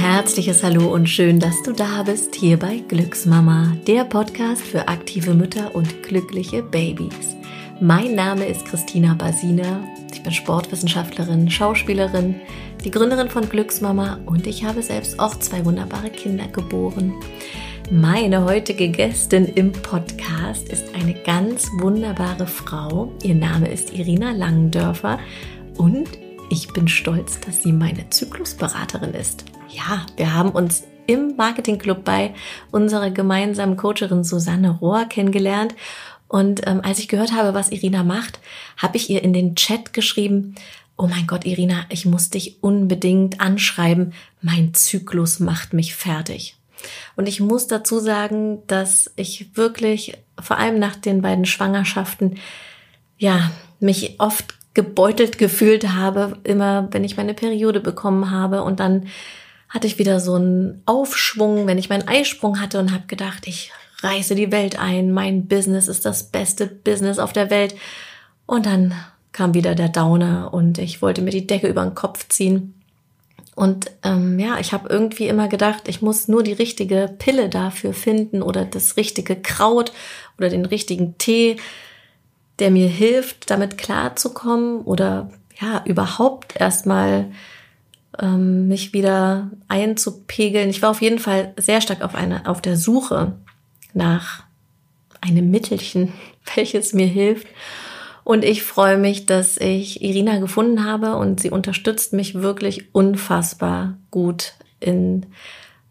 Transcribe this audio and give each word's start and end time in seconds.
herzliches 0.00 0.62
Hallo 0.62 0.94
und 0.94 1.10
schön, 1.10 1.40
dass 1.40 1.62
du 1.62 1.72
da 1.72 2.02
bist 2.04 2.34
hier 2.34 2.58
bei 2.58 2.78
Glücksmama, 2.88 3.76
der 3.86 4.04
Podcast 4.04 4.62
für 4.62 4.88
aktive 4.88 5.34
Mütter 5.34 5.74
und 5.74 6.02
glückliche 6.02 6.62
Babys. 6.62 7.36
Mein 7.82 8.14
Name 8.14 8.46
ist 8.46 8.64
Christina 8.64 9.12
Basina. 9.12 9.84
Ich 10.10 10.22
bin 10.22 10.32
Sportwissenschaftlerin, 10.32 11.50
Schauspielerin, 11.50 12.34
die 12.82 12.90
Gründerin 12.90 13.28
von 13.28 13.46
Glücksmama 13.46 14.20
und 14.24 14.46
ich 14.46 14.64
habe 14.64 14.82
selbst 14.82 15.20
auch 15.20 15.38
zwei 15.38 15.66
wunderbare 15.66 16.08
Kinder 16.08 16.48
geboren. 16.48 17.12
Meine 17.90 18.46
heutige 18.46 18.88
Gästin 18.88 19.44
im 19.44 19.70
Podcast 19.70 20.70
ist 20.70 20.94
eine 20.94 21.12
ganz 21.12 21.68
wunderbare 21.78 22.46
Frau. 22.46 23.12
Ihr 23.22 23.34
Name 23.34 23.70
ist 23.70 23.92
Irina 23.92 24.32
Langendörfer 24.32 25.18
und 25.76 26.08
ich 26.48 26.72
bin 26.72 26.88
stolz, 26.88 27.38
dass 27.40 27.62
sie 27.62 27.72
meine 27.72 28.08
Zyklusberaterin 28.08 29.12
ist. 29.12 29.44
Ja, 29.72 30.04
wir 30.16 30.34
haben 30.34 30.50
uns 30.50 30.84
im 31.06 31.36
Marketingclub 31.36 32.04
bei 32.04 32.34
unserer 32.70 33.10
gemeinsamen 33.10 33.76
Coacherin 33.76 34.24
Susanne 34.24 34.70
Rohr 34.70 35.04
kennengelernt. 35.04 35.74
Und 36.28 36.66
ähm, 36.66 36.80
als 36.82 36.98
ich 36.98 37.08
gehört 37.08 37.32
habe, 37.32 37.54
was 37.54 37.70
Irina 37.70 38.02
macht, 38.02 38.40
habe 38.76 38.96
ich 38.96 39.10
ihr 39.10 39.22
in 39.22 39.32
den 39.32 39.54
Chat 39.54 39.92
geschrieben, 39.92 40.54
oh 40.96 41.06
mein 41.06 41.26
Gott, 41.26 41.44
Irina, 41.44 41.84
ich 41.88 42.04
muss 42.04 42.30
dich 42.30 42.62
unbedingt 42.62 43.40
anschreiben. 43.40 44.12
Mein 44.42 44.74
Zyklus 44.74 45.40
macht 45.40 45.72
mich 45.72 45.94
fertig. 45.94 46.56
Und 47.16 47.28
ich 47.28 47.40
muss 47.40 47.66
dazu 47.66 47.98
sagen, 47.98 48.62
dass 48.66 49.10
ich 49.16 49.56
wirklich, 49.56 50.16
vor 50.40 50.58
allem 50.58 50.78
nach 50.78 50.96
den 50.96 51.22
beiden 51.22 51.44
Schwangerschaften, 51.44 52.38
ja, 53.18 53.50
mich 53.80 54.16
oft 54.18 54.54
gebeutelt 54.74 55.38
gefühlt 55.38 55.92
habe, 55.92 56.38
immer 56.44 56.88
wenn 56.92 57.04
ich 57.04 57.16
meine 57.16 57.34
Periode 57.34 57.80
bekommen 57.80 58.30
habe 58.30 58.62
und 58.62 58.80
dann 58.80 59.08
hatte 59.70 59.86
ich 59.86 59.98
wieder 59.98 60.20
so 60.20 60.34
einen 60.34 60.82
Aufschwung, 60.84 61.66
wenn 61.66 61.78
ich 61.78 61.88
meinen 61.88 62.06
Eisprung 62.06 62.60
hatte 62.60 62.78
und 62.78 62.92
habe 62.92 63.06
gedacht, 63.06 63.46
ich 63.46 63.72
reiße 64.02 64.34
die 64.34 64.52
Welt 64.52 64.78
ein, 64.78 65.12
mein 65.12 65.46
Business 65.46 65.88
ist 65.88 66.04
das 66.04 66.24
beste 66.30 66.66
Business 66.66 67.18
auf 67.18 67.32
der 67.32 67.50
Welt. 67.50 67.74
Und 68.46 68.66
dann 68.66 68.94
kam 69.32 69.54
wieder 69.54 69.74
der 69.74 69.88
Downer 69.88 70.52
und 70.52 70.78
ich 70.78 71.00
wollte 71.00 71.22
mir 71.22 71.30
die 71.30 71.46
Decke 71.46 71.68
über 71.68 71.82
den 71.82 71.94
Kopf 71.94 72.28
ziehen. 72.28 72.74
Und 73.54 73.90
ähm, 74.02 74.38
ja, 74.38 74.58
ich 74.58 74.72
habe 74.72 74.88
irgendwie 74.88 75.28
immer 75.28 75.48
gedacht, 75.48 75.88
ich 75.88 76.02
muss 76.02 76.28
nur 76.28 76.42
die 76.42 76.52
richtige 76.52 77.14
Pille 77.18 77.48
dafür 77.48 77.92
finden 77.92 78.42
oder 78.42 78.64
das 78.64 78.96
richtige 78.96 79.36
Kraut 79.36 79.92
oder 80.36 80.48
den 80.48 80.66
richtigen 80.66 81.16
Tee 81.18 81.56
der 82.60 82.70
mir 82.70 82.88
hilft, 82.88 83.50
damit 83.50 83.78
klarzukommen 83.78 84.82
oder 84.82 85.30
ja, 85.60 85.82
überhaupt 85.86 86.60
erstmal 86.60 87.32
ähm, 88.20 88.68
mich 88.68 88.92
wieder 88.92 89.50
einzupegeln. 89.68 90.70
Ich 90.70 90.82
war 90.82 90.90
auf 90.90 91.02
jeden 91.02 91.18
Fall 91.18 91.54
sehr 91.56 91.80
stark 91.80 92.02
auf, 92.02 92.14
eine, 92.14 92.46
auf 92.46 92.60
der 92.60 92.76
Suche 92.76 93.32
nach 93.94 94.44
einem 95.20 95.50
Mittelchen, 95.50 96.12
welches 96.54 96.92
mir 96.92 97.06
hilft. 97.06 97.46
Und 98.22 98.44
ich 98.44 98.62
freue 98.62 98.98
mich, 98.98 99.26
dass 99.26 99.56
ich 99.56 100.02
Irina 100.02 100.38
gefunden 100.38 100.84
habe 100.84 101.16
und 101.16 101.40
sie 101.40 101.50
unterstützt 101.50 102.12
mich 102.12 102.34
wirklich 102.34 102.94
unfassbar 102.94 103.96
gut 104.10 104.52
in 104.78 105.26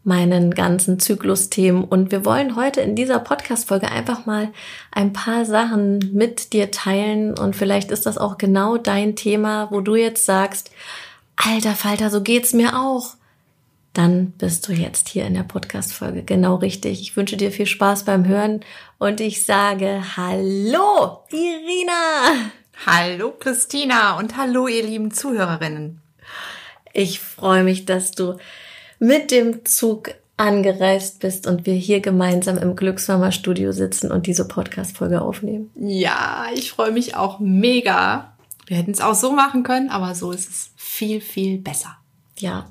meinen 0.03 0.51
ganzen 0.51 0.99
Zyklusthemen. 0.99 1.83
Und 1.83 2.11
wir 2.11 2.25
wollen 2.25 2.55
heute 2.55 2.81
in 2.81 2.95
dieser 2.95 3.19
Podcast-Folge 3.19 3.91
einfach 3.91 4.25
mal 4.25 4.49
ein 4.91 5.11
paar 5.11 5.45
Sachen 5.45 6.11
mit 6.13 6.53
dir 6.53 6.71
teilen. 6.71 7.37
Und 7.37 7.55
vielleicht 7.55 7.91
ist 7.91 8.05
das 8.05 8.17
auch 8.17 8.37
genau 8.37 8.77
dein 8.77 9.15
Thema, 9.15 9.67
wo 9.71 9.81
du 9.81 9.95
jetzt 9.95 10.25
sagst, 10.25 10.71
alter 11.45 11.75
Falter, 11.75 12.09
so 12.09 12.21
geht's 12.21 12.53
mir 12.53 12.79
auch. 12.79 13.15
Dann 13.93 14.31
bist 14.31 14.67
du 14.67 14.73
jetzt 14.73 15.09
hier 15.09 15.25
in 15.25 15.33
der 15.33 15.43
Podcast-Folge 15.43 16.23
genau 16.23 16.55
richtig. 16.55 17.01
Ich 17.01 17.17
wünsche 17.17 17.37
dir 17.37 17.51
viel 17.51 17.65
Spaß 17.65 18.05
beim 18.05 18.27
Hören 18.27 18.61
und 18.99 19.19
ich 19.19 19.45
sage 19.45 20.01
Hallo, 20.15 21.23
Irina! 21.31 22.51
Hallo, 22.85 23.33
Christina 23.37 24.17
und 24.17 24.37
hallo, 24.37 24.67
ihr 24.67 24.83
lieben 24.83 25.11
Zuhörerinnen. 25.11 26.01
Ich 26.93 27.19
freue 27.19 27.63
mich, 27.63 27.85
dass 27.85 28.11
du 28.11 28.37
mit 28.99 29.31
dem 29.31 29.65
Zug 29.65 30.13
angereist 30.37 31.19
bist 31.19 31.47
und 31.47 31.65
wir 31.65 31.73
hier 31.73 31.99
gemeinsam 31.99 32.57
im 32.57 32.75
Glücksmama 32.75 33.31
Studio 33.31 33.71
sitzen 33.71 34.11
und 34.11 34.27
diese 34.27 34.47
Podcast 34.47 34.97
Folge 34.97 35.21
aufnehmen. 35.21 35.71
Ja, 35.75 36.45
ich 36.53 36.71
freue 36.71 36.91
mich 36.91 37.15
auch 37.15 37.39
mega. 37.39 38.33
Wir 38.69 38.77
hätten 38.77 38.91
es 38.91 39.01
auch 39.01 39.15
so 39.15 39.31
machen 39.31 39.63
können, 39.63 39.89
aber 39.89 40.13
so 40.13 40.31
ist 40.31 40.47
es 40.47 40.69
viel 40.75 41.21
viel 41.21 41.57
besser. 41.57 41.97
Ja. 42.37 42.67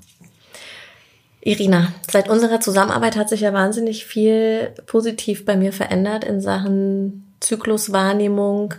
Irina, 1.41 1.93
seit 2.09 2.29
unserer 2.29 2.61
Zusammenarbeit 2.61 3.17
hat 3.17 3.29
sich 3.29 3.41
ja 3.41 3.53
wahnsinnig 3.53 4.07
viel 4.07 4.75
positiv 4.87 5.45
bei 5.45 5.57
mir 5.57 5.73
verändert 5.73 6.23
in 6.23 6.41
Sachen 6.41 7.35
Zykluswahrnehmung, 7.41 8.75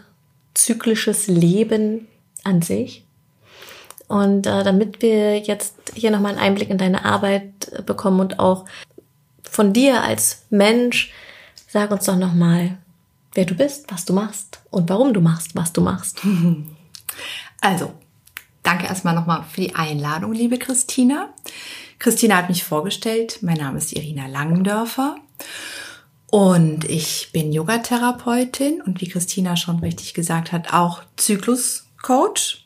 zyklisches 0.54 1.28
Leben 1.28 2.08
an 2.46 2.62
sich. 2.62 3.04
Und 4.08 4.48
äh, 4.48 4.64
damit 4.64 5.02
wir 5.02 5.40
jetzt 5.40 5.76
hier 5.96 6.12
nochmal 6.12 6.32
einen 6.32 6.42
Einblick 6.42 6.70
in 6.70 6.78
deine 6.78 7.04
Arbeit 7.04 7.86
bekommen 7.86 8.22
und 8.22 8.40
auch 8.40 8.64
von 9.44 9.74
dir 9.74 10.04
als 10.04 10.46
Mensch, 10.50 11.12
sag 11.68 11.92
uns 11.92 12.06
doch 12.06 12.16
nochmal, 12.16 12.78
wer 13.34 13.44
du 13.44 13.56
bist, 13.56 13.92
was 13.92 14.06
du 14.06 14.14
machst 14.14 14.62
und 14.70 14.90
warum 14.90 15.14
du 15.14 15.20
machst, 15.20 15.54
was 15.54 15.74
du 15.74 15.82
machst. 15.82 16.22
Also, 17.62 17.94
danke 18.64 18.86
erstmal 18.86 19.16
nochmal 19.16 19.44
für 19.44 19.62
die 19.62 19.76
Einladung, 19.76 20.34
liebe 20.34 20.58
Christina. 20.58 21.34
Christina 22.00 22.38
hat 22.38 22.50
mich 22.50 22.64
vorgestellt. 22.64 23.40
Mein 23.42 23.58
Name 23.58 23.78
ist 23.78 23.92
Irina 23.94 24.28
Langendörfer. 24.28 25.18
Und 26.32 26.86
ich 26.86 27.32
bin 27.34 27.52
Yogatherapeutin 27.52 28.82
und 28.82 29.02
wie 29.02 29.10
Christina 29.10 29.58
schon 29.58 29.80
richtig 29.80 30.14
gesagt 30.14 30.52
hat, 30.52 30.74
auch 30.74 31.02
Zykluscoach. 31.18 32.66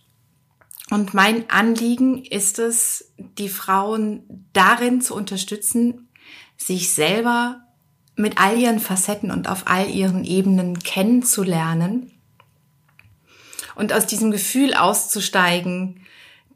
Und 0.92 1.14
mein 1.14 1.50
Anliegen 1.50 2.24
ist 2.24 2.60
es, 2.60 3.12
die 3.18 3.50
Frauen 3.50 4.48
darin 4.52 5.02
zu 5.02 5.16
unterstützen, 5.16 6.10
sich 6.58 6.94
selber 6.94 7.62
mit 8.16 8.38
all 8.38 8.60
ihren 8.60 8.80
Facetten 8.80 9.32
und 9.32 9.50
auf 9.50 9.64
all 9.66 9.90
ihren 9.90 10.24
Ebenen 10.24 10.78
kennenzulernen 10.80 12.12
und 13.76 13.94
aus 13.94 14.06
diesem 14.06 14.32
Gefühl 14.32 14.74
auszusteigen, 14.74 16.06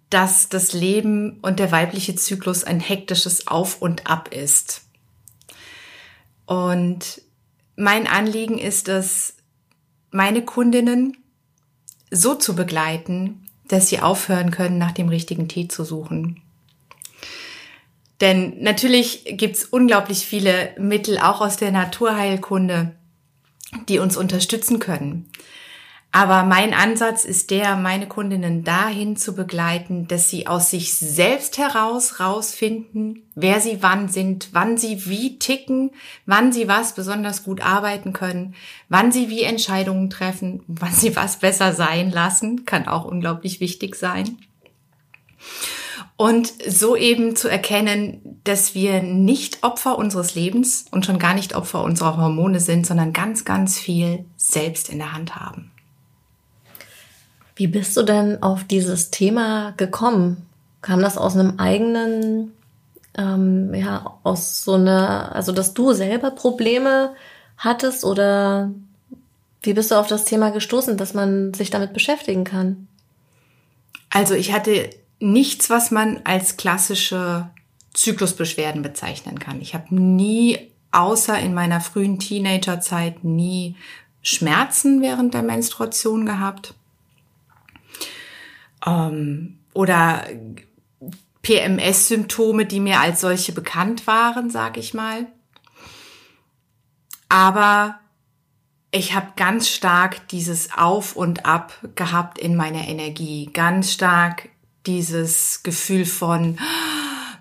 dass 0.09 0.49
das 0.49 0.73
Leben 0.73 1.39
und 1.41 1.59
der 1.59 1.71
weibliche 1.71 2.15
Zyklus 2.15 2.63
ein 2.63 2.79
hektisches 2.79 3.47
Auf 3.47 3.81
und 3.81 4.07
Ab 4.09 4.33
ist. 4.33 4.83
Und 6.45 7.21
mein 7.75 8.07
Anliegen 8.07 8.57
ist 8.57 8.87
es, 8.87 9.35
meine 10.11 10.43
Kundinnen 10.43 11.17
so 12.09 12.35
zu 12.35 12.55
begleiten, 12.55 13.45
dass 13.67 13.89
sie 13.89 13.99
aufhören 13.99 14.51
können, 14.51 14.77
nach 14.77 14.93
dem 14.93 15.09
richtigen 15.09 15.49
Tee 15.49 15.67
zu 15.67 15.83
suchen. 15.83 16.41
Denn 18.21 18.61
natürlich 18.61 19.25
gibt's 19.27 19.65
unglaublich 19.65 20.25
viele 20.25 20.73
Mittel, 20.79 21.19
auch 21.19 21.41
aus 21.41 21.57
der 21.57 21.71
Naturheilkunde, 21.71 22.95
die 23.89 23.99
uns 23.99 24.17
unterstützen 24.17 24.79
können. 24.79 25.29
Aber 26.11 26.43
mein 26.43 26.73
Ansatz 26.73 27.25
ist 27.25 27.51
der, 27.51 27.75
meine 27.75 28.07
Kundinnen 28.07 28.63
dahin 28.63 29.17
zu 29.17 29.35
begleiten, 29.35 30.07
dass 30.07 30.29
sie 30.29 30.47
aus 30.47 30.71
sich 30.71 30.95
selbst 30.95 31.57
heraus 31.57 32.19
rausfinden, 32.19 33.23
wer 33.35 33.59
sie 33.59 33.83
wann 33.83 34.07
sind, 34.07 34.49
wann 34.53 34.77
sie 34.77 35.05
wie 35.05 35.37
ticken, 35.37 35.91
wann 36.25 36.51
sie 36.51 36.67
was 36.67 36.95
besonders 36.95 37.43
gut 37.43 37.61
arbeiten 37.61 38.13
können, 38.13 38.55
wann 38.89 39.11
sie 39.11 39.29
wie 39.29 39.43
Entscheidungen 39.43 40.09
treffen, 40.09 40.63
wann 40.67 40.93
sie 40.93 41.15
was 41.15 41.37
besser 41.37 41.73
sein 41.73 42.09
lassen, 42.09 42.65
kann 42.65 42.87
auch 42.87 43.05
unglaublich 43.05 43.59
wichtig 43.59 43.95
sein. 43.95 44.37
Und 46.15 46.51
so 46.67 46.95
eben 46.95 47.35
zu 47.35 47.47
erkennen, 47.47 48.39
dass 48.43 48.73
wir 48.73 49.03
nicht 49.03 49.61
Opfer 49.61 49.99
unseres 49.99 50.33
Lebens 50.33 50.85
und 50.89 51.05
schon 51.05 51.19
gar 51.19 51.35
nicht 51.35 51.53
Opfer 51.53 51.83
unserer 51.83 52.17
Hormone 52.17 52.59
sind, 52.59 52.87
sondern 52.87 53.13
ganz, 53.13 53.45
ganz 53.45 53.77
viel 53.77 54.25
selbst 54.35 54.89
in 54.89 54.97
der 54.97 55.13
Hand 55.13 55.35
haben. 55.35 55.71
Wie 57.57 57.65
bist 57.65 57.97
du 57.97 58.03
denn 58.03 58.43
auf 58.43 58.63
dieses 58.63 59.09
Thema 59.09 59.73
gekommen? 59.77 60.45
Kam 60.83 61.01
das 61.01 61.17
aus 61.17 61.35
einem 61.35 61.57
eigenen, 61.57 62.53
ähm, 63.17 63.73
ja, 63.73 64.19
aus 64.21 64.63
so 64.63 64.75
einer, 64.75 65.35
also 65.35 65.51
dass 65.51 65.73
du 65.73 65.91
selber 65.93 66.29
Probleme 66.29 67.15
hattest 67.57 68.05
oder 68.05 68.71
wie 69.63 69.73
bist 69.73 69.89
du 69.89 69.95
auf 69.95 70.05
das 70.05 70.23
Thema 70.23 70.51
gestoßen, 70.51 70.97
dass 70.97 71.15
man 71.15 71.51
sich 71.55 71.71
damit 71.71 71.93
beschäftigen 71.93 72.43
kann? 72.43 72.87
Also 74.11 74.35
ich 74.35 74.53
hatte 74.53 74.91
nichts, 75.19 75.71
was 75.71 75.89
man 75.89 76.21
als 76.25 76.57
klassische 76.57 77.49
Zyklusbeschwerden 77.95 78.83
bezeichnen 78.83 79.39
kann. 79.39 79.61
Ich 79.61 79.73
habe 79.73 79.95
nie, 79.95 80.71
außer 80.91 81.39
in 81.39 81.55
meiner 81.55 81.81
frühen 81.81 82.19
Teenagerzeit, 82.19 83.23
nie 83.23 83.75
Schmerzen 84.21 85.01
während 85.01 85.33
der 85.33 85.41
Menstruation 85.41 86.27
gehabt 86.27 86.75
ähm, 88.87 89.59
oder 89.73 90.23
PMS-Symptome, 91.41 92.65
die 92.65 92.79
mir 92.79 92.99
als 92.99 93.21
solche 93.21 93.51
bekannt 93.51 94.07
waren, 94.07 94.49
sag 94.49 94.77
ich 94.77 94.93
mal. 94.93 95.27
Aber 97.29 97.99
ich 98.91 99.13
habe 99.13 99.33
ganz 99.35 99.69
stark 99.69 100.27
dieses 100.29 100.73
Auf 100.77 101.15
und 101.15 101.45
Ab 101.45 101.73
gehabt 101.95 102.39
in 102.39 102.55
meiner 102.55 102.87
Energie, 102.87 103.49
ganz 103.53 103.91
stark 103.91 104.49
dieses 104.85 105.61
Gefühl 105.63 106.05
von 106.05 106.57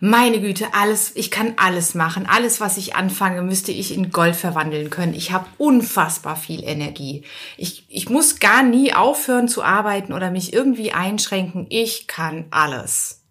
meine 0.00 0.40
Güte, 0.40 0.74
alles, 0.74 1.12
ich 1.14 1.30
kann 1.30 1.54
alles 1.56 1.94
machen. 1.94 2.26
Alles, 2.26 2.60
was 2.60 2.76
ich 2.76 2.96
anfange, 2.96 3.42
müsste 3.42 3.72
ich 3.72 3.94
in 3.94 4.10
Gold 4.10 4.36
verwandeln 4.36 4.90
können. 4.90 5.14
Ich 5.14 5.32
habe 5.32 5.46
unfassbar 5.58 6.36
viel 6.36 6.62
Energie. 6.64 7.24
Ich, 7.56 7.86
ich 7.88 8.10
muss 8.10 8.38
gar 8.38 8.62
nie 8.62 8.92
aufhören 8.92 9.48
zu 9.48 9.62
arbeiten 9.62 10.12
oder 10.12 10.30
mich 10.30 10.52
irgendwie 10.52 10.92
einschränken. 10.92 11.66
Ich 11.70 12.06
kann 12.06 12.46
alles. 12.50 13.22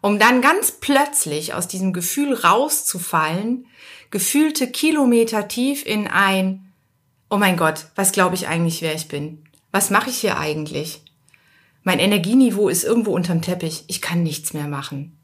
Um 0.00 0.18
dann 0.18 0.40
ganz 0.40 0.72
plötzlich 0.72 1.52
aus 1.52 1.68
diesem 1.68 1.92
Gefühl 1.92 2.32
rauszufallen, 2.34 3.66
gefühlte 4.10 4.68
Kilometer 4.68 5.48
tief 5.48 5.84
in 5.84 6.08
ein, 6.08 6.72
oh 7.28 7.36
mein 7.36 7.56
Gott, 7.56 7.86
was 7.94 8.12
glaube 8.12 8.34
ich 8.34 8.48
eigentlich, 8.48 8.80
wer 8.80 8.94
ich 8.94 9.08
bin? 9.08 9.44
Was 9.70 9.90
mache 9.90 10.10
ich 10.10 10.16
hier 10.16 10.38
eigentlich? 10.38 11.02
Mein 11.82 11.98
Energieniveau 11.98 12.68
ist 12.68 12.84
irgendwo 12.84 13.12
unterm 13.12 13.42
Teppich. 13.42 13.84
Ich 13.86 14.00
kann 14.00 14.22
nichts 14.22 14.52
mehr 14.52 14.68
machen. 14.68 15.16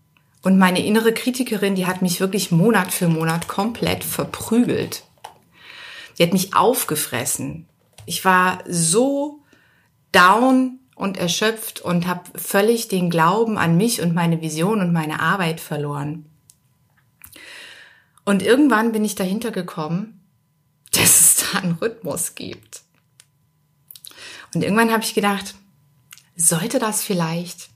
Und 0.47 0.59
meine 0.59 0.87
innere 0.87 1.13
Kritikerin, 1.13 1.75
die 1.75 1.87
hat 1.87 2.03
mich 2.03 2.21
wirklich 2.21 2.53
Monat 2.53 2.93
für 2.93 3.09
Monat 3.09 3.49
komplett 3.49 4.05
verprügelt. 4.05 5.03
Die 6.17 6.23
hat 6.23 6.33
mich 6.33 6.55
aufgefressen. 6.55 7.67
Ich 8.05 8.25
war 8.25 8.63
so 8.69 9.41
down 10.13 10.79
und 10.95 11.17
erschöpft 11.17 11.81
und 11.81 12.07
habe 12.07 12.39
völlig 12.39 12.87
den 12.87 13.11
Glauben 13.11 13.59
an 13.59 13.77
mich 13.77 14.01
und 14.01 14.15
meine 14.15 14.41
Vision 14.41 14.81
und 14.83 14.93
meine 14.93 15.19
Arbeit 15.19 15.59
verloren. 15.59 16.27
Und 18.25 18.41
irgendwann 18.41 18.93
bin 18.93 19.05
ich 19.05 19.17
dahinter 19.17 19.51
gekommen, 19.51 20.25
dass 20.93 21.21
es 21.21 21.37
da 21.51 21.59
einen 21.59 21.73
Rhythmus 21.73 22.37
gibt. 22.37 22.83
Und 24.55 24.63
irgendwann 24.63 24.93
habe 24.93 25.03
ich 25.03 25.13
gedacht, 25.13 25.57
sollte 26.37 26.79
das 26.79 27.03
vielleicht 27.03 27.69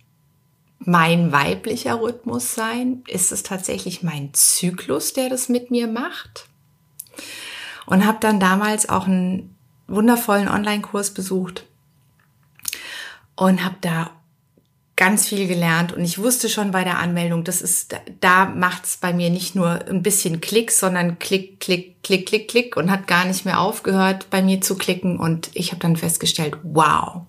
mein 0.80 1.30
weiblicher 1.30 2.00
Rhythmus 2.00 2.54
sein? 2.54 3.02
Ist 3.06 3.32
es 3.32 3.42
tatsächlich 3.42 4.02
mein 4.02 4.32
Zyklus, 4.32 5.12
der 5.12 5.28
das 5.28 5.48
mit 5.48 5.70
mir 5.70 5.86
macht? 5.86 6.46
Und 7.86 8.06
habe 8.06 8.18
dann 8.20 8.40
damals 8.40 8.88
auch 8.88 9.06
einen 9.06 9.56
wundervollen 9.86 10.48
Online-Kurs 10.48 11.12
besucht 11.12 11.64
und 13.36 13.64
habe 13.64 13.76
da 13.80 14.10
ganz 15.00 15.28
viel 15.28 15.48
gelernt 15.48 15.94
und 15.94 16.04
ich 16.04 16.18
wusste 16.18 16.50
schon 16.50 16.72
bei 16.72 16.84
der 16.84 16.98
Anmeldung, 16.98 17.42
das 17.42 17.62
ist 17.62 17.96
da 18.20 18.44
macht's 18.44 18.98
bei 18.98 19.14
mir 19.14 19.30
nicht 19.30 19.54
nur 19.54 19.86
ein 19.88 20.02
bisschen 20.02 20.42
Klick, 20.42 20.70
sondern 20.70 21.18
Klick, 21.18 21.58
Klick, 21.58 22.02
Klick, 22.02 22.26
Klick, 22.26 22.48
Klick 22.48 22.76
und 22.76 22.90
hat 22.90 23.06
gar 23.06 23.24
nicht 23.24 23.46
mehr 23.46 23.60
aufgehört 23.60 24.28
bei 24.28 24.42
mir 24.42 24.60
zu 24.60 24.76
klicken 24.76 25.18
und 25.18 25.50
ich 25.54 25.70
habe 25.70 25.80
dann 25.80 25.96
festgestellt, 25.96 26.58
wow, 26.62 27.22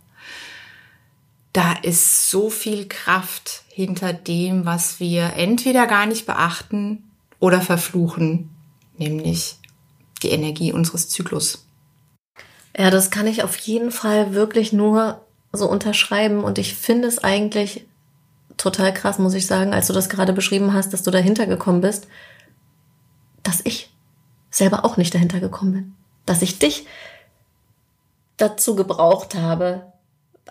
da 1.54 1.74
ist 1.82 2.30
so 2.30 2.50
viel 2.50 2.88
Kraft 2.88 3.64
hinter 3.70 4.14
dem, 4.14 4.66
was 4.66 5.00
wir 5.00 5.34
entweder 5.36 5.86
gar 5.88 6.06
nicht 6.06 6.26
beachten 6.26 7.04
oder 7.40 7.62
verfluchen, 7.62 8.50
nämlich 8.98 9.58
die 10.24 10.30
Energie 10.30 10.72
unseres 10.72 11.10
Zyklus. 11.10 11.66
Ja, 12.78 12.90
das 12.90 13.12
kann 13.12 13.28
ich 13.28 13.44
auf 13.44 13.58
jeden 13.58 13.92
Fall 13.92 14.34
wirklich 14.34 14.72
nur 14.72 15.26
so 15.52 15.70
unterschreiben 15.70 16.44
und 16.44 16.58
ich 16.58 16.76
finde 16.76 17.08
es 17.08 17.22
eigentlich 17.22 17.86
total 18.56 18.94
krass, 18.94 19.20
muss 19.20 19.34
ich 19.34 19.48
sagen, 19.48 19.74
als 19.74 19.88
du 19.88 19.94
das 19.94 20.08
gerade 20.08 20.32
beschrieben 20.32 20.74
hast, 20.74 20.94
dass 20.94 21.04
du 21.04 21.12
dahinter 21.12 21.48
gekommen 21.48 21.82
bist, 21.82 22.08
dass 23.44 23.60
ich 23.66 23.92
selber 24.50 24.86
auch 24.86 24.98
nicht 24.98 25.14
dahinter 25.14 25.40
gekommen 25.40 25.74
bin, 25.74 25.96
dass 26.26 26.42
ich 26.42 26.60
dich 26.60 26.86
dazu 28.38 28.76
gebraucht 28.76 29.36
habe, 29.36 29.92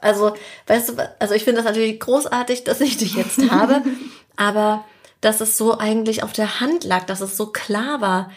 also, 0.00 0.34
weißt 0.66 0.90
du, 0.90 1.10
also 1.18 1.34
ich 1.34 1.44
finde 1.44 1.62
das 1.62 1.70
natürlich 1.70 2.00
großartig, 2.00 2.64
dass 2.64 2.80
ich 2.80 2.96
dich 2.96 3.14
jetzt 3.14 3.50
habe, 3.50 3.82
aber 4.36 4.84
dass 5.20 5.40
es 5.40 5.56
so 5.56 5.78
eigentlich 5.78 6.22
auf 6.22 6.32
der 6.32 6.60
Hand 6.60 6.84
lag, 6.84 7.04
dass 7.04 7.20
es 7.20 7.36
so 7.36 7.46
klar 7.46 8.00
war, 8.00 8.30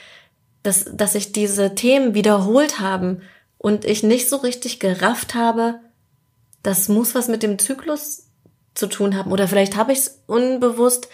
dass, 0.63 0.85
dass 0.93 1.13
sich 1.13 1.31
diese 1.31 1.75
Themen 1.75 2.13
wiederholt 2.13 2.79
haben 2.79 3.21
und 3.57 3.85
ich 3.85 4.03
nicht 4.03 4.29
so 4.29 4.37
richtig 4.37 4.79
gerafft 4.79 5.35
habe, 5.35 5.79
das 6.63 6.89
muss 6.89 7.15
was 7.15 7.27
mit 7.27 7.43
dem 7.43 7.59
Zyklus 7.59 8.27
zu 8.73 8.87
tun 8.87 9.15
haben. 9.15 9.31
Oder 9.31 9.47
vielleicht 9.47 9.75
habe 9.75 9.91
ich 9.91 9.99
es 9.99 10.23
unbewusst 10.25 11.09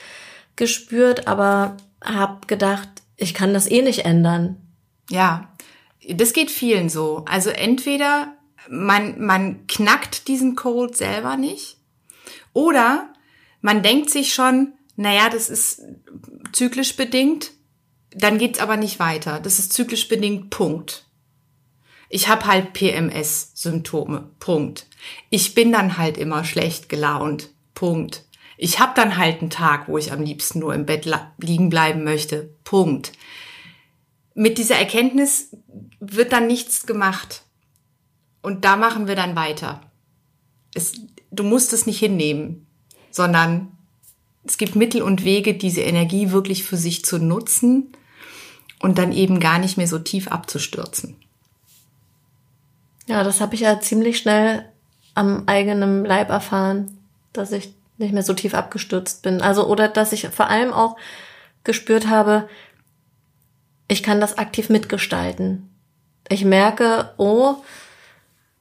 gespürt, 0.56 1.28
aber 1.28 1.78
habe 2.04 2.48
gedacht, 2.48 2.90
ich 3.18 3.34
kann 3.34 3.54
das 3.54 3.70
eh 3.70 3.82
nicht 3.82 4.06
ändern. 4.06 4.58
Ja, 5.10 5.50
das 6.08 6.34
geht 6.34 6.52
vielen 6.52 6.90
so. 6.90 7.26
Also 7.28 7.50
entweder 7.50 8.34
man, 8.70 9.24
man 9.24 9.68
knackt 9.68 10.28
diesen 10.28 10.56
Code 10.56 10.96
selber 10.96 11.38
nicht. 11.38 11.78
Oder 12.54 13.14
man 13.62 13.84
denkt 13.84 14.10
sich 14.10 14.34
schon, 14.34 14.74
naja, 14.96 15.30
das 15.30 15.50
ist 15.50 15.82
zyklisch 16.52 16.96
bedingt, 16.96 17.52
dann 18.12 18.38
geht's 18.38 18.60
aber 18.60 18.78
nicht 18.78 19.00
weiter. 19.00 19.40
Das 19.40 19.60
ist 19.60 19.74
zyklisch 19.74 20.08
bedingt, 20.08 20.50
Punkt. 20.50 21.06
Ich 22.10 22.28
habe 22.28 22.46
halt 22.46 22.74
PMS-Symptome, 22.74 24.32
Punkt. 24.40 24.88
Ich 25.30 25.54
bin 25.54 25.72
dann 25.72 25.98
halt 25.98 26.18
immer 26.18 26.44
schlecht 26.44 26.90
gelaunt, 26.90 27.50
Punkt. 27.76 28.26
Ich 28.58 28.80
habe 28.80 28.94
dann 28.96 29.16
halt 29.16 29.42
einen 29.42 29.52
Tag, 29.52 29.88
wo 29.88 29.98
ich 29.98 30.12
am 30.12 30.22
liebsten 30.22 30.60
nur 30.60 30.74
im 30.74 30.86
Bett 30.86 31.10
liegen 31.38 31.70
bleiben 31.70 32.04
möchte, 32.04 32.56
Punkt. 32.64 33.14
Mit 34.34 34.58
dieser 34.58 34.76
Erkenntnis 34.76 35.56
wird 36.00 36.34
dann 36.34 36.48
nichts 36.48 36.86
gemacht. 36.86 37.44
Und 38.42 38.66
da 38.66 38.76
machen 38.76 39.08
wir 39.08 39.16
dann 39.16 39.36
weiter. 39.36 39.82
Es, 40.74 40.94
du 41.32 41.44
musst 41.44 41.74
es 41.74 41.86
nicht 41.86 42.00
hinnehmen, 42.00 42.68
sondern 43.12 43.72
es 44.44 44.58
gibt 44.58 44.76
Mittel 44.76 45.02
und 45.02 45.24
Wege, 45.24 45.54
diese 45.54 45.82
Energie 45.82 46.32
wirklich 46.32 46.64
für 46.64 46.78
sich 46.78 47.04
zu 47.04 47.20
nutzen 47.20 47.92
und 48.80 48.98
dann 48.98 49.12
eben 49.12 49.40
gar 49.40 49.60
nicht 49.60 49.78
mehr 49.78 49.88
so 49.88 50.00
tief 50.00 50.28
abzustürzen. 50.30 51.16
Ja, 53.08 53.24
das 53.24 53.42
habe 53.42 53.56
ich 53.56 53.62
ja 53.62 53.80
ziemlich 53.80 54.20
schnell 54.20 54.66
am 55.16 55.44
eigenen 55.48 56.06
Leib 56.06 56.30
erfahren, 56.30 56.98
dass 57.34 57.52
ich 57.52 57.74
nicht 57.98 58.14
mehr 58.14 58.24
so 58.24 58.34
tief 58.34 58.54
abgestürzt 58.54 59.22
bin. 59.22 59.42
Also, 59.42 59.68
oder 59.68 59.88
dass 59.88 60.14
ich 60.14 60.28
vor 60.30 60.48
allem 60.48 60.72
auch 60.72 60.96
gespürt 61.64 62.08
habe, 62.08 62.48
ich 63.88 64.04
kann 64.04 64.22
das 64.22 64.38
aktiv 64.38 64.70
mitgestalten. 64.70 65.70
Ich 66.30 66.46
merke, 66.46 67.12
oh, 67.18 67.56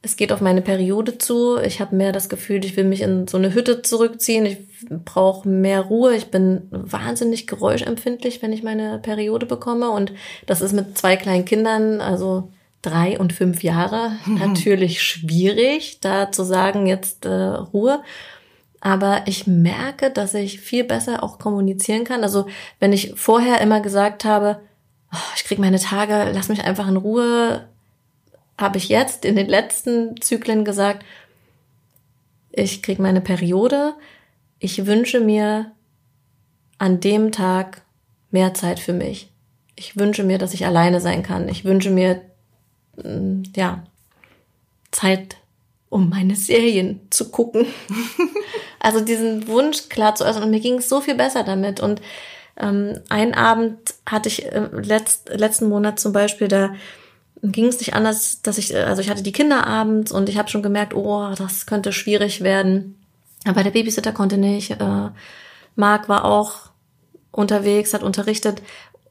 es 0.00 0.16
geht 0.16 0.32
auf 0.32 0.40
meine 0.40 0.62
Periode 0.62 1.18
zu. 1.18 1.58
Ich 1.58 1.80
habe 1.80 1.96
mehr 1.96 2.12
das 2.12 2.28
Gefühl, 2.28 2.64
ich 2.64 2.76
will 2.76 2.84
mich 2.84 3.00
in 3.00 3.26
so 3.26 3.36
eine 3.36 3.52
Hütte 3.52 3.82
zurückziehen. 3.82 4.46
Ich 4.46 4.58
brauche 5.04 5.48
mehr 5.48 5.80
Ruhe. 5.80 6.14
Ich 6.14 6.30
bin 6.30 6.68
wahnsinnig 6.70 7.46
geräuschempfindlich, 7.48 8.40
wenn 8.40 8.52
ich 8.52 8.62
meine 8.62 8.98
Periode 8.98 9.46
bekomme. 9.46 9.90
Und 9.90 10.12
das 10.46 10.60
ist 10.60 10.72
mit 10.72 10.96
zwei 10.96 11.16
kleinen 11.16 11.44
Kindern, 11.44 12.00
also 12.00 12.50
drei 12.80 13.18
und 13.18 13.32
fünf 13.32 13.64
Jahre, 13.64 14.12
natürlich 14.26 15.02
schwierig, 15.02 15.98
da 16.00 16.30
zu 16.30 16.44
sagen, 16.44 16.86
jetzt 16.86 17.24
äh, 17.24 17.30
Ruhe. 17.30 18.00
Aber 18.80 19.22
ich 19.26 19.48
merke, 19.48 20.10
dass 20.10 20.34
ich 20.34 20.60
viel 20.60 20.84
besser 20.84 21.24
auch 21.24 21.40
kommunizieren 21.40 22.04
kann. 22.04 22.22
Also 22.22 22.46
wenn 22.78 22.92
ich 22.92 23.14
vorher 23.16 23.60
immer 23.60 23.80
gesagt 23.80 24.24
habe, 24.24 24.60
oh, 25.12 25.32
ich 25.34 25.42
krieg 25.42 25.58
meine 25.58 25.80
Tage, 25.80 26.30
lass 26.32 26.48
mich 26.48 26.62
einfach 26.62 26.86
in 26.86 26.96
Ruhe, 26.96 27.66
habe 28.58 28.78
ich 28.78 28.88
jetzt 28.88 29.24
in 29.24 29.36
den 29.36 29.48
letzten 29.48 30.20
Zyklen 30.20 30.64
gesagt, 30.64 31.06
ich 32.50 32.82
kriege 32.82 33.00
meine 33.00 33.20
Periode, 33.20 33.94
ich 34.58 34.86
wünsche 34.86 35.20
mir 35.20 35.70
an 36.78 37.00
dem 37.00 37.30
Tag 37.32 37.82
mehr 38.30 38.54
Zeit 38.54 38.80
für 38.80 38.92
mich. 38.92 39.30
Ich 39.76 39.96
wünsche 39.96 40.24
mir, 40.24 40.38
dass 40.38 40.54
ich 40.54 40.66
alleine 40.66 41.00
sein 41.00 41.22
kann. 41.22 41.48
Ich 41.48 41.64
wünsche 41.64 41.90
mir, 41.90 42.20
mm, 42.96 43.42
ja, 43.54 43.84
Zeit, 44.90 45.36
um 45.88 46.08
meine 46.08 46.34
Serien 46.34 47.00
zu 47.10 47.30
gucken. 47.30 47.66
also 48.80 49.00
diesen 49.00 49.46
Wunsch 49.46 49.88
klar 49.88 50.16
zu 50.16 50.24
äußern. 50.24 50.42
Und 50.42 50.50
mir 50.50 50.60
ging 50.60 50.78
es 50.78 50.88
so 50.88 51.00
viel 51.00 51.14
besser 51.14 51.44
damit. 51.44 51.78
Und 51.78 52.00
ähm, 52.56 52.98
ein 53.08 53.34
Abend 53.34 53.94
hatte 54.04 54.28
ich 54.28 54.46
äh, 54.46 54.68
letzt, 54.72 55.28
letzten 55.28 55.68
Monat 55.68 56.00
zum 56.00 56.12
Beispiel, 56.12 56.48
da 56.48 56.74
ging 57.42 57.66
es 57.66 57.78
nicht 57.78 57.94
anders, 57.94 58.42
dass 58.42 58.58
ich, 58.58 58.74
also 58.74 59.00
ich 59.00 59.10
hatte 59.10 59.22
die 59.22 59.32
Kinder 59.32 59.66
abends 59.66 60.12
und 60.12 60.28
ich 60.28 60.38
habe 60.38 60.48
schon 60.48 60.62
gemerkt, 60.62 60.94
oh, 60.94 61.32
das 61.36 61.66
könnte 61.66 61.92
schwierig 61.92 62.42
werden. 62.42 62.96
Aber 63.46 63.62
der 63.62 63.70
Babysitter 63.70 64.12
konnte 64.12 64.36
nicht. 64.36 64.72
Äh, 64.72 65.10
Marc 65.76 66.08
war 66.08 66.24
auch 66.24 66.70
unterwegs, 67.30 67.94
hat 67.94 68.02
unterrichtet. 68.02 68.62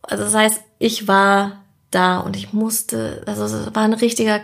Also 0.02 0.24
das 0.24 0.36
heißt, 0.36 0.62
ich 0.80 1.08
war 1.08 1.64
da 1.92 2.20
und 2.20 2.36
ich 2.36 2.54
musste, 2.54 3.24
also 3.26 3.46
es 3.46 3.74
war 3.74 3.84
ein 3.84 3.94
richtiger 3.94 4.42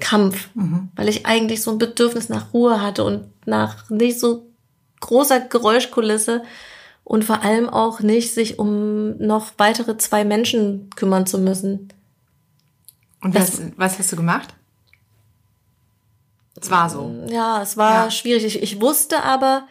Kampf, 0.00 0.48
mhm. 0.54 0.88
weil 0.96 1.08
ich 1.08 1.26
eigentlich 1.26 1.62
so 1.62 1.70
ein 1.70 1.78
Bedürfnis 1.78 2.28
nach 2.28 2.52
Ruhe 2.52 2.82
hatte 2.82 3.04
und 3.04 3.28
nach 3.46 3.88
nicht 3.90 4.18
so 4.18 4.46
großer 5.00 5.40
Geräuschkulisse 5.40 6.42
und 7.04 7.24
vor 7.24 7.42
allem 7.42 7.68
auch 7.68 8.00
nicht 8.00 8.34
sich 8.34 8.58
um 8.58 9.16
noch 9.18 9.52
weitere 9.58 9.96
zwei 9.98 10.24
Menschen 10.24 10.90
kümmern 10.96 11.26
zu 11.26 11.38
müssen. 11.38 11.88
Und 13.22 13.34
was, 13.34 13.60
was 13.76 13.98
hast 13.98 14.12
du 14.12 14.16
gemacht? 14.16 14.54
Es 16.60 16.70
war 16.70 16.90
so. 16.90 17.24
Ja, 17.28 17.62
es 17.62 17.76
war 17.76 18.04
ja. 18.04 18.10
schwierig. 18.10 18.44
Ich, 18.44 18.62
ich 18.62 18.80
wusste 18.80 19.22
aber, 19.22 19.66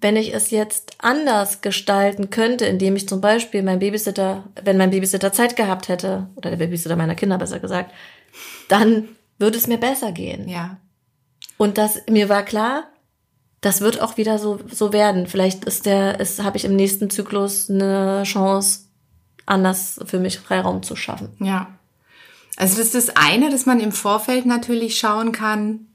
wenn 0.00 0.16
ich 0.16 0.34
es 0.34 0.50
jetzt 0.50 0.96
anders 0.98 1.60
gestalten 1.60 2.30
könnte, 2.30 2.66
indem 2.66 2.96
ich 2.96 3.08
zum 3.08 3.20
Beispiel 3.20 3.62
mein 3.62 3.78
Babysitter, 3.78 4.44
wenn 4.62 4.76
mein 4.76 4.90
Babysitter 4.90 5.32
Zeit 5.32 5.56
gehabt 5.56 5.88
hätte, 5.88 6.28
oder 6.34 6.50
der 6.50 6.56
Babysitter 6.56 6.96
meiner 6.96 7.14
Kinder 7.14 7.38
besser 7.38 7.60
gesagt, 7.60 7.92
dann 8.68 9.08
würde 9.38 9.58
es 9.58 9.66
mir 9.66 9.78
besser 9.78 10.12
gehen. 10.12 10.48
Ja. 10.48 10.78
Und 11.56 11.78
das, 11.78 12.02
mir 12.08 12.28
war 12.28 12.42
klar, 12.42 12.84
das 13.60 13.80
wird 13.80 14.00
auch 14.00 14.16
wieder 14.16 14.38
so, 14.38 14.58
so 14.70 14.92
werden. 14.92 15.26
Vielleicht 15.26 15.64
ist 15.64 15.86
der, 15.86 16.18
ist, 16.18 16.42
habe 16.42 16.56
ich 16.56 16.64
im 16.64 16.76
nächsten 16.76 17.10
Zyklus 17.10 17.70
eine 17.70 18.22
Chance, 18.24 18.86
anders 19.46 20.00
für 20.04 20.18
mich 20.18 20.38
Freiraum 20.38 20.82
zu 20.82 20.96
schaffen. 20.96 21.28
Ja. 21.38 21.78
Also 22.56 22.76
das 22.76 22.86
ist 22.86 22.94
das 22.94 23.16
eine, 23.16 23.50
dass 23.50 23.66
man 23.66 23.80
im 23.80 23.92
Vorfeld 23.92 24.46
natürlich 24.46 24.98
schauen 24.98 25.32
kann, 25.32 25.86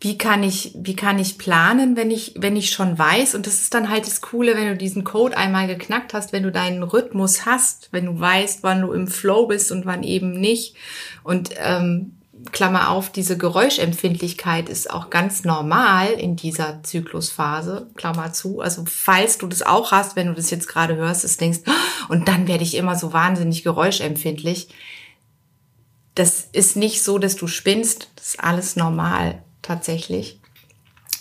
wie 0.00 0.18
kann 0.18 0.42
ich, 0.42 0.74
wie 0.74 0.96
kann 0.96 1.20
ich 1.20 1.38
planen, 1.38 1.96
wenn 1.96 2.10
ich, 2.10 2.34
wenn 2.36 2.56
ich 2.56 2.70
schon 2.70 2.98
weiß. 2.98 3.36
Und 3.36 3.46
das 3.46 3.60
ist 3.60 3.72
dann 3.72 3.88
halt 3.88 4.04
das 4.06 4.20
Coole, 4.20 4.56
wenn 4.56 4.66
du 4.66 4.76
diesen 4.76 5.04
Code 5.04 5.36
einmal 5.36 5.68
geknackt 5.68 6.12
hast, 6.12 6.32
wenn 6.32 6.42
du 6.42 6.50
deinen 6.50 6.82
Rhythmus 6.82 7.46
hast, 7.46 7.88
wenn 7.92 8.06
du 8.06 8.18
weißt, 8.18 8.64
wann 8.64 8.80
du 8.82 8.92
im 8.92 9.06
Flow 9.06 9.46
bist 9.46 9.70
und 9.70 9.86
wann 9.86 10.02
eben 10.02 10.32
nicht. 10.32 10.74
Und 11.22 11.50
ähm, 11.56 12.16
Klammer 12.50 12.90
auf, 12.90 13.10
diese 13.12 13.38
Geräuschempfindlichkeit 13.38 14.68
ist 14.68 14.90
auch 14.90 15.10
ganz 15.10 15.44
normal 15.44 16.08
in 16.08 16.34
dieser 16.34 16.82
Zyklusphase, 16.82 17.86
Klammer 17.94 18.32
zu. 18.32 18.60
Also 18.60 18.84
falls 18.88 19.38
du 19.38 19.46
das 19.46 19.62
auch 19.62 19.92
hast, 19.92 20.16
wenn 20.16 20.26
du 20.26 20.34
das 20.34 20.50
jetzt 20.50 20.66
gerade 20.66 20.96
hörst, 20.96 21.24
ist 21.24 21.40
denkst, 21.40 21.60
und 22.08 22.26
dann 22.26 22.48
werde 22.48 22.64
ich 22.64 22.74
immer 22.74 22.96
so 22.96 23.12
wahnsinnig 23.12 23.62
geräuschempfindlich. 23.62 24.68
Das 26.14 26.48
ist 26.52 26.76
nicht 26.76 27.02
so, 27.02 27.18
dass 27.18 27.36
du 27.36 27.46
spinnst, 27.46 28.08
das 28.16 28.34
ist 28.34 28.40
alles 28.40 28.76
normal 28.76 29.42
tatsächlich 29.62 30.40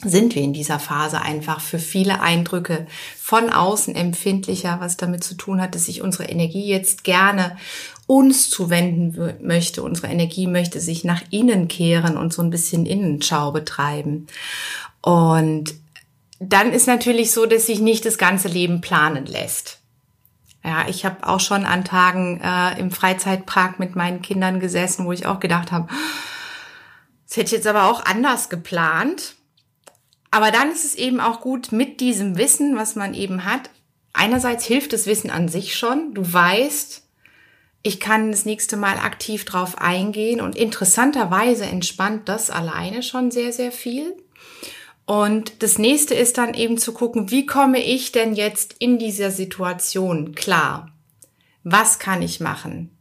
sind 0.03 0.35
wir 0.35 0.41
in 0.41 0.53
dieser 0.53 0.79
Phase 0.79 1.21
einfach 1.21 1.61
für 1.61 1.79
viele 1.79 2.21
Eindrücke 2.21 2.87
von 3.19 3.49
außen 3.49 3.95
empfindlicher, 3.95 4.79
was 4.79 4.97
damit 4.97 5.23
zu 5.23 5.35
tun 5.35 5.61
hat, 5.61 5.75
dass 5.75 5.85
sich 5.85 6.01
unsere 6.01 6.25
Energie 6.25 6.67
jetzt 6.67 7.03
gerne 7.03 7.57
uns 8.07 8.49
zuwenden 8.49 9.35
möchte. 9.41 9.83
Unsere 9.83 10.07
Energie 10.07 10.47
möchte 10.47 10.79
sich 10.79 11.03
nach 11.03 11.21
innen 11.29 11.67
kehren 11.67 12.17
und 12.17 12.33
so 12.33 12.41
ein 12.41 12.49
bisschen 12.49 12.85
Innenschau 12.85 13.51
betreiben. 13.51 14.27
Und 15.01 15.75
dann 16.39 16.73
ist 16.73 16.87
natürlich 16.87 17.31
so, 17.31 17.45
dass 17.45 17.67
sich 17.67 17.79
nicht 17.79 18.05
das 18.05 18.17
ganze 18.17 18.47
Leben 18.47 18.81
planen 18.81 19.27
lässt. 19.27 19.80
Ja, 20.63 20.87
ich 20.87 21.05
habe 21.05 21.27
auch 21.27 21.39
schon 21.39 21.65
an 21.65 21.83
Tagen 21.83 22.39
äh, 22.43 22.79
im 22.79 22.91
Freizeitpark 22.91 23.79
mit 23.79 23.95
meinen 23.95 24.21
Kindern 24.21 24.59
gesessen, 24.59 25.05
wo 25.05 25.11
ich 25.11 25.25
auch 25.25 25.39
gedacht 25.39 25.71
habe, 25.71 25.87
das 27.27 27.37
hätte 27.37 27.47
ich 27.47 27.51
jetzt 27.53 27.67
aber 27.67 27.85
auch 27.85 28.05
anders 28.05 28.49
geplant. 28.49 29.35
Aber 30.31 30.51
dann 30.51 30.71
ist 30.71 30.85
es 30.85 30.95
eben 30.95 31.19
auch 31.19 31.41
gut 31.41 31.71
mit 31.71 31.99
diesem 31.99 32.37
Wissen, 32.37 32.77
was 32.77 32.95
man 32.95 33.13
eben 33.13 33.45
hat. 33.45 33.69
Einerseits 34.13 34.65
hilft 34.65 34.93
das 34.93 35.05
Wissen 35.05 35.29
an 35.29 35.47
sich 35.47 35.75
schon. 35.75 36.13
Du 36.13 36.21
weißt, 36.31 37.03
ich 37.83 37.99
kann 37.99 38.31
das 38.31 38.45
nächste 38.45 38.77
Mal 38.77 38.97
aktiv 38.97 39.45
drauf 39.45 39.77
eingehen 39.77 40.41
und 40.41 40.55
interessanterweise 40.55 41.65
entspannt 41.65 42.29
das 42.29 42.49
alleine 42.49 43.01
schon 43.01 43.31
sehr, 43.31 43.51
sehr 43.51 43.71
viel. 43.71 44.13
Und 45.05 45.63
das 45.63 45.77
nächste 45.77 46.13
ist 46.13 46.37
dann 46.37 46.53
eben 46.53 46.77
zu 46.77 46.93
gucken, 46.93 47.31
wie 47.31 47.45
komme 47.45 47.83
ich 47.83 48.11
denn 48.11 48.33
jetzt 48.33 48.75
in 48.79 48.97
dieser 48.97 49.31
Situation 49.31 50.35
klar? 50.35 50.91
Was 51.63 51.99
kann 51.99 52.21
ich 52.21 52.39
machen? 52.39 52.95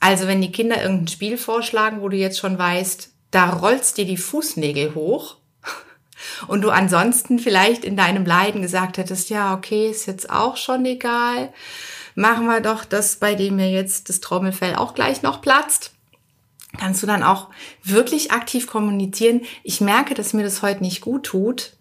Also 0.00 0.26
wenn 0.26 0.42
die 0.42 0.52
Kinder 0.52 0.82
irgendein 0.82 1.08
Spiel 1.08 1.38
vorschlagen, 1.38 2.00
wo 2.00 2.08
du 2.08 2.16
jetzt 2.16 2.38
schon 2.38 2.58
weißt, 2.58 3.10
da 3.30 3.50
rollst 3.50 3.98
dir 3.98 4.04
die 4.04 4.16
Fußnägel 4.16 4.94
hoch 4.96 5.36
und 6.48 6.62
du 6.62 6.70
ansonsten 6.70 7.38
vielleicht 7.38 7.84
in 7.84 7.96
deinem 7.96 8.26
Leiden 8.26 8.62
gesagt 8.62 8.98
hättest, 8.98 9.30
ja, 9.30 9.54
okay, 9.54 9.88
ist 9.90 10.06
jetzt 10.06 10.28
auch 10.28 10.56
schon 10.56 10.84
egal, 10.84 11.52
machen 12.14 12.46
wir 12.46 12.60
doch 12.60 12.84
das, 12.84 13.16
bei 13.16 13.36
dem 13.36 13.56
mir 13.56 13.70
jetzt 13.70 14.08
das 14.08 14.20
Trommelfell 14.20 14.74
auch 14.74 14.94
gleich 14.94 15.22
noch 15.22 15.40
platzt. 15.40 15.92
Kannst 16.78 17.02
du 17.02 17.06
dann 17.06 17.22
auch 17.22 17.48
wirklich 17.82 18.32
aktiv 18.32 18.66
kommunizieren. 18.66 19.42
Ich 19.62 19.80
merke, 19.80 20.14
dass 20.14 20.32
mir 20.32 20.42
das 20.42 20.62
heute 20.62 20.82
nicht 20.82 21.00
gut 21.00 21.24
tut. 21.24 21.72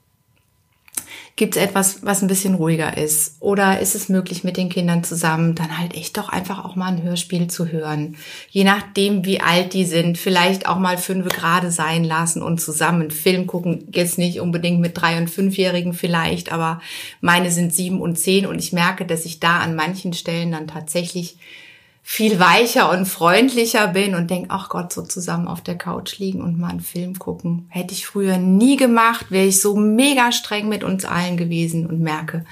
Gibt 1.37 1.55
es 1.55 1.63
etwas, 1.63 2.05
was 2.05 2.21
ein 2.21 2.27
bisschen 2.27 2.55
ruhiger 2.55 2.97
ist? 2.97 3.37
Oder 3.39 3.79
ist 3.79 3.95
es 3.95 4.09
möglich, 4.09 4.43
mit 4.43 4.57
den 4.57 4.69
Kindern 4.69 5.03
zusammen 5.03 5.55
dann 5.55 5.77
halt 5.77 5.95
echt 5.95 6.17
doch 6.17 6.29
einfach 6.29 6.63
auch 6.63 6.75
mal 6.75 6.91
ein 6.91 7.03
Hörspiel 7.03 7.47
zu 7.47 7.71
hören? 7.71 8.17
Je 8.49 8.63
nachdem, 8.63 9.25
wie 9.25 9.39
alt 9.39 9.73
die 9.73 9.85
sind, 9.85 10.17
vielleicht 10.17 10.67
auch 10.67 10.77
mal 10.77 10.97
fünf 10.97 11.29
gerade 11.29 11.71
sein 11.71 12.03
lassen 12.03 12.41
und 12.41 12.59
zusammen 12.59 13.01
einen 13.01 13.11
Film 13.11 13.47
gucken. 13.47 13.87
Jetzt 13.93 14.17
nicht 14.17 14.41
unbedingt 14.41 14.81
mit 14.81 14.99
drei- 14.99 15.17
und 15.17 15.29
fünfjährigen 15.29 15.93
vielleicht, 15.93 16.51
aber 16.51 16.81
meine 17.21 17.49
sind 17.49 17.73
sieben 17.73 18.01
und 18.01 18.19
zehn 18.19 18.45
und 18.45 18.59
ich 18.59 18.73
merke, 18.73 19.05
dass 19.05 19.25
ich 19.25 19.39
da 19.39 19.59
an 19.61 19.73
manchen 19.73 20.13
Stellen 20.13 20.51
dann 20.51 20.67
tatsächlich 20.67 21.37
viel 22.03 22.39
weicher 22.39 22.91
und 22.91 23.05
freundlicher 23.05 23.87
bin 23.87 24.15
und 24.15 24.29
denk, 24.29 24.47
ach 24.49 24.69
Gott, 24.69 24.91
so 24.91 25.03
zusammen 25.03 25.47
auf 25.47 25.61
der 25.61 25.77
Couch 25.77 26.17
liegen 26.17 26.41
und 26.41 26.59
mal 26.59 26.69
einen 26.69 26.81
Film 26.81 27.19
gucken. 27.19 27.67
Hätte 27.69 27.93
ich 27.93 28.07
früher 28.07 28.37
nie 28.37 28.75
gemacht, 28.75 29.27
wäre 29.29 29.45
ich 29.45 29.61
so 29.61 29.75
mega 29.75 30.31
streng 30.31 30.67
mit 30.67 30.83
uns 30.83 31.05
allen 31.05 31.37
gewesen 31.37 31.85
und 31.85 32.01
merke, 32.01 32.45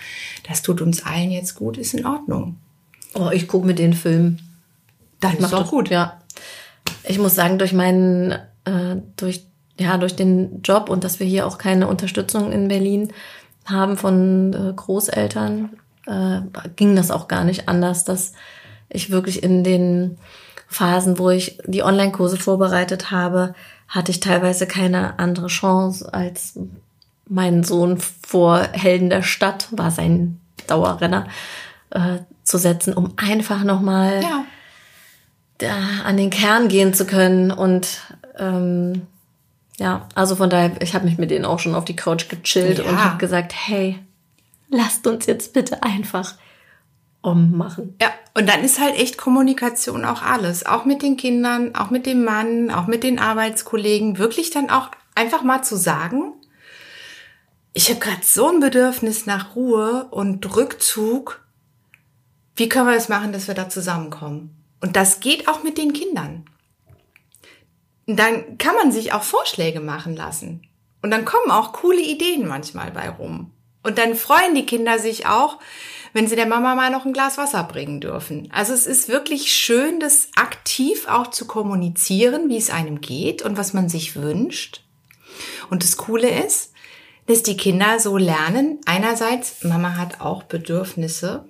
das 0.47 0.61
tut 0.61 0.81
uns 0.81 1.05
allen 1.05 1.31
jetzt 1.31 1.55
gut, 1.55 1.77
ist 1.77 1.93
in 1.93 2.05
Ordnung. 2.05 2.57
Oh, 3.15 3.29
ich 3.31 3.47
gucke 3.47 3.65
mit 3.65 3.79
den 3.79 3.93
Film. 3.93 4.37
Dann 5.19 5.37
ist 5.37 5.51
doch 5.51 5.69
gut. 5.69 5.89
Ja. 5.89 6.21
Ich 7.03 7.17
muss 7.17 7.35
sagen, 7.35 7.57
durch 7.57 7.73
meinen, 7.73 8.31
äh, 8.65 8.97
durch, 9.17 9.45
ja, 9.79 9.97
durch 9.97 10.15
den 10.15 10.61
Job 10.61 10.89
und 10.89 11.03
dass 11.03 11.19
wir 11.19 11.27
hier 11.27 11.47
auch 11.47 11.57
keine 11.57 11.87
Unterstützung 11.87 12.51
in 12.51 12.67
Berlin 12.67 13.11
haben 13.65 13.97
von 13.97 14.53
äh, 14.53 14.73
Großeltern, 14.73 15.71
äh, 16.05 16.41
ging 16.75 16.95
das 16.95 17.11
auch 17.11 17.27
gar 17.27 17.43
nicht 17.43 17.67
anders, 17.67 18.03
dass 18.03 18.33
ich 18.89 19.10
wirklich 19.10 19.43
in 19.43 19.63
den 19.63 20.17
Phasen, 20.67 21.17
wo 21.17 21.29
ich 21.29 21.58
die 21.65 21.84
Online-Kurse 21.84 22.38
vorbereitet 22.38 23.12
habe, 23.12 23.55
hatte 23.88 24.12
ich 24.12 24.19
teilweise 24.19 24.67
keine 24.67 25.17
andere 25.19 25.48
Chance, 25.48 26.13
als 26.13 26.60
meinen 27.27 27.63
Sohn 27.63 27.98
vor 27.98 28.60
Helden 28.72 29.10
der 29.10 29.24
Stadt, 29.24 29.67
war 29.72 29.91
sein 29.91 30.39
Dauerrenner, 30.67 31.27
äh, 31.91 32.19
zu 32.43 32.58
setzen, 32.58 32.93
um 32.93 33.13
einfach 33.17 33.63
nochmal 33.63 34.22
ja. 34.24 34.46
Da 35.60 35.75
an 36.05 36.17
den 36.17 36.29
Kern 36.29 36.69
gehen 36.69 36.93
zu 36.93 37.05
können. 37.05 37.51
Und 37.51 38.01
ähm, 38.38 39.03
ja, 39.77 40.08
also 40.15 40.36
von 40.36 40.50
daher, 40.50 40.81
ich 40.81 40.96
habe 40.96 41.05
mich 41.05 41.17
mit 41.17 41.31
denen 41.31 41.46
auch 41.46 41.60
schon 41.60 41.75
auf 41.75 41.86
die 41.86 41.96
Couch 41.96 42.29
gechillt 42.29 42.79
ja. 42.79 42.86
und 42.86 43.03
habe 43.03 43.17
gesagt, 43.17 43.53
hey, 43.53 44.00
lasst 44.69 45.05
uns 45.05 45.25
jetzt 45.25 45.53
bitte 45.53 45.84
einfach 45.84 46.36
ummachen. 47.21 47.95
Ja, 48.01 48.11
und 48.33 48.47
dann 48.47 48.63
ist 48.63 48.79
halt 48.79 48.95
echt 48.95 49.17
Kommunikation 49.17 50.05
auch 50.05 50.21
alles. 50.21 50.65
Auch 50.65 50.85
mit 50.85 51.01
den 51.01 51.17
Kindern, 51.17 51.75
auch 51.75 51.89
mit 51.89 52.05
dem 52.05 52.23
Mann, 52.23 52.71
auch 52.71 52.88
mit 52.88 53.03
den 53.03 53.19
Arbeitskollegen. 53.19 54.17
Wirklich 54.17 54.51
dann 54.51 54.69
auch 54.69 54.91
einfach 55.15 55.43
mal 55.43 55.61
zu 55.61 55.75
sagen, 55.75 56.33
ich 57.73 57.89
habe 57.89 57.99
gerade 57.99 58.23
so 58.23 58.47
ein 58.47 58.59
Bedürfnis 58.59 59.25
nach 59.25 59.55
Ruhe 59.55 60.07
und 60.11 60.55
Rückzug. 60.55 61.45
Wie 62.55 62.69
können 62.69 62.88
wir 62.88 62.95
das 62.95 63.09
machen, 63.09 63.31
dass 63.31 63.47
wir 63.47 63.55
da 63.55 63.69
zusammenkommen? 63.69 64.55
Und 64.81 64.95
das 64.95 65.19
geht 65.19 65.47
auch 65.47 65.63
mit 65.63 65.77
den 65.77 65.93
Kindern. 65.93 66.45
Dann 68.05 68.57
kann 68.57 68.75
man 68.75 68.91
sich 68.91 69.13
auch 69.13 69.23
Vorschläge 69.23 69.81
machen 69.81 70.15
lassen. 70.15 70.67
Und 71.01 71.11
dann 71.11 71.25
kommen 71.25 71.51
auch 71.51 71.73
coole 71.73 72.01
Ideen 72.01 72.47
manchmal 72.47 72.91
bei 72.91 73.09
rum. 73.09 73.51
Und 73.83 73.98
dann 73.98 74.15
freuen 74.15 74.55
die 74.55 74.65
Kinder 74.65 75.00
sich 75.00 75.25
auch, 75.25 75.57
wenn 76.13 76.27
sie 76.27 76.36
der 76.36 76.48
Mama 76.48 76.75
mal 76.75 76.89
noch 76.89 77.05
ein 77.05 77.13
Glas 77.13 77.38
Wasser 77.38 77.63
bringen 77.63 78.01
dürfen. 78.01 78.50
Also 78.51 78.74
es 78.74 78.88
ist 78.88 79.09
wirklich 79.09 79.51
schön, 79.51 80.00
das 80.00 80.29
aktiv 80.36 81.07
auch 81.07 81.27
zu 81.27 81.45
kommunizieren, 81.45 82.50
wie 82.50 82.57
es 82.57 82.71
einem 82.71 83.00
geht 83.01 83.41
und 83.41 83.57
was 83.57 83.74
man 83.74 83.89
sich 83.89 84.15
wünscht. 84.15 84.83
Und 85.69 85.83
das 85.83 85.98
Coole 85.98 86.29
ist, 86.45 86.74
dass 87.27 87.43
die 87.43 87.57
Kinder 87.57 88.00
so 88.00 88.17
lernen, 88.17 88.79
einerseits, 88.86 89.63
Mama 89.63 89.95
hat 89.98 90.19
auch 90.19 90.43
Bedürfnisse, 90.43 91.45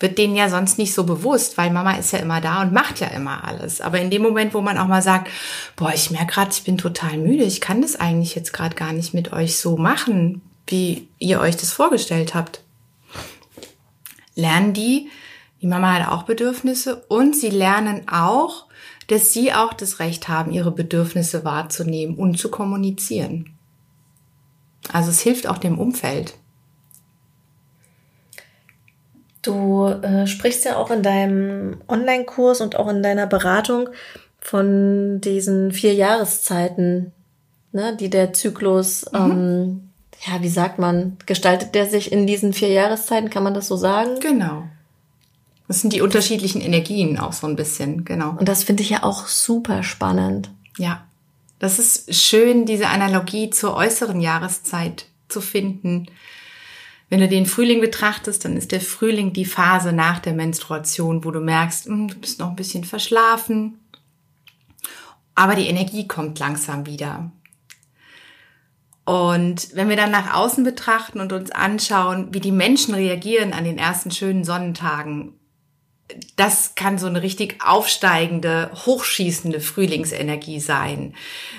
wird 0.00 0.18
denen 0.18 0.34
ja 0.34 0.48
sonst 0.48 0.78
nicht 0.78 0.94
so 0.94 1.04
bewusst, 1.04 1.58
weil 1.58 1.70
Mama 1.70 1.92
ist 1.92 2.12
ja 2.12 2.18
immer 2.18 2.40
da 2.40 2.62
und 2.62 2.72
macht 2.72 3.00
ja 3.00 3.08
immer 3.08 3.44
alles. 3.44 3.80
Aber 3.80 4.00
in 4.00 4.10
dem 4.10 4.22
Moment, 4.22 4.54
wo 4.54 4.62
man 4.62 4.78
auch 4.78 4.86
mal 4.86 5.02
sagt, 5.02 5.28
boah, 5.76 5.92
ich 5.94 6.10
merke 6.10 6.32
gerade, 6.32 6.50
ich 6.52 6.64
bin 6.64 6.78
total 6.78 7.18
müde, 7.18 7.44
ich 7.44 7.60
kann 7.60 7.82
das 7.82 7.96
eigentlich 7.96 8.34
jetzt 8.34 8.52
gerade 8.52 8.74
gar 8.74 8.92
nicht 8.92 9.14
mit 9.14 9.32
euch 9.32 9.58
so 9.58 9.76
machen, 9.76 10.42
wie 10.66 11.08
ihr 11.18 11.40
euch 11.40 11.56
das 11.56 11.72
vorgestellt 11.72 12.34
habt, 12.34 12.62
lernen 14.34 14.72
die, 14.72 15.10
die 15.60 15.66
Mama 15.66 15.92
hat 15.92 16.08
auch 16.08 16.22
Bedürfnisse 16.22 17.04
und 17.08 17.36
sie 17.36 17.50
lernen 17.50 18.08
auch, 18.08 18.66
dass 19.08 19.32
sie 19.32 19.52
auch 19.52 19.74
das 19.74 19.98
Recht 19.98 20.28
haben, 20.28 20.52
ihre 20.52 20.70
Bedürfnisse 20.70 21.44
wahrzunehmen 21.44 22.16
und 22.16 22.38
zu 22.38 22.50
kommunizieren. 22.50 23.56
Also 24.92 25.10
es 25.10 25.20
hilft 25.20 25.46
auch 25.46 25.58
dem 25.58 25.78
Umfeld. 25.78 26.34
Du 29.42 29.86
äh, 29.86 30.26
sprichst 30.26 30.64
ja 30.64 30.76
auch 30.76 30.90
in 30.90 31.02
deinem 31.02 31.78
Online-Kurs 31.88 32.60
und 32.60 32.76
auch 32.76 32.88
in 32.88 33.02
deiner 33.02 33.26
Beratung 33.26 33.88
von 34.38 35.20
diesen 35.20 35.72
vier 35.72 35.94
Jahreszeiten, 35.94 37.12
ne, 37.72 37.96
die 37.98 38.10
der 38.10 38.32
Zyklus, 38.32 39.06
mhm. 39.12 39.18
ähm, 39.18 39.89
ja, 40.26 40.42
wie 40.42 40.48
sagt 40.48 40.78
man, 40.78 41.16
gestaltet 41.26 41.74
der 41.74 41.88
sich 41.88 42.12
in 42.12 42.26
diesen 42.26 42.52
vier 42.52 42.68
Jahreszeiten, 42.68 43.30
kann 43.30 43.42
man 43.42 43.54
das 43.54 43.68
so 43.68 43.76
sagen? 43.76 44.20
Genau. 44.20 44.64
Das 45.66 45.80
sind 45.80 45.92
die 45.92 46.02
unterschiedlichen 46.02 46.60
Energien 46.60 47.18
auch 47.18 47.32
so 47.32 47.46
ein 47.46 47.56
bisschen, 47.56 48.04
genau. 48.04 48.30
Und 48.30 48.48
das 48.48 48.64
finde 48.64 48.82
ich 48.82 48.90
ja 48.90 49.02
auch 49.02 49.28
super 49.28 49.82
spannend. 49.82 50.50
Ja. 50.76 51.06
Das 51.58 51.78
ist 51.78 52.14
schön, 52.14 52.66
diese 52.66 52.88
Analogie 52.88 53.50
zur 53.50 53.74
äußeren 53.76 54.20
Jahreszeit 54.20 55.06
zu 55.28 55.40
finden. 55.40 56.06
Wenn 57.08 57.20
du 57.20 57.28
den 57.28 57.46
Frühling 57.46 57.80
betrachtest, 57.80 58.44
dann 58.44 58.56
ist 58.56 58.72
der 58.72 58.80
Frühling 58.80 59.32
die 59.32 59.44
Phase 59.44 59.92
nach 59.92 60.20
der 60.20 60.32
Menstruation, 60.32 61.24
wo 61.24 61.30
du 61.30 61.40
merkst, 61.40 61.86
hm, 61.86 62.08
du 62.08 62.14
bist 62.16 62.40
noch 62.40 62.48
ein 62.48 62.56
bisschen 62.56 62.84
verschlafen, 62.84 63.78
aber 65.34 65.54
die 65.54 65.66
Energie 65.66 66.06
kommt 66.06 66.38
langsam 66.38 66.86
wieder. 66.86 67.30
Und 69.04 69.74
wenn 69.74 69.88
wir 69.88 69.96
dann 69.96 70.10
nach 70.10 70.34
außen 70.34 70.62
betrachten 70.62 71.20
und 71.20 71.32
uns 71.32 71.50
anschauen, 71.50 72.28
wie 72.32 72.40
die 72.40 72.52
Menschen 72.52 72.94
reagieren 72.94 73.52
an 73.52 73.64
den 73.64 73.78
ersten 73.78 74.10
schönen 74.10 74.44
Sonnentagen, 74.44 75.40
das 76.36 76.74
kann 76.74 76.98
so 76.98 77.06
eine 77.06 77.22
richtig 77.22 77.58
aufsteigende, 77.64 78.70
hochschießende 78.74 79.60
Frühlingsenergie 79.60 80.60
sein. 80.60 81.14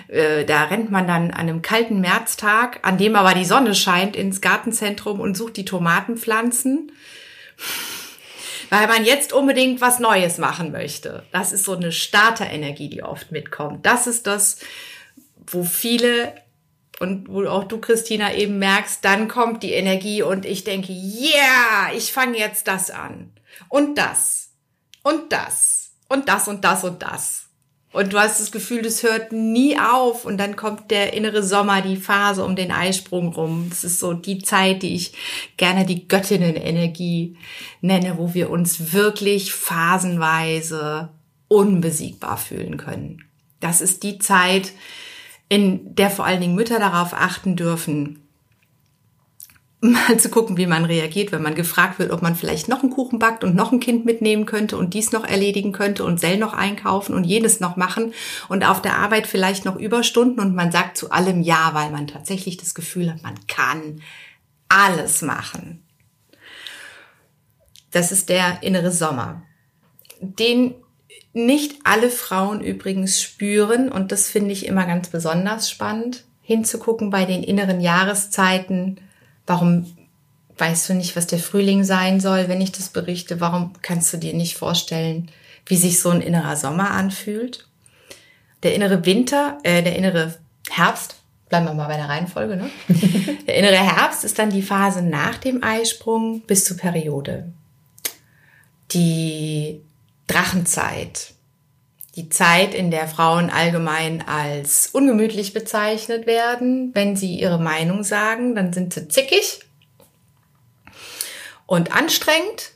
Äh, 0.07 0.45
da 0.45 0.65
rennt 0.65 0.91
man 0.91 1.07
dann 1.07 1.31
an 1.31 1.47
einem 1.47 1.61
kalten 1.61 2.01
Märztag, 2.01 2.79
an 2.83 2.97
dem 2.97 3.15
aber 3.15 3.33
die 3.33 3.45
Sonne 3.45 3.75
scheint, 3.75 4.15
ins 4.15 4.41
Gartenzentrum 4.41 5.19
und 5.19 5.37
sucht 5.37 5.57
die 5.57 5.65
Tomatenpflanzen, 5.65 6.91
weil 8.69 8.87
man 8.87 9.05
jetzt 9.05 9.33
unbedingt 9.33 9.81
was 9.81 9.99
Neues 9.99 10.37
machen 10.37 10.71
möchte. 10.71 11.23
Das 11.31 11.51
ist 11.51 11.65
so 11.65 11.75
eine 11.75 11.91
Starterenergie, 11.91 12.89
die 12.89 13.03
oft 13.03 13.31
mitkommt. 13.31 13.85
Das 13.85 14.07
ist 14.07 14.27
das, 14.27 14.59
wo 15.47 15.63
viele 15.63 16.33
und 16.99 17.29
wo 17.29 17.45
auch 17.47 17.63
du, 17.63 17.79
Christina, 17.79 18.33
eben 18.33 18.59
merkst, 18.59 19.03
dann 19.03 19.27
kommt 19.27 19.63
die 19.63 19.73
Energie 19.73 20.21
und 20.21 20.45
ich 20.45 20.63
denke, 20.63 20.91
yeah, 20.91 21.91
ich 21.95 22.11
fange 22.11 22.37
jetzt 22.37 22.67
das 22.67 22.91
an 22.91 23.31
und 23.69 23.97
das 23.97 24.51
und 25.03 25.31
das 25.31 25.91
und 26.07 26.27
das 26.27 26.47
und 26.47 26.63
das 26.63 26.83
und 26.83 27.01
das. 27.01 27.47
Und 27.93 28.13
du 28.13 28.19
hast 28.19 28.39
das 28.39 28.51
Gefühl, 28.51 28.83
das 28.83 29.03
hört 29.03 29.33
nie 29.33 29.77
auf 29.77 30.23
und 30.23 30.37
dann 30.37 30.55
kommt 30.55 30.91
der 30.91 31.13
innere 31.13 31.43
Sommer, 31.43 31.81
die 31.81 31.97
Phase 31.97 32.45
um 32.45 32.55
den 32.55 32.71
Eisprung 32.71 33.33
rum. 33.33 33.67
Das 33.69 33.83
ist 33.83 33.99
so 33.99 34.13
die 34.13 34.39
Zeit, 34.39 34.81
die 34.81 34.95
ich 34.95 35.13
gerne 35.57 35.85
die 35.85 36.07
Göttinnenenergie 36.07 37.35
nenne, 37.81 38.17
wo 38.17 38.33
wir 38.33 38.49
uns 38.49 38.93
wirklich 38.93 39.51
phasenweise 39.51 41.09
unbesiegbar 41.49 42.37
fühlen 42.37 42.77
können. 42.77 43.25
Das 43.59 43.81
ist 43.81 44.03
die 44.03 44.19
Zeit, 44.19 44.71
in 45.51 45.95
der 45.95 46.09
vor 46.09 46.23
allen 46.25 46.39
Dingen 46.39 46.55
Mütter 46.55 46.79
darauf 46.79 47.13
achten 47.13 47.57
dürfen, 47.57 48.21
mal 49.81 50.17
zu 50.17 50.29
gucken, 50.29 50.55
wie 50.55 50.65
man 50.65 50.85
reagiert, 50.85 51.33
wenn 51.33 51.41
man 51.41 51.55
gefragt 51.55 51.99
wird, 51.99 52.11
ob 52.11 52.21
man 52.21 52.37
vielleicht 52.37 52.69
noch 52.69 52.83
einen 52.83 52.93
Kuchen 52.93 53.19
backt 53.19 53.43
und 53.43 53.53
noch 53.53 53.73
ein 53.73 53.81
Kind 53.81 54.05
mitnehmen 54.05 54.45
könnte 54.45 54.77
und 54.77 54.93
dies 54.93 55.11
noch 55.11 55.25
erledigen 55.25 55.73
könnte 55.73 56.05
und 56.05 56.21
Sell 56.21 56.37
noch 56.37 56.53
einkaufen 56.53 57.13
und 57.13 57.25
jenes 57.25 57.59
noch 57.59 57.75
machen 57.75 58.13
und 58.47 58.63
auf 58.63 58.81
der 58.81 58.95
Arbeit 58.95 59.27
vielleicht 59.27 59.65
noch 59.65 59.75
Überstunden 59.75 60.39
und 60.39 60.55
man 60.55 60.71
sagt 60.71 60.95
zu 60.95 61.11
allem 61.11 61.41
Ja, 61.41 61.71
weil 61.73 61.91
man 61.91 62.07
tatsächlich 62.07 62.55
das 62.55 62.73
Gefühl 62.73 63.11
hat, 63.11 63.21
man 63.21 63.35
kann 63.49 64.01
alles 64.69 65.21
machen. 65.21 65.83
Das 67.91 68.13
ist 68.13 68.29
der 68.29 68.63
innere 68.63 68.91
Sommer, 68.91 69.43
den 70.21 70.75
nicht 71.33 71.79
alle 71.83 72.09
Frauen 72.09 72.61
übrigens 72.61 73.21
spüren 73.21 73.89
und 73.89 74.11
das 74.11 74.27
finde 74.27 74.51
ich 74.51 74.65
immer 74.65 74.85
ganz 74.85 75.09
besonders 75.09 75.69
spannend, 75.69 76.23
hinzugucken 76.41 77.09
bei 77.09 77.25
den 77.25 77.43
inneren 77.43 77.79
Jahreszeiten, 77.79 78.99
Warum 79.51 79.85
weißt 80.57 80.89
du 80.89 80.93
nicht, 80.93 81.15
was 81.15 81.27
der 81.27 81.39
Frühling 81.39 81.83
sein 81.83 82.19
soll, 82.19 82.47
wenn 82.47 82.61
ich 82.61 82.71
das 82.71 82.89
berichte? 82.89 83.41
Warum 83.41 83.73
kannst 83.81 84.13
du 84.13 84.17
dir 84.17 84.33
nicht 84.33 84.55
vorstellen, 84.55 85.29
wie 85.65 85.75
sich 85.75 85.99
so 85.99 86.09
ein 86.09 86.21
innerer 86.21 86.55
Sommer 86.55 86.91
anfühlt? 86.91 87.67
Der 88.63 88.75
innere 88.75 89.05
Winter, 89.05 89.57
äh, 89.63 89.81
der 89.81 89.95
innere 89.95 90.35
Herbst, 90.69 91.15
bleiben 91.49 91.65
wir 91.65 91.73
mal 91.73 91.87
bei 91.87 91.97
der 91.97 92.07
Reihenfolge, 92.07 92.55
ne? 92.55 92.69
der 93.47 93.55
innere 93.55 93.75
Herbst 93.75 94.23
ist 94.23 94.37
dann 94.37 94.51
die 94.51 94.61
Phase 94.61 95.01
nach 95.01 95.37
dem 95.37 95.63
Eisprung 95.63 96.41
bis 96.41 96.63
zur 96.63 96.77
Periode. 96.77 97.51
Die 98.91 99.81
Drachenzeit, 100.31 101.33
die 102.15 102.29
Zeit, 102.29 102.73
in 102.73 102.91
der 102.91 103.07
Frauen 103.07 103.49
allgemein 103.49 104.25
als 104.27 104.87
ungemütlich 104.87 105.53
bezeichnet 105.53 106.25
werden. 106.25 106.91
Wenn 106.93 107.15
sie 107.15 107.35
ihre 107.35 107.59
Meinung 107.59 108.03
sagen, 108.03 108.55
dann 108.55 108.73
sind 108.73 108.93
sie 108.93 109.07
zickig 109.07 109.61
und 111.65 111.93
anstrengend. 111.93 112.71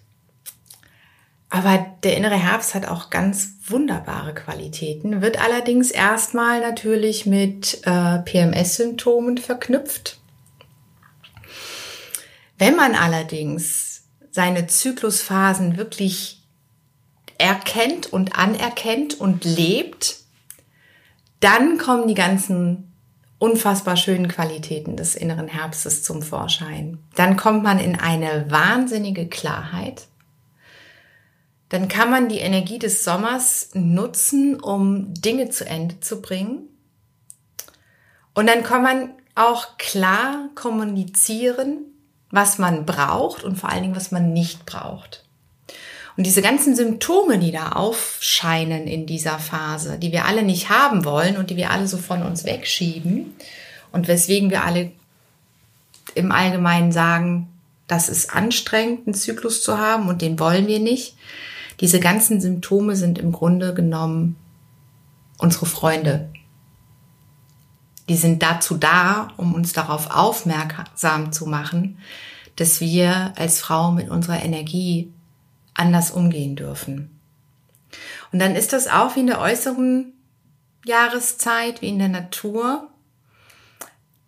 Aber 1.50 1.86
der 2.04 2.18
innere 2.18 2.36
Herbst 2.36 2.76
hat 2.76 2.88
auch 2.88 3.10
ganz 3.10 3.54
wunderbare 3.68 4.34
Qualitäten, 4.34 5.22
wird 5.22 5.42
allerdings 5.42 5.92
erstmal 5.92 6.60
natürlich 6.60 7.26
mit 7.26 7.82
äh, 7.86 8.20
PMS-Symptomen 8.20 9.38
verknüpft. 9.38 10.20
Wenn 12.58 12.76
man 12.76 12.96
allerdings 12.96 14.04
seine 14.32 14.68
Zyklusphasen 14.68 15.78
wirklich 15.78 16.45
erkennt 17.38 18.12
und 18.12 18.38
anerkennt 18.38 19.20
und 19.20 19.46
lebt, 19.46 20.18
dann 21.40 21.78
kommen 21.78 22.08
die 22.08 22.14
ganzen 22.14 22.92
unfassbar 23.38 23.98
schönen 23.98 24.28
Qualitäten 24.28 24.96
des 24.96 25.16
inneren 25.16 25.48
Herbstes 25.48 26.04
zum 26.04 26.22
Vorschein. 26.22 27.00
Dann 27.16 27.38
kommt 27.38 27.64
man 27.64 27.80
in 27.80 28.00
eine 28.00 28.50
wahnsinnige 28.50 29.28
Klarheit. 29.28 30.08
Dann 31.70 31.88
kann 31.88 32.10
man 32.10 32.30
die 32.30 32.40
Energie 32.40 32.80
des 32.80 33.04
Sommers 33.04 33.70
nutzen, 33.74 34.60
um 34.60 35.14
Dinge 35.14 35.50
zu 35.50 35.66
Ende 35.66 36.00
zu 36.00 36.22
bringen. 36.22 36.70
Und 38.34 38.48
dann 38.48 38.64
kann 38.64 38.84
man 38.84 39.10
auch 39.36 39.78
klar 39.78 40.50
kommunizieren, 40.56 41.80
was 42.32 42.58
man 42.58 42.86
braucht 42.86 43.44
und 43.44 43.58
vor 43.58 43.70
allen 43.70 43.84
Dingen, 43.84 43.96
was 43.96 44.12
man 44.12 44.32
nicht 44.34 44.66
braucht. 44.66 45.25
Und 46.18 46.26
diese 46.26 46.42
ganzen 46.42 46.76
Symptome, 46.76 47.40
die 47.40 47.52
da 47.52 47.70
aufscheinen 47.74 48.88
in 48.88 49.06
dieser 49.06 49.38
Phase, 49.38 50.00
die 50.00 50.12
wir 50.12 50.26
alle 50.26 50.44
nicht 50.44 50.70
haben 50.70 51.04
wollen 51.04 51.36
und 51.36 51.50
die 51.50 51.58
wir 51.58 51.72
alle 51.72 51.88
so 51.88 51.98
von 51.98 52.24
uns 52.24 52.46
wegschieben 52.46 53.34
und 53.92 54.08
weswegen 54.08 54.50
wir 54.50 54.64
alle 54.64 54.92
im 56.14 56.32
Allgemeinen 56.32 56.94
sagen, 56.94 57.50
das 57.88 58.08
ist 58.10 58.34
anstrengend, 58.34 59.06
einen 59.06 59.14
Zyklus 59.14 59.62
zu 59.62 59.78
haben 59.78 60.08
und 60.08 60.22
den 60.22 60.40
wollen 60.40 60.68
wir 60.68 60.80
nicht. 60.80 61.16
Diese 61.82 62.00
ganzen 62.00 62.40
Symptome 62.40 62.96
sind 62.96 63.20
im 63.20 63.34
Grunde 63.34 63.74
genommen 63.74 64.38
unsere 65.38 65.66
Freunde. 65.66 66.30
Die 68.08 68.16
sind 68.16 68.42
dazu 68.42 68.78
da, 68.78 69.30
um 69.36 69.54
uns 69.54 69.74
darauf 69.74 70.12
aufmerksam 70.12 71.34
zu 71.34 71.46
machen, 71.46 71.98
dass 72.56 72.80
wir 72.80 73.34
als 73.36 73.60
Frau 73.60 73.92
mit 73.92 74.10
unserer 74.10 74.42
Energie 74.44 75.12
anders 75.76 76.12
umgehen 76.12 76.56
dürfen. 76.56 77.20
Und 78.32 78.40
dann 78.40 78.56
ist 78.56 78.74
das 78.74 78.88
auch 78.88 79.16
wie 79.16 79.22
in 79.22 79.28
der 79.28 79.40
äußeren 79.40 80.14
Jahreszeit, 80.86 81.82
wie 81.82 81.90
in 81.90 82.00
der 82.00 82.10
Natur. 82.10 82.90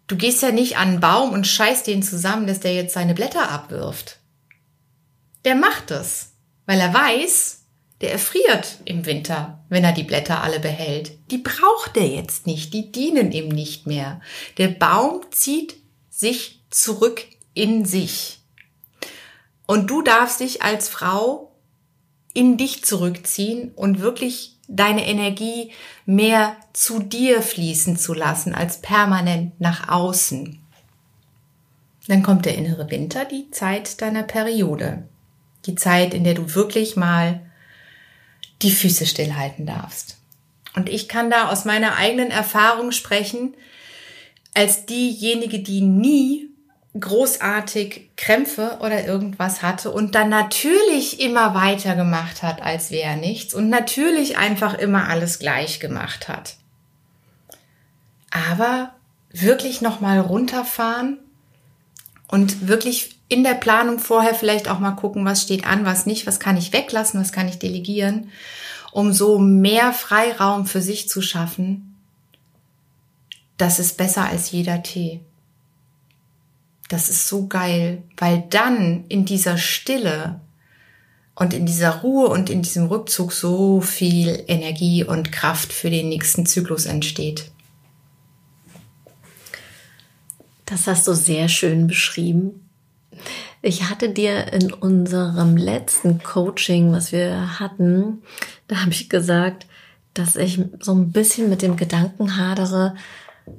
Du 0.08 0.16
gehst 0.16 0.42
ja 0.42 0.52
nicht 0.52 0.78
an 0.78 0.90
einen 0.90 1.00
Baum 1.00 1.34
und 1.34 1.48
scheißt 1.48 1.88
den 1.88 2.04
zusammen, 2.04 2.48
dass 2.48 2.60
der 2.60 2.74
jetzt 2.74 2.94
seine 2.94 3.14
Blätter 3.14 3.50
abwirft. 3.50 4.20
Der 5.44 5.56
macht 5.56 5.92
es, 5.92 6.34
weil 6.66 6.80
er 6.80 6.94
weiß, 6.94 7.64
der 8.02 8.12
erfriert 8.12 8.78
im 8.86 9.06
Winter, 9.06 9.64
wenn 9.70 9.84
er 9.84 9.92
die 9.92 10.04
Blätter 10.04 10.44
alle 10.44 10.60
behält. 10.60 11.12
Die 11.32 11.40
braucht 11.40 11.98
er 11.98 12.08
jetzt 12.08 12.46
nicht, 12.46 12.74
die 12.74 12.92
dienen 12.92 13.32
ihm 13.32 13.50
nicht 13.50 13.88
mehr. 13.88 14.22
Der 14.58 14.68
Baum 14.68 15.22
zieht 15.32 15.76
sich 16.10 16.64
zurück 16.70 17.26
in 17.54 17.86
sich. 17.86 18.37
Und 19.68 19.90
du 19.90 20.02
darfst 20.02 20.40
dich 20.40 20.64
als 20.64 20.90
Frau 20.90 21.52
in 22.34 22.58
dich 22.58 22.84
zurückziehen 22.84 23.72
und 23.76 24.00
wirklich 24.00 24.58
deine 24.68 25.08
Energie 25.08 25.72
mehr 26.06 26.56
zu 26.74 27.00
dir 27.00 27.42
fließen 27.42 27.98
zu 27.98 28.14
lassen 28.14 28.56
als 28.56 28.82
permanent 28.82 29.60
nach 29.62 29.90
außen. 29.90 30.60
Dann 32.08 32.24
kommt 32.24 32.46
der 32.46 32.56
innere 32.56 32.90
Winter, 32.90 33.26
die 33.26 33.52
Zeit 33.52 34.02
deiner 34.02 34.24
Periode. 34.24 35.08
Die 35.66 35.76
Zeit, 35.76 36.14
in 36.14 36.24
der 36.24 36.34
du 36.34 36.56
wirklich 36.56 36.96
mal 36.96 37.42
die 38.62 38.72
Füße 38.72 39.06
stillhalten 39.06 39.66
darfst. 39.66 40.18
Und 40.76 40.90
ich 40.90 41.10
kann 41.10 41.30
da 41.30 41.50
aus 41.50 41.66
meiner 41.66 41.98
eigenen 41.98 42.32
Erfahrung 42.32 42.92
sprechen. 42.92 43.56
als 44.54 44.88
diejenige, 44.88 45.60
die 45.60 45.82
nie 45.82 46.47
großartig 47.00 48.10
Krämpfe 48.16 48.78
oder 48.82 49.06
irgendwas 49.06 49.62
hatte 49.62 49.92
und 49.92 50.16
dann 50.16 50.30
natürlich 50.30 51.20
immer 51.20 51.54
weitergemacht 51.54 52.44
hat, 52.44 52.62
als 52.62 52.92
wäre 52.92 53.18
nichts 53.18 53.54
und 53.54 53.70
natürlich 53.70 54.38
einfach 54.38 54.74
immer 54.74 55.08
alles 55.10 55.40
gleich 55.40 55.80
gemacht 55.80 56.28
hat. 56.28 56.56
Aber 58.32 58.94
wirklich 59.32 59.82
nochmal 59.82 60.20
runterfahren 60.20 61.20
und 62.28 62.68
wirklich 62.68 63.18
in 63.30 63.44
der 63.44 63.56
Planung 63.56 64.00
vorher 64.00 64.34
vielleicht 64.34 64.70
auch 64.70 64.80
mal 64.80 64.92
gucken, 64.92 65.26
was 65.26 65.42
steht 65.42 65.66
an, 65.66 65.86
was 65.86 66.06
nicht, 66.06 66.28
was 66.28 66.40
kann 66.40 66.58
ich 66.58 66.74
weglassen, 66.74 67.20
was 67.20 67.32
kann 67.32 67.48
ich 67.48 67.60
delegieren, 67.60 68.32
um 68.92 69.12
so 69.12 69.38
mehr 69.38 69.92
Freiraum 69.92 70.66
für 70.66 70.82
sich 70.82 71.10
zu 71.10 71.22
schaffen. 71.22 71.96
Das 73.58 73.80
ist 73.80 73.98
besser 73.98 74.26
als 74.26 74.52
jeder 74.52 74.84
Tee. 74.84 75.22
Das 76.90 77.10
ist 77.10 77.28
so 77.28 77.48
geil, 77.48 78.04
weil 78.16 78.46
dann 78.50 79.06
in 79.10 79.26
dieser 79.26 79.58
Stille 79.58 80.40
und 81.36 81.54
in 81.54 81.66
dieser 81.66 81.98
Ruhe 82.02 82.30
und 82.30 82.50
in 82.50 82.62
diesem 82.62 82.88
Rückzug 82.88 83.32
so 83.32 83.82
viel 83.82 84.44
Energie 84.48 85.04
und 85.04 85.32
Kraft 85.32 85.74
für 85.74 85.90
den 85.90 86.10
nächsten 86.10 86.46
Zyklus 86.46 86.86
entsteht. 86.86 87.52
Das 90.66 90.88
hast 90.88 91.08
du 91.08 91.14
sehr 91.14 91.48
schön 91.48 91.88
beschrieben. 91.88 92.68
Ich 93.62 93.90
hatte 93.90 94.10
dir 94.10 94.52
in 94.54 94.72
unserem 94.74 95.58
letzten 95.58 96.22
Coaching, 96.24 96.92
was 96.92 97.12
wir 97.12 97.60
hatten, 97.60 98.22
da 98.68 98.82
habe 98.82 98.92
ich 98.92 99.10
gesagt, 99.10 99.66
dass 100.14 100.36
ich 100.36 100.60
so 100.80 100.94
ein 100.94 101.12
bisschen 101.12 101.50
mit 101.50 101.62
dem 101.62 101.78
Gedanken 101.78 102.38
hadere, 102.38 102.96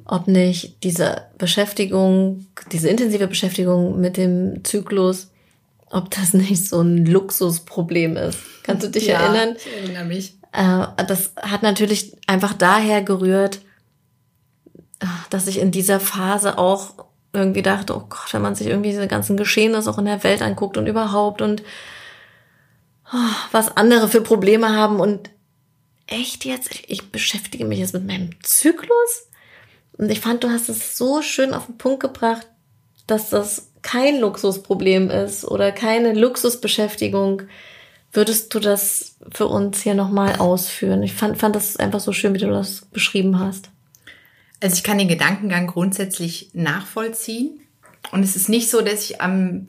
ob 0.05 0.29
nicht 0.29 0.83
diese 0.85 1.27
Beschäftigung, 1.38 2.46
diese 2.72 2.88
intensive 2.88 3.27
Beschäftigung 3.27 4.01
mit 4.01 4.16
dem 4.16 4.64
Zyklus, 4.64 5.31
ob 5.90 6.11
das 6.11 6.33
nicht 6.35 6.66
so 6.66 6.81
ein 6.81 7.07
Luxusproblem 7.07 8.16
ist. 8.16 8.38
Kannst 8.62 8.87
du 8.87 8.90
dich 8.90 9.07
ja, 9.07 9.20
erinnern? 9.20 9.57
Ich 9.57 9.72
erinnere 9.72 10.05
mich. 10.05 10.37
Äh, 10.53 10.87
das 11.07 11.33
hat 11.37 11.62
natürlich 11.62 12.16
einfach 12.27 12.55
daher 12.55 13.03
gerührt, 13.03 13.61
dass 15.31 15.46
ich 15.46 15.61
in 15.61 15.70
dieser 15.70 16.01
Phase 16.01 16.59
auch 16.59 16.94
irgendwie 17.33 17.62
dachte, 17.62 17.94
oh 17.94 18.05
Gott, 18.09 18.33
wenn 18.33 18.42
man 18.42 18.55
sich 18.55 18.66
irgendwie 18.66 18.90
diese 18.90 19.07
ganzen 19.07 19.37
Geschehnisse 19.37 19.90
auch 19.90 19.98
in 19.98 20.07
der 20.07 20.24
Welt 20.24 20.42
anguckt 20.42 20.77
und 20.77 20.87
überhaupt 20.87 21.42
und 21.42 21.62
oh, 23.12 23.16
was 23.53 23.77
andere 23.77 24.09
für 24.09 24.22
Probleme 24.22 24.74
haben 24.74 24.98
und 24.98 25.31
echt 26.07 26.44
jetzt, 26.44 26.70
ich 26.87 27.12
beschäftige 27.12 27.64
mich 27.64 27.79
jetzt 27.79 27.94
mit 27.94 28.07
meinem 28.07 28.31
Zyklus 28.42 29.28
und 29.99 30.11
ich 30.11 30.21
fand, 30.21 30.45
du 30.45 30.49
hast 30.49 30.69
es 30.69 30.97
so 30.97 31.23
schön 31.23 31.53
auf 31.53 31.67
den 31.67 31.77
Punkt 31.77 32.01
gebracht, 32.01 32.47
dass 33.07 33.31
das 33.31 33.71
kein 33.83 34.21
Luxusproblem 34.21 35.11
ist 35.11 35.45
oder 35.45 35.73
keine 35.73 36.15
Luxusbeschäftigung. 36.15 37.43
Würdest 38.13 38.55
du 38.55 38.61
das 38.61 39.17
für 39.31 39.47
uns 39.47 39.83
hier 39.83 39.95
nochmal 39.95 40.37
ausführen? 40.37 41.03
Ich 41.03 41.15
fand, 41.15 41.39
fand 41.39 41.57
das 41.57 41.77
einfach 41.77 42.01
so 42.01 42.13
schön, 42.13 42.35
wie 42.35 42.39
du 42.39 42.49
das 42.49 42.87
beschrieben 42.93 43.39
hast. 43.39 43.71
Also 44.61 44.77
ich 44.77 44.83
kann 44.83 44.99
den 44.99 45.09
Gedankengang 45.09 45.67
grundsätzlich 45.67 46.51
nachvollziehen. 46.53 47.61
Und 48.13 48.23
es 48.23 48.37
ist 48.37 48.49
nicht 48.49 48.71
so, 48.71 48.81
dass 48.81 49.05
ich 49.05 49.21
am 49.21 49.69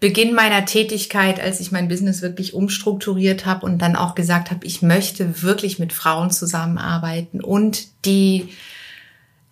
Beginn 0.00 0.34
meiner 0.34 0.64
Tätigkeit, 0.64 1.40
als 1.40 1.60
ich 1.60 1.72
mein 1.72 1.88
Business 1.88 2.22
wirklich 2.22 2.54
umstrukturiert 2.54 3.46
habe 3.46 3.64
und 3.66 3.78
dann 3.78 3.96
auch 3.96 4.14
gesagt 4.14 4.50
habe, 4.50 4.66
ich 4.66 4.82
möchte 4.82 5.42
wirklich 5.42 5.78
mit 5.78 5.92
Frauen 5.92 6.30
zusammenarbeiten 6.30 7.40
und 7.40 7.86
die 8.04 8.48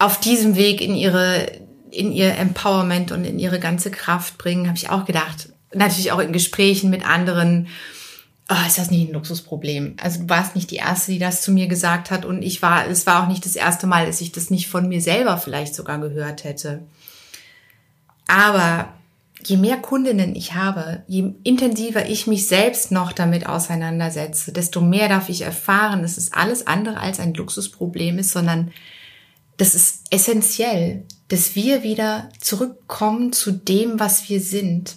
auf 0.02 0.18
diesem 0.18 0.56
Weg 0.56 0.80
in 0.80 0.94
ihre, 0.94 1.46
in 1.90 2.12
ihr 2.12 2.36
Empowerment 2.36 3.12
und 3.12 3.24
in 3.24 3.38
ihre 3.38 3.60
ganze 3.60 3.90
Kraft 3.90 4.36
bringen, 4.36 4.66
habe 4.66 4.76
ich 4.76 4.90
auch 4.90 5.04
gedacht. 5.04 5.50
Natürlich 5.72 6.12
auch 6.12 6.18
in 6.18 6.32
Gesprächen 6.32 6.90
mit 6.90 7.06
anderen, 7.06 7.68
oh, 8.50 8.66
ist 8.66 8.78
das 8.78 8.90
nicht 8.90 9.08
ein 9.08 9.12
Luxusproblem? 9.12 9.96
Also 10.02 10.20
du 10.20 10.28
warst 10.28 10.56
nicht 10.56 10.70
die 10.70 10.76
Erste, 10.76 11.12
die 11.12 11.18
das 11.18 11.42
zu 11.42 11.52
mir 11.52 11.68
gesagt 11.68 12.10
hat 12.10 12.24
und 12.24 12.42
ich 12.42 12.62
war, 12.62 12.86
es 12.88 13.06
war 13.06 13.22
auch 13.22 13.28
nicht 13.28 13.46
das 13.46 13.56
erste 13.56 13.86
Mal, 13.86 14.06
dass 14.06 14.20
ich 14.20 14.32
das 14.32 14.50
nicht 14.50 14.68
von 14.68 14.88
mir 14.88 15.00
selber 15.00 15.38
vielleicht 15.38 15.74
sogar 15.74 15.98
gehört 15.98 16.44
hätte. 16.44 16.82
Aber 18.26 18.88
je 19.44 19.56
mehr 19.56 19.76
Kundinnen 19.76 20.34
ich 20.34 20.54
habe, 20.54 21.04
je 21.06 21.32
intensiver 21.44 22.08
ich 22.08 22.26
mich 22.26 22.48
selbst 22.48 22.90
noch 22.90 23.12
damit 23.12 23.46
auseinandersetze, 23.46 24.52
desto 24.52 24.80
mehr 24.80 25.08
darf 25.08 25.28
ich 25.28 25.42
erfahren, 25.42 26.02
dass 26.02 26.16
es 26.16 26.32
alles 26.32 26.66
andere 26.66 26.98
als 26.98 27.20
ein 27.20 27.34
Luxusproblem 27.34 28.18
ist, 28.18 28.32
sondern 28.32 28.72
das 29.56 29.74
ist 29.74 30.02
essentiell, 30.10 31.04
dass 31.28 31.54
wir 31.54 31.82
wieder 31.82 32.28
zurückkommen 32.40 33.32
zu 33.32 33.52
dem, 33.52 34.00
was 34.00 34.28
wir 34.28 34.40
sind. 34.40 34.96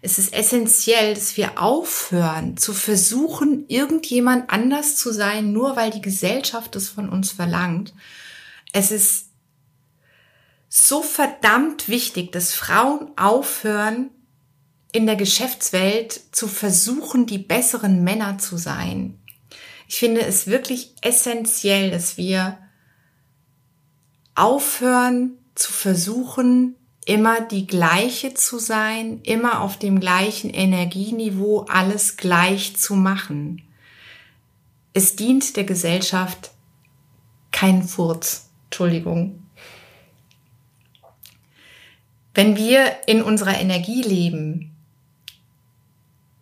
Es 0.00 0.18
ist 0.18 0.34
essentiell, 0.34 1.14
dass 1.14 1.36
wir 1.36 1.60
aufhören 1.62 2.58
zu 2.58 2.74
versuchen, 2.74 3.64
irgendjemand 3.68 4.50
anders 4.50 4.96
zu 4.96 5.12
sein, 5.12 5.52
nur 5.52 5.76
weil 5.76 5.90
die 5.90 6.02
Gesellschaft 6.02 6.76
es 6.76 6.90
von 6.90 7.08
uns 7.08 7.32
verlangt. 7.32 7.94
Es 8.72 8.90
ist 8.90 9.28
so 10.68 11.02
verdammt 11.02 11.88
wichtig, 11.88 12.32
dass 12.32 12.52
Frauen 12.52 13.16
aufhören, 13.16 14.10
in 14.92 15.06
der 15.06 15.16
Geschäftswelt 15.16 16.20
zu 16.30 16.48
versuchen, 16.48 17.26
die 17.26 17.38
besseren 17.38 18.04
Männer 18.04 18.38
zu 18.38 18.56
sein. 18.56 19.18
Ich 19.88 19.96
finde 19.96 20.20
es 20.20 20.46
wirklich 20.46 20.94
essentiell, 21.00 21.90
dass 21.90 22.16
wir 22.16 22.58
aufhören 24.34 25.32
zu 25.54 25.72
versuchen, 25.72 26.76
immer 27.06 27.40
die 27.40 27.66
gleiche 27.66 28.34
zu 28.34 28.58
sein, 28.58 29.20
immer 29.22 29.60
auf 29.60 29.78
dem 29.78 30.00
gleichen 30.00 30.50
Energieniveau 30.50 31.66
alles 31.68 32.16
gleich 32.16 32.76
zu 32.76 32.94
machen. 32.94 33.62
Es 34.92 35.16
dient 35.16 35.56
der 35.56 35.64
Gesellschaft 35.64 36.50
kein 37.52 37.82
Furz. 37.82 38.48
Entschuldigung. 38.66 39.44
Wenn 42.32 42.56
wir 42.56 42.92
in 43.06 43.22
unserer 43.22 43.60
Energie 43.60 44.02
leben, 44.02 44.74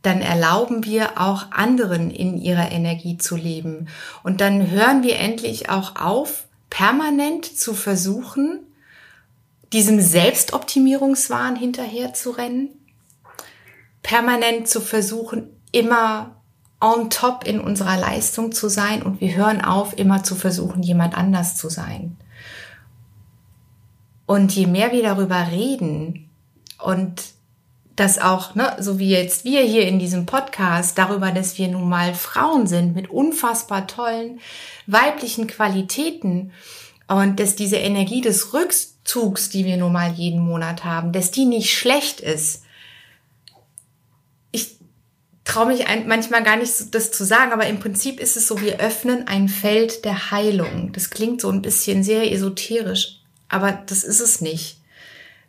dann 0.01 0.21
erlauben 0.21 0.85
wir 0.85 1.21
auch 1.21 1.53
anderen 1.53 2.11
in 2.11 2.39
ihrer 2.39 2.73
Energie 2.73 3.19
zu 3.19 3.37
leben. 3.37 3.89
Und 4.23 4.41
dann 4.41 4.71
hören 4.71 5.03
wir 5.03 5.19
endlich 5.19 5.69
auch 5.69 5.97
auf, 5.97 6.47
permanent 6.73 7.45
zu 7.45 7.75
versuchen, 7.75 8.61
diesem 9.75 10.01
Selbstoptimierungswahn 10.01 11.55
hinterher 11.55 12.15
zu 12.15 12.31
rennen, 12.31 12.71
permanent 14.03 14.69
zu 14.69 14.81
versuchen, 14.81 15.51
immer 15.71 16.41
on 16.81 17.11
top 17.11 17.45
in 17.45 17.61
unserer 17.61 17.99
Leistung 17.99 18.53
zu 18.53 18.71
sein 18.71 19.03
und 19.03 19.21
wir 19.21 19.37
hören 19.37 19.61
auf, 19.61 19.99
immer 19.99 20.25
zu 20.25 20.35
versuchen, 20.35 20.83
jemand 20.83 21.15
anders 21.15 21.57
zu 21.57 21.69
sein. 21.69 22.17
Und 24.25 24.53
je 24.53 24.67
mehr 24.67 24.93
wir 24.93 25.03
darüber 25.03 25.49
reden 25.51 26.31
und 26.83 27.23
das 27.97 28.19
auch, 28.19 28.55
ne, 28.55 28.77
so 28.79 28.99
wie 28.99 29.11
jetzt 29.11 29.45
wir 29.45 29.63
hier 29.63 29.87
in 29.87 29.99
diesem 29.99 30.27
Podcast, 30.27 30.97
darüber, 30.97 31.31
dass 31.31 31.59
wir 31.59 31.69
nun 31.69 31.89
mal 31.89 32.15
Frauen 32.15 32.67
sind 32.67 32.95
mit 32.95 33.11
unfassbar 33.11 33.87
tollen 33.87 34.41
weiblichen 34.87 35.47
Qualitäten 35.47 36.53
und 37.07 37.39
dass 37.39 37.57
diese 37.57 37.77
Energie 37.77 38.21
des 38.21 38.55
Rückzugs, 38.55 39.51
die 39.51 39.65
wir 39.65 39.77
nun 39.77 39.93
mal 39.93 40.13
jeden 40.13 40.41
Monat 40.41 40.85
haben, 40.85 41.13
dass 41.13 41.31
die 41.31 41.45
nicht 41.45 41.77
schlecht 41.77 42.21
ist. 42.21 42.63
Ich 44.51 44.77
traue 45.45 45.67
mich 45.67 45.85
manchmal 46.07 46.43
gar 46.43 46.57
nicht, 46.57 46.95
das 46.95 47.13
zu 47.13 47.25
sagen, 47.25 47.53
aber 47.53 47.67
im 47.67 47.79
Prinzip 47.81 48.21
ist 48.21 48.37
es 48.37 48.49
so, 48.49 48.61
wir 48.61 48.81
öffnen 48.81 49.29
ein 49.29 49.49
Feld 49.49 50.05
der 50.05 50.31
Heilung. 50.31 50.93
Das 50.93 51.11
klingt 51.11 51.43
so 51.43 51.51
ein 51.51 51.63
bisschen 51.63 52.03
sehr 52.03 52.33
esoterisch, 52.33 53.21
aber 53.49 53.73
das 53.73 54.05
ist 54.05 54.21
es 54.21 54.41
nicht. 54.41 54.79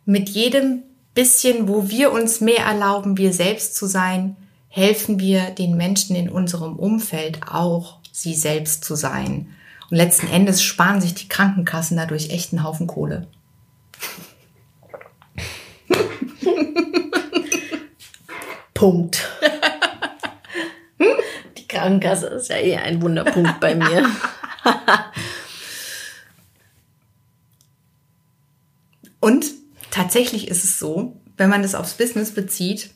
Mit 0.04 0.28
jedem 0.28 0.82
bisschen, 1.14 1.68
wo 1.68 1.88
wir 1.88 2.12
uns 2.12 2.40
mehr 2.40 2.64
erlauben, 2.64 3.16
wir 3.16 3.32
selbst 3.32 3.76
zu 3.76 3.86
sein, 3.86 4.36
helfen 4.68 5.20
wir 5.20 5.50
den 5.50 5.76
Menschen 5.76 6.16
in 6.16 6.28
unserem 6.28 6.76
Umfeld 6.76 7.40
auch, 7.48 8.00
sie 8.10 8.34
selbst 8.34 8.84
zu 8.84 8.96
sein. 8.96 9.54
Und 9.90 9.96
letzten 9.96 10.26
Endes 10.28 10.62
sparen 10.62 11.00
sich 11.00 11.14
die 11.14 11.28
Krankenkassen 11.28 11.96
dadurch 11.96 12.30
echt 12.30 12.52
einen 12.52 12.64
Haufen 12.64 12.86
Kohle. 12.88 13.28
Punkt. 18.74 19.30
Die 21.56 21.68
Krankenkasse 21.68 22.26
ist 22.26 22.48
ja 22.48 22.56
eh 22.56 22.76
ein 22.76 23.00
Wunderpunkt 23.00 23.60
bei 23.60 23.76
mir. 23.76 24.10
Und 29.20 29.46
tatsächlich 29.94 30.48
ist 30.48 30.64
es 30.64 30.78
so, 30.80 31.20
wenn 31.36 31.48
man 31.48 31.62
das 31.62 31.76
aufs 31.76 31.94
Business 31.94 32.32
bezieht, 32.34 32.90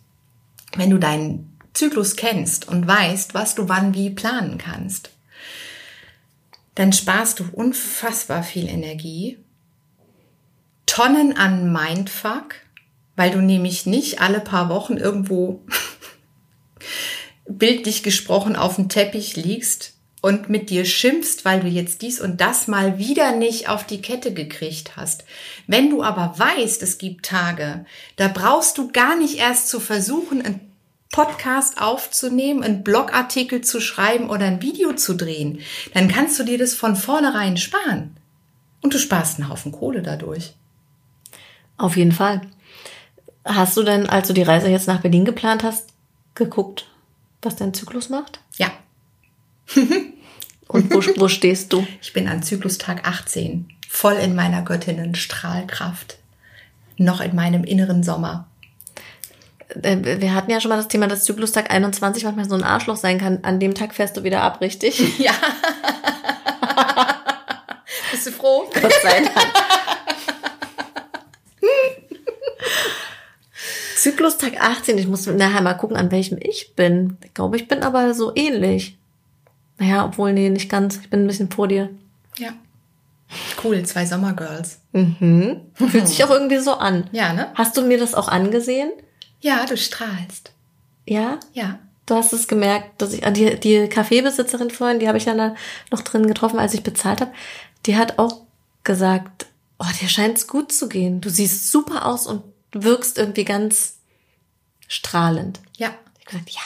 wenn 0.77 0.91
du 0.91 0.99
deinen 0.99 1.57
Zyklus 1.73 2.17
kennst 2.17 2.67
und 2.67 2.89
weißt, 2.89 3.35
was 3.35 3.55
du 3.55 3.69
wann 3.69 3.95
wie 3.95 4.11
planen 4.11 4.59
kannst, 4.59 5.11
dann 6.75 6.93
sparst 6.93 7.39
du 7.39 7.45
unfassbar 7.53 8.43
viel 8.43 8.69
Energie 8.69 9.39
Tonnen 10.87 11.37
an 11.37 11.73
Mindfuck, 11.73 12.57
weil 13.15 13.31
du 13.31 13.41
nämlich 13.41 13.87
nicht 13.87 14.21
alle 14.21 14.41
paar 14.41 14.69
Wochen 14.69 14.97
irgendwo 14.97 15.63
bildlich 17.49 18.03
gesprochen 18.03 18.57
auf 18.57 18.75
dem 18.75 18.89
Teppich 18.89 19.37
liegst 19.37 19.98
und 20.29 20.51
mit 20.51 20.69
dir 20.69 20.85
schimpfst, 20.85 21.47
weil 21.47 21.61
du 21.61 21.69
jetzt 21.69 22.03
dies 22.03 22.21
und 22.21 22.43
das 22.43 22.69
mal 22.69 22.99
wieder 22.99 23.33
nicht 23.33 23.71
auf 23.71 23.87
die 23.87 24.03
Kette 24.03 24.35
gekriegt 24.35 24.95
hast. 24.95 25.25
Wenn 25.67 25.88
du 25.88 26.03
aber 26.03 26.35
weißt, 26.37 26.83
es 26.83 26.99
gibt 26.99 27.25
Tage, 27.25 27.87
da 28.17 28.29
brauchst 28.29 28.77
du 28.77 28.93
gar 28.93 29.17
nicht 29.17 29.38
erst 29.38 29.71
zu 29.71 29.81
versuchen, 29.81 30.43
einen 30.43 30.61
Podcast 31.11 31.81
aufzunehmen, 31.81 32.62
einen 32.62 32.85
Blogartikel 32.85 33.62
zu 33.62 33.81
schreiben 33.81 34.29
oder 34.29 34.45
ein 34.45 34.61
Video 34.61 34.93
zu 34.93 35.14
drehen, 35.14 35.61
dann 35.95 36.09
kannst 36.09 36.38
du 36.38 36.45
dir 36.45 36.59
das 36.59 36.75
von 36.75 36.95
vornherein 36.95 37.57
sparen. 37.57 38.14
Und 38.83 38.93
du 38.93 38.99
sparst 38.99 39.38
einen 39.38 39.49
Haufen 39.49 39.73
Kohle 39.73 40.03
dadurch. 40.03 40.53
Auf 41.79 41.97
jeden 41.97 42.12
Fall. 42.12 42.43
Hast 43.47 43.79
du 43.79 43.83
denn, 43.83 44.07
als 44.07 44.29
du 44.29 44.35
die 44.35 44.43
Reise 44.43 44.69
jetzt 44.69 44.88
nach 44.88 45.01
Berlin 45.01 45.25
geplant 45.25 45.62
hast, 45.62 45.88
geguckt, 46.35 46.87
was 47.41 47.57
dein 47.57 47.73
Zyklus 47.73 48.11
macht? 48.11 48.41
Ja. 48.59 48.71
Wo, 51.07 51.21
wo 51.23 51.29
stehst 51.29 51.73
du? 51.73 51.87
Ich 52.03 52.13
bin 52.13 52.29
an 52.29 52.43
Zyklustag 52.43 53.07
18, 53.07 53.69
voll 53.89 54.15
in 54.15 54.35
meiner 54.35 54.63
Göttinnen 54.63 55.15
Strahlkraft, 55.15 56.19
noch 56.97 57.21
in 57.21 57.35
meinem 57.37 57.65
inneren 57.65 58.03
Sommer. 58.03 58.49
Äh, 59.83 60.21
Wir 60.21 60.35
hatten 60.35 60.51
ja 60.51 60.61
schon 60.61 60.71
mal 60.71 60.77
das 60.77 60.89
Thema, 60.89 61.07
dass 61.07 61.25
Zyklustag 61.25 61.71
21 61.71 62.25
manchmal 62.25 62.49
so 62.49 62.55
ein 62.55 62.65
Arschloch 62.65 62.97
sein 62.97 63.19
kann. 63.19 63.41
An 63.45 63.61
dem 63.61 63.75
Tag 63.75 63.95
fährst 63.95 64.17
du 64.17 64.25
wieder 64.25 64.43
ab, 64.43 64.61
richtig? 64.61 65.01
Ja. 65.19 65.33
Bist 68.11 68.27
du 68.27 68.33
froh? 68.33 68.69
Gott 68.75 68.93
sei 69.03 69.21
Dank. 69.21 69.31
Zyklustag 73.97 74.61
18, 74.61 74.97
ich 74.97 75.07
muss 75.07 75.27
nachher 75.27 75.61
mal 75.61 75.75
gucken, 75.75 75.97
an 75.97 76.11
welchem 76.11 76.39
ich 76.41 76.75
bin. 76.75 77.19
Ich 77.25 77.35
glaube, 77.35 77.57
ich 77.57 77.69
bin 77.69 77.83
aber 77.83 78.15
so 78.15 78.33
ähnlich. 78.35 78.97
Naja, 79.79 80.05
obwohl, 80.05 80.33
nee, 80.33 80.51
nicht 80.51 80.69
ganz. 80.69 80.97
Ich 80.97 81.11
bin 81.11 81.25
ein 81.25 81.27
bisschen 81.27 81.51
vor 81.51 81.69
dir. 81.69 81.91
Ja. 82.37 82.51
Cool, 83.62 83.83
zwei 83.85 84.07
Sommergirls. 84.07 84.81
Mhm. 84.93 85.61
Fühlt 85.75 86.09
sich 86.09 86.25
auch 86.25 86.31
irgendwie 86.31 86.59
so 86.59 86.75
an. 86.75 87.09
Ja, 87.12 87.33
ne? 87.33 87.53
Hast 87.55 87.77
du 87.77 87.83
mir 87.83 87.99
das 87.99 88.14
auch 88.14 88.29
angesehen? 88.29 88.91
Ja, 89.41 89.67
du 89.67 89.77
strahlst. 89.77 90.53
Ja? 91.07 91.38
Ja. 91.53 91.79
Du 92.07 92.14
hast 92.14 92.33
es 92.33 92.49
gemerkt, 92.49 93.03
dass 93.03 93.12
ich, 93.12 93.27
ah, 93.27 93.31
die, 93.31 93.61
die 93.61 93.88
Kaffeebesitzerin 93.88 94.71
vorhin, 94.71 94.99
die 94.99 95.09
habe 95.09 95.19
ich 95.19 95.27
ja 95.27 95.55
noch 95.91 96.01
drin 96.01 96.27
getroffen, 96.27 96.59
als 96.59 96.73
ich 96.73 96.83
bezahlt 96.83 97.21
habe, 97.21 97.33
die 97.85 97.97
hat 97.97 98.19
auch 98.19 98.41
gesagt, 98.83 99.47
oh, 99.79 99.87
dir 100.01 100.09
scheint's 100.09 100.47
gut 100.47 100.73
zu 100.73 100.88
gehen. 100.88 101.21
Du 101.21 101.29
siehst 101.29 101.71
super 101.71 102.07
aus 102.07 102.27
und 102.27 102.43
wirkst 102.73 103.19
irgendwie 103.19 103.45
ganz 103.45 103.99
strahlend. 104.88 105.61
Ja. 105.77 105.88
Ich 106.19 106.27
habe 106.27 106.45
gesagt, 106.45 106.51
ja. 106.51 106.62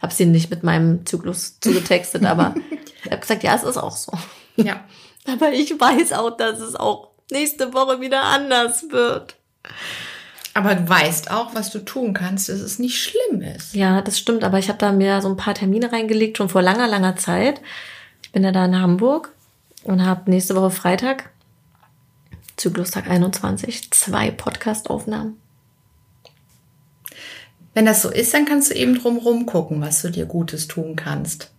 Hab 0.00 0.12
sie 0.12 0.26
nicht 0.26 0.50
mit 0.50 0.62
meinem 0.62 1.04
Zyklus 1.06 1.58
zugetextet, 1.60 2.24
aber 2.24 2.54
ich 3.04 3.10
habe 3.10 3.20
gesagt, 3.20 3.42
ja, 3.42 3.54
es 3.54 3.64
ist 3.64 3.76
auch 3.76 3.96
so. 3.96 4.12
Ja. 4.56 4.84
Aber 5.26 5.52
ich 5.52 5.78
weiß 5.78 6.14
auch, 6.14 6.38
dass 6.38 6.58
es 6.58 6.74
auch 6.74 7.10
nächste 7.30 7.74
Woche 7.74 8.00
wieder 8.00 8.22
anders 8.22 8.90
wird. 8.90 9.36
Aber 10.54 10.74
du 10.74 10.88
weißt 10.88 11.30
auch, 11.30 11.54
was 11.54 11.70
du 11.70 11.80
tun 11.80 12.14
kannst, 12.14 12.48
dass 12.48 12.60
es 12.60 12.78
nicht 12.78 13.00
schlimm 13.00 13.42
ist. 13.42 13.74
Ja, 13.74 14.00
das 14.00 14.18
stimmt, 14.18 14.42
aber 14.42 14.58
ich 14.58 14.68
habe 14.68 14.78
da 14.78 14.90
mir 14.90 15.20
so 15.20 15.28
ein 15.28 15.36
paar 15.36 15.54
Termine 15.54 15.92
reingelegt, 15.92 16.38
schon 16.38 16.48
vor 16.48 16.62
langer, 16.62 16.88
langer 16.88 17.16
Zeit. 17.16 17.60
Ich 18.22 18.32
bin 18.32 18.42
ja 18.42 18.50
da 18.50 18.64
in 18.64 18.80
Hamburg 18.80 19.32
und 19.84 20.04
habe 20.04 20.30
nächste 20.30 20.56
Woche 20.56 20.70
Freitag, 20.70 21.30
Zyklustag 22.56 23.08
21, 23.08 23.90
zwei 23.92 24.30
Podcast-Aufnahmen. 24.30 25.36
Wenn 27.78 27.86
das 27.86 28.02
so 28.02 28.10
ist, 28.10 28.34
dann 28.34 28.44
kannst 28.44 28.70
du 28.70 28.74
eben 28.74 28.98
drumherum 28.98 29.46
gucken, 29.46 29.80
was 29.80 30.02
du 30.02 30.10
dir 30.10 30.26
Gutes 30.26 30.66
tun 30.66 30.96
kannst. 30.96 31.52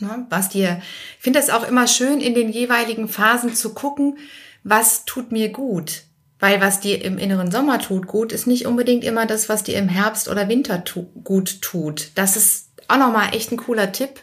Ne? 0.00 0.26
Was 0.30 0.48
dir, 0.48 0.82
ich 1.16 1.22
finde 1.22 1.38
das 1.38 1.48
auch 1.48 1.62
immer 1.68 1.86
schön, 1.86 2.20
in 2.20 2.34
den 2.34 2.48
jeweiligen 2.48 3.06
Phasen 3.06 3.54
zu 3.54 3.72
gucken, 3.72 4.18
was 4.64 5.04
tut 5.04 5.30
mir 5.30 5.50
gut. 5.50 6.02
Weil 6.40 6.60
was 6.60 6.80
dir 6.80 7.04
im 7.04 7.18
inneren 7.18 7.52
Sommer 7.52 7.78
tut 7.78 8.08
gut, 8.08 8.32
ist 8.32 8.48
nicht 8.48 8.66
unbedingt 8.66 9.04
immer 9.04 9.26
das, 9.26 9.48
was 9.48 9.62
dir 9.62 9.78
im 9.78 9.88
Herbst 9.88 10.26
oder 10.28 10.48
Winter 10.48 10.82
tu 10.82 11.04
gut 11.22 11.62
tut. 11.62 12.10
Das 12.16 12.36
ist 12.36 12.70
auch 12.88 12.98
nochmal 12.98 13.32
echt 13.32 13.52
ein 13.52 13.58
cooler 13.58 13.92
Tipp 13.92 14.18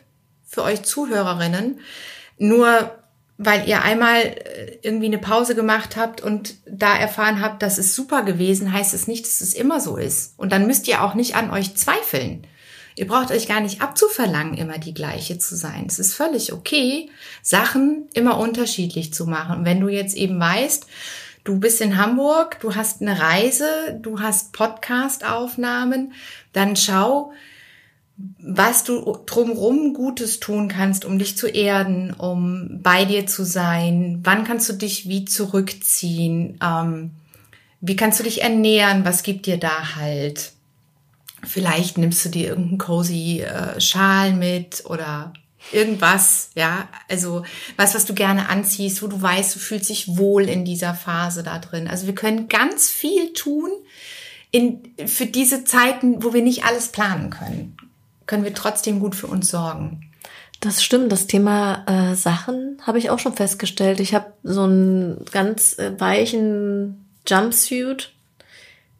für 0.45 0.63
euch 0.63 0.83
Zuhörerinnen. 0.83 1.79
Nur 2.39 2.91
weil 3.37 3.67
ihr 3.67 3.81
einmal 3.81 4.21
äh, 4.21 4.77
irgendwie 4.81 5.07
eine 5.07 5.17
Pause 5.17 5.55
gemacht 5.55 5.97
habt 5.97 6.21
und 6.21 6.55
da 6.65 6.95
erfahren 6.95 7.41
habt, 7.41 7.61
das 7.63 7.77
ist 7.77 7.95
super 7.95 8.23
gewesen, 8.23 8.71
heißt 8.71 8.93
es 8.93 9.07
nicht, 9.07 9.25
dass 9.25 9.41
es 9.41 9.53
immer 9.53 9.79
so 9.79 9.97
ist. 9.97 10.33
Und 10.37 10.51
dann 10.51 10.67
müsst 10.67 10.87
ihr 10.87 11.03
auch 11.03 11.13
nicht 11.15 11.35
an 11.35 11.51
euch 11.51 11.75
zweifeln. 11.75 12.45
Ihr 12.95 13.07
braucht 13.07 13.31
euch 13.31 13.47
gar 13.47 13.59
nicht 13.59 13.81
abzuverlangen, 13.81 14.55
immer 14.55 14.77
die 14.77 14.93
gleiche 14.93 15.39
zu 15.39 15.55
sein. 15.55 15.85
Es 15.87 15.97
ist 15.97 16.13
völlig 16.13 16.53
okay, 16.53 17.09
Sachen 17.41 18.07
immer 18.13 18.37
unterschiedlich 18.37 19.13
zu 19.13 19.25
machen. 19.25 19.65
Wenn 19.65 19.79
du 19.79 19.87
jetzt 19.89 20.15
eben 20.15 20.39
weißt, 20.39 20.85
du 21.43 21.59
bist 21.59 21.81
in 21.81 21.97
Hamburg, 21.97 22.59
du 22.59 22.75
hast 22.75 23.01
eine 23.01 23.19
Reise, 23.19 23.99
du 23.99 24.19
hast 24.19 24.53
Podcast-Aufnahmen, 24.53 26.13
dann 26.53 26.75
schau, 26.75 27.33
was 28.15 28.83
du 28.83 29.17
drumrum 29.25 29.93
Gutes 29.93 30.39
tun 30.39 30.67
kannst, 30.67 31.03
um 31.03 31.17
dich 31.17 31.35
zu 31.35 31.47
erden, 31.47 32.13
um 32.13 32.79
bei 32.83 33.05
dir 33.05 33.25
zu 33.25 33.43
sein. 33.43 34.19
Wann 34.23 34.43
kannst 34.43 34.69
du 34.69 34.73
dich 34.73 35.09
wie 35.09 35.25
zurückziehen? 35.25 36.59
Ähm, 36.61 37.11
wie 37.81 37.95
kannst 37.95 38.19
du 38.19 38.23
dich 38.23 38.43
ernähren? 38.43 39.03
Was 39.03 39.23
gibt 39.23 39.45
dir 39.45 39.57
da 39.57 39.95
halt? 39.95 40.51
Vielleicht 41.43 41.97
nimmst 41.97 42.23
du 42.23 42.29
dir 42.29 42.49
irgendeinen 42.49 42.77
cozy 42.77 43.41
äh, 43.41 43.81
Schal 43.81 44.33
mit 44.33 44.83
oder 44.85 45.33
irgendwas, 45.71 46.49
ja, 46.55 46.89
also 47.09 47.43
was, 47.77 47.95
was 47.95 48.05
du 48.05 48.13
gerne 48.13 48.49
anziehst, 48.49 49.01
wo 49.01 49.07
du 49.07 49.21
weißt, 49.21 49.55
du 49.55 49.59
fühlst 49.59 49.89
dich 49.89 50.17
wohl 50.17 50.43
in 50.43 50.65
dieser 50.65 50.93
Phase 50.93 51.41
da 51.41 51.57
drin. 51.59 51.87
Also 51.87 52.05
wir 52.05 52.15
können 52.15 52.47
ganz 52.47 52.89
viel 52.89 53.33
tun 53.33 53.69
in, 54.51 54.93
für 55.05 55.25
diese 55.25 55.63
Zeiten, 55.63 56.21
wo 56.23 56.33
wir 56.33 56.41
nicht 56.41 56.65
alles 56.65 56.89
planen 56.89 57.29
können 57.29 57.77
können 58.25 58.43
wir 58.43 58.53
trotzdem 58.53 58.99
gut 58.99 59.15
für 59.15 59.27
uns 59.27 59.49
sorgen. 59.49 60.09
Das 60.59 60.81
stimmt. 60.81 61.11
Das 61.11 61.27
Thema 61.27 61.83
äh, 61.87 62.15
Sachen 62.15 62.77
habe 62.87 62.97
ich 62.97 63.09
auch 63.09 63.19
schon 63.19 63.33
festgestellt. 63.33 63.99
Ich 63.99 64.15
habe 64.15 64.33
so 64.43 64.63
einen 64.63 65.25
ganz 65.31 65.77
äh, 65.77 65.99
weichen 65.99 67.05
Jumpsuit 67.27 68.13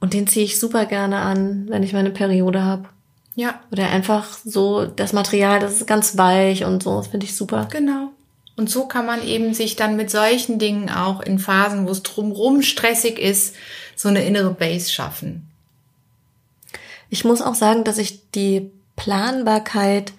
und 0.01 0.13
den 0.13 0.27
ziehe 0.27 0.43
ich 0.43 0.59
super 0.59 0.86
gerne 0.86 1.19
an, 1.19 1.67
wenn 1.69 1.83
ich 1.83 1.93
meine 1.93 2.12
Periode 2.12 2.63
habe. 2.63 2.89
Ja. 3.36 3.62
Oder 3.71 3.89
einfach 3.89 4.38
so 4.43 4.86
das 4.86 5.13
Material, 5.13 5.62
das 5.62 5.73
ist 5.77 5.88
ganz 5.88 6.17
weich 6.17 6.65
und 6.65 6.83
so. 6.83 6.97
Das 6.97 7.07
finde 7.07 7.25
ich 7.25 7.36
super. 7.36 7.67
Genau. 7.71 8.09
Und 8.55 8.69
so 8.69 8.86
kann 8.86 9.05
man 9.05 9.25
eben 9.25 9.53
sich 9.53 9.75
dann 9.75 9.95
mit 9.95 10.12
solchen 10.12 10.59
Dingen 10.59 10.89
auch 10.89 11.21
in 11.21 11.39
Phasen, 11.39 11.88
wo 11.88 11.91
es 11.91 12.03
drumrum 12.03 12.62
stressig 12.62 13.17
ist, 13.17 13.55
so 13.95 14.09
eine 14.09 14.25
innere 14.25 14.53
Base 14.53 14.91
schaffen. 14.91 15.49
Ich 17.09 17.25
muss 17.25 17.41
auch 17.41 17.55
sagen, 17.55 17.83
dass 17.83 17.97
ich 17.97 18.29
die 18.31 18.71
Planbarkeit 18.95 20.13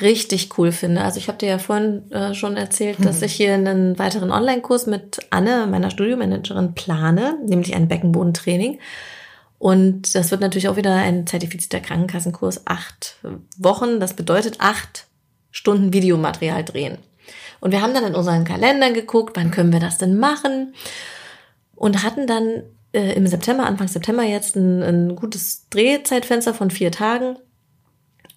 richtig 0.00 0.58
cool 0.58 0.72
finde. 0.72 1.02
Also 1.02 1.18
ich 1.18 1.28
habe 1.28 1.38
dir 1.38 1.48
ja 1.48 1.58
vorhin 1.58 2.10
äh, 2.12 2.34
schon 2.34 2.56
erzählt, 2.56 3.00
mhm. 3.00 3.04
dass 3.04 3.22
ich 3.22 3.32
hier 3.32 3.54
einen 3.54 3.98
weiteren 3.98 4.30
Online-Kurs 4.30 4.86
mit 4.86 5.20
Anne, 5.30 5.66
meiner 5.66 5.90
Studiomanagerin, 5.90 6.74
plane, 6.74 7.38
nämlich 7.46 7.74
ein 7.74 7.88
Beckenbodentraining. 7.88 8.78
Und 9.58 10.14
das 10.14 10.30
wird 10.30 10.40
natürlich 10.40 10.68
auch 10.68 10.76
wieder 10.76 10.94
ein 10.94 11.26
zertifizierter 11.26 11.80
Krankenkassenkurs, 11.80 12.66
acht 12.66 13.16
Wochen. 13.58 14.00
Das 14.00 14.14
bedeutet 14.14 14.56
acht 14.58 15.06
Stunden 15.50 15.92
Videomaterial 15.92 16.64
drehen. 16.64 16.98
Und 17.60 17.72
wir 17.72 17.82
haben 17.82 17.92
dann 17.92 18.04
in 18.04 18.14
unseren 18.14 18.44
Kalendern 18.44 18.94
geguckt, 18.94 19.36
wann 19.36 19.50
können 19.50 19.72
wir 19.72 19.80
das 19.80 19.98
denn 19.98 20.18
machen? 20.18 20.74
Und 21.74 22.02
hatten 22.02 22.26
dann 22.26 22.62
äh, 22.92 23.12
im 23.14 23.26
September, 23.26 23.66
Anfang 23.66 23.88
September 23.88 24.22
jetzt 24.22 24.56
ein, 24.56 24.82
ein 24.82 25.16
gutes 25.16 25.68
Drehzeitfenster 25.68 26.54
von 26.54 26.70
vier 26.70 26.90
Tagen 26.90 27.36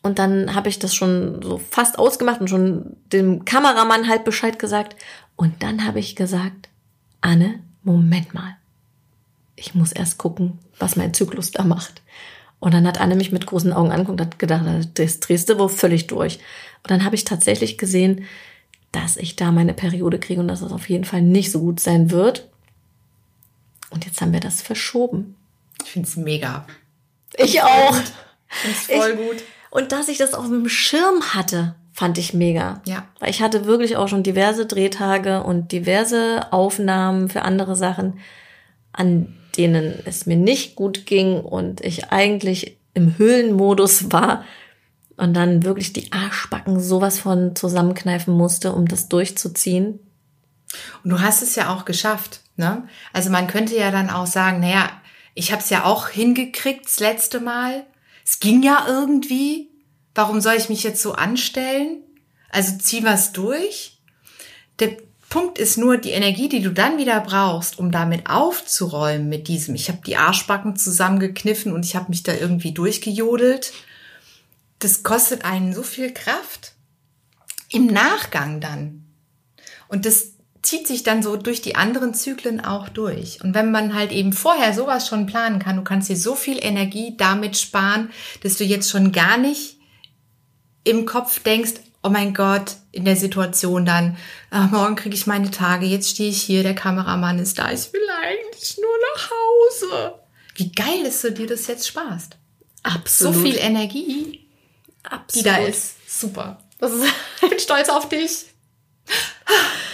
und 0.04 0.20
dann 0.20 0.54
habe 0.54 0.68
ich 0.68 0.80
das 0.80 0.94
schon 0.94 1.42
so 1.42 1.58
fast 1.58 1.98
ausgemacht 1.98 2.42
und 2.42 2.50
schon 2.50 2.98
dem 3.12 3.46
Kameramann 3.46 4.10
halt 4.10 4.26
Bescheid 4.26 4.60
gesagt. 4.60 4.98
Und 5.38 5.64
dann 5.64 5.86
habe 5.86 6.00
ich 6.00 6.18
gesagt, 6.18 6.70
Anne, 7.22 7.62
Moment 7.84 8.34
mal. 8.34 8.58
Ich 9.56 9.74
muss 9.76 9.94
erst 9.94 10.18
gucken, 10.18 10.60
was 10.78 10.98
mein 10.98 11.14
Zyklus 11.14 11.52
da 11.52 11.64
macht. 11.64 12.02
Und 12.60 12.74
dann 12.74 12.86
hat 12.86 13.00
Anne 13.00 13.16
mich 13.16 13.32
mit 13.32 13.46
großen 13.46 13.72
Augen 13.72 13.92
angeguckt 13.92 14.20
und 14.20 14.26
hat 14.26 14.40
gedacht, 14.40 14.66
das 14.94 15.20
drehst 15.22 15.50
du 15.50 15.58
wohl 15.58 15.70
völlig 15.70 16.08
durch. 16.08 16.36
Und 16.84 16.92
dann 16.92 17.06
habe 17.06 17.16
ich 17.16 17.24
tatsächlich 17.24 17.78
gesehen, 17.78 18.26
dass 18.92 19.16
ich 19.16 19.38
da 19.38 19.52
meine 19.52 19.74
Periode 19.74 20.20
kriege 20.20 20.42
und 20.42 20.50
dass 20.50 20.60
das 20.60 20.74
auf 20.74 20.90
jeden 20.90 21.06
Fall 21.06 21.22
nicht 21.22 21.50
so 21.50 21.62
gut 21.62 21.80
sein 21.80 22.12
wird. 22.12 22.50
Und 23.90 24.06
jetzt 24.06 24.20
haben 24.20 24.34
wir 24.34 24.42
das 24.42 24.62
verschoben. 24.62 25.36
Ich 25.84 25.92
finde 25.92 26.10
es 26.10 26.18
mega. 26.18 26.68
Ich 27.38 27.62
auch. 27.62 27.98
Ich 28.50 28.58
finde 28.58 28.78
es 28.78 28.86
voll 28.86 29.12
ich, 29.12 29.28
gut. 29.28 29.44
Und 29.74 29.92
dass 29.92 30.08
ich 30.08 30.20
das 30.20 30.36
auf 30.36 30.46
dem 30.46 30.70
Schirm 30.70 31.34
hatte, 31.34 31.74
fand 31.92 32.20
ich 32.20 32.36
mega. 32.36 32.84
Ja. 32.86 33.08
Weil 33.20 33.32
ich 33.32 33.42
hatte 33.42 33.66
wirklich 33.66 33.98
auch 33.98 34.08
schon 34.08 34.22
diverse 34.22 34.68
Drehtage 34.68 35.42
und 35.42 35.72
diverse 35.72 36.54
Aufnahmen 36.54 37.28
für 37.28 37.42
andere 37.42 37.76
Sachen, 37.76 38.20
an 38.92 39.34
denen 39.58 39.96
es 40.06 40.28
mir 40.28 40.36
nicht 40.36 40.76
gut 40.76 41.08
ging 41.08 41.40
und 41.40 41.82
ich 41.82 42.12
eigentlich 42.12 42.78
im 42.94 43.18
Höhlenmodus 43.18 44.12
war 44.12 44.44
und 45.18 45.34
dann 45.34 45.64
wirklich 45.64 45.92
die 45.92 46.12
Arschbacken 46.12 46.80
sowas 46.80 47.18
von 47.18 47.56
zusammenkneifen 47.56 48.32
musste, 48.32 48.74
um 48.74 48.88
das 48.88 49.10
durchzuziehen. 49.10 50.00
Und 51.04 51.10
du 51.10 51.20
hast 51.20 51.42
es 51.42 51.56
ja 51.56 51.74
auch 51.74 51.84
geschafft. 51.84 52.42
Ne? 52.58 52.88
Also 53.12 53.32
man 53.32 53.48
könnte 53.48 53.76
ja 53.76 53.90
dann 53.90 54.12
auch 54.12 54.28
sagen, 54.28 54.60
naja, 54.60 54.92
ich 55.34 55.52
habe 55.52 55.64
es 55.64 55.72
ja 55.72 55.84
auch 55.84 56.10
hingekriegt 56.10 56.86
das 56.86 57.00
letzte 57.00 57.40
Mal. 57.40 57.88
Es 58.34 58.40
ging 58.40 58.64
ja 58.64 58.86
irgendwie. 58.88 59.70
Warum 60.16 60.42
soll 60.42 60.56
ich 60.56 60.68
mich 60.68 60.82
jetzt 60.82 61.04
so 61.04 61.14
anstellen? 61.14 62.02
Also 62.50 62.80
zieh 62.80 63.04
was 63.04 63.32
durch. 63.32 64.00
Der 64.80 64.98
Punkt 65.30 65.60
ist 65.60 65.78
nur 65.78 65.98
die 65.98 66.10
Energie, 66.10 66.50
die 66.50 66.64
du 66.64 66.72
dann 66.72 66.98
wieder 66.98 67.20
brauchst, 67.20 67.78
um 67.78 67.92
damit 67.92 68.28
aufzuräumen 68.28 69.30
mit 69.30 69.48
diesem. 69.48 69.76
Ich 69.76 69.88
habe 69.88 70.00
die 70.04 70.18
Arschbacken 70.18 70.76
zusammengekniffen 70.76 71.72
und 71.74 71.86
ich 71.86 71.96
habe 71.96 72.10
mich 72.10 72.24
da 72.24 72.34
irgendwie 72.34 72.72
durchgejodelt. 72.72 73.72
Das 74.80 75.04
kostet 75.04 75.46
einen 75.46 75.72
so 75.72 75.84
viel 75.84 76.12
Kraft. 76.12 76.74
Im 77.70 77.86
Nachgang 77.86 78.62
dann. 78.62 79.06
Und 79.90 80.08
das 80.08 80.33
zieht 80.64 80.88
sich 80.88 81.04
dann 81.04 81.22
so 81.22 81.36
durch 81.36 81.62
die 81.62 81.76
anderen 81.76 82.14
Zyklen 82.14 82.64
auch 82.64 82.90
durch. 82.90 83.44
Und 83.44 83.54
wenn 83.54 83.70
man 83.70 83.94
halt 83.94 84.12
eben 84.12 84.34
vorher 84.34 84.74
sowas 84.74 85.08
schon 85.08 85.26
planen 85.26 85.60
kann, 85.60 85.76
du 85.76 85.84
kannst 85.84 86.10
dir 86.10 86.16
so 86.16 86.36
viel 86.36 86.58
Energie 86.60 87.16
damit 87.18 87.58
sparen, 87.58 88.10
dass 88.42 88.58
du 88.58 88.64
jetzt 88.64 88.90
schon 88.90 89.12
gar 89.12 89.38
nicht 89.38 89.78
im 90.86 91.06
Kopf 91.06 91.40
denkst, 91.40 91.74
oh 92.02 92.10
mein 92.10 92.34
Gott, 92.34 92.76
in 92.92 93.06
der 93.06 93.16
Situation 93.16 93.86
dann, 93.86 94.18
ach, 94.52 94.72
morgen 94.72 94.96
kriege 94.96 95.16
ich 95.16 95.28
meine 95.28 95.52
Tage, 95.52 95.86
jetzt 95.86 96.10
stehe 96.10 96.30
ich 96.30 96.42
hier, 96.42 96.64
der 96.64 96.76
Kameramann 96.76 97.40
ist 97.40 97.60
da, 97.60 97.72
ich 97.72 97.92
will 97.94 98.02
eigentlich 98.22 98.78
nur 98.78 98.92
nach 99.16 99.32
Hause. 99.32 100.16
Wie 100.56 100.72
geil 100.72 101.02
ist 101.06 101.24
du 101.24 101.32
dir 101.32 101.48
das 101.48 101.68
jetzt 101.68 101.88
sparst? 101.88 102.38
Absolut. 102.84 103.36
So 103.36 103.42
viel 103.42 103.58
Energie, 103.58 104.48
Absolut. 105.04 105.34
die 105.34 105.50
da 105.50 105.58
ist. 105.58 105.96
Super. 106.08 106.60
Das 106.80 106.92
ist, 106.92 107.06
ich 107.42 107.50
bin 107.50 107.60
stolz 107.60 107.90
auf 107.90 108.08
dich. 108.08 108.46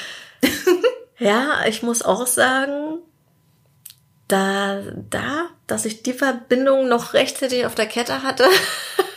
Ja, 1.19 1.65
ich 1.67 1.83
muss 1.83 2.01
auch 2.01 2.25
sagen, 2.25 2.99
da, 4.29 4.81
da, 5.09 5.47
dass 5.67 5.85
ich 5.85 6.03
die 6.03 6.13
Verbindung 6.13 6.87
noch 6.87 7.13
rechtzeitig 7.13 7.65
auf 7.65 7.75
der 7.75 7.87
Kette 7.87 8.23
hatte. 8.23 8.45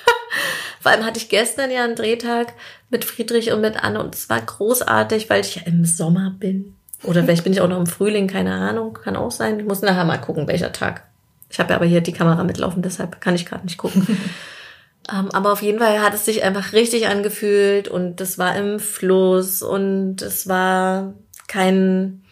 Vor 0.81 0.91
allem 0.91 1.05
hatte 1.05 1.19
ich 1.19 1.29
gestern 1.29 1.71
ja 1.71 1.85
einen 1.85 1.95
Drehtag 1.95 2.55
mit 2.91 3.05
Friedrich 3.05 3.53
und 3.53 3.61
mit 3.61 3.83
Anne 3.83 4.03
und 4.03 4.17
es 4.17 4.29
war 4.29 4.41
großartig, 4.41 5.31
weil 5.31 5.43
ich 5.43 5.55
ja 5.55 5.63
im 5.65 5.85
Sommer 5.85 6.35
bin. 6.39 6.75
Oder 7.05 7.23
vielleicht 7.23 7.45
bin 7.45 7.53
ich 7.53 7.61
auch 7.61 7.69
noch 7.69 7.79
im 7.79 7.87
Frühling, 7.87 8.27
keine 8.27 8.53
Ahnung, 8.53 8.95
kann 8.95 9.17
auch 9.17 9.31
sein. 9.31 9.61
Ich 9.61 9.67
muss 9.67 9.83
nachher 9.83 10.05
mal 10.05 10.19
gucken, 10.19 10.49
welcher 10.49 10.73
Tag. 10.73 11.05
Ich 11.51 11.61
habe 11.61 11.71
ja 11.71 11.77
aber 11.77 11.87
hier 11.87 12.01
die 12.01 12.13
Kamera 12.13 12.43
mitlaufen, 12.43 12.83
deshalb 12.83 13.21
kann 13.21 13.35
ich 13.35 13.47
gerade 13.47 13.65
nicht 13.65 13.79
gucken. 13.79 14.07
ähm, 15.13 15.31
aber 15.31 15.53
auf 15.53 15.63
jeden 15.63 15.79
Fall 15.79 16.01
hat 16.01 16.15
es 16.15 16.25
sich 16.25 16.43
einfach 16.43 16.73
richtig 16.73 17.07
angefühlt 17.09 17.87
und 17.89 18.21
es 18.21 18.39
war 18.39 18.57
im 18.57 18.81
Fluss 18.81 19.63
und 19.63 20.23
es 20.23 20.49
war 20.49 21.15
kein, 21.53 22.23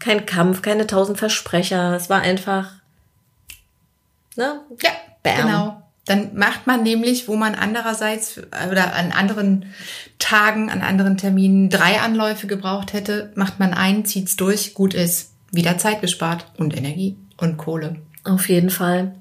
kein 0.00 0.26
Kampf, 0.26 0.62
keine 0.62 0.88
tausend 0.88 1.16
Versprecher. 1.16 1.94
Es 1.94 2.10
war 2.10 2.22
einfach, 2.22 2.72
ne? 4.36 4.60
Ja, 4.82 4.90
Bam. 5.22 5.36
genau. 5.36 5.82
Dann 6.06 6.34
macht 6.34 6.66
man 6.66 6.82
nämlich, 6.82 7.28
wo 7.28 7.36
man 7.36 7.54
andererseits 7.54 8.38
oder 8.68 8.94
an 8.94 9.12
anderen 9.12 9.66
Tagen, 10.18 10.68
an 10.68 10.82
anderen 10.82 11.16
Terminen 11.16 11.70
drei 11.70 12.00
Anläufe 12.00 12.48
gebraucht 12.48 12.92
hätte, 12.92 13.32
macht 13.36 13.60
man 13.60 13.72
einen, 13.72 14.04
zieht's 14.04 14.34
durch, 14.34 14.74
gut 14.74 14.94
ist. 14.94 15.30
Wieder 15.52 15.78
Zeit 15.78 16.00
gespart 16.00 16.46
und 16.58 16.76
Energie 16.76 17.16
und 17.36 17.56
Kohle. 17.56 18.02
Auf 18.24 18.48
jeden 18.48 18.70
Fall. 18.70 19.14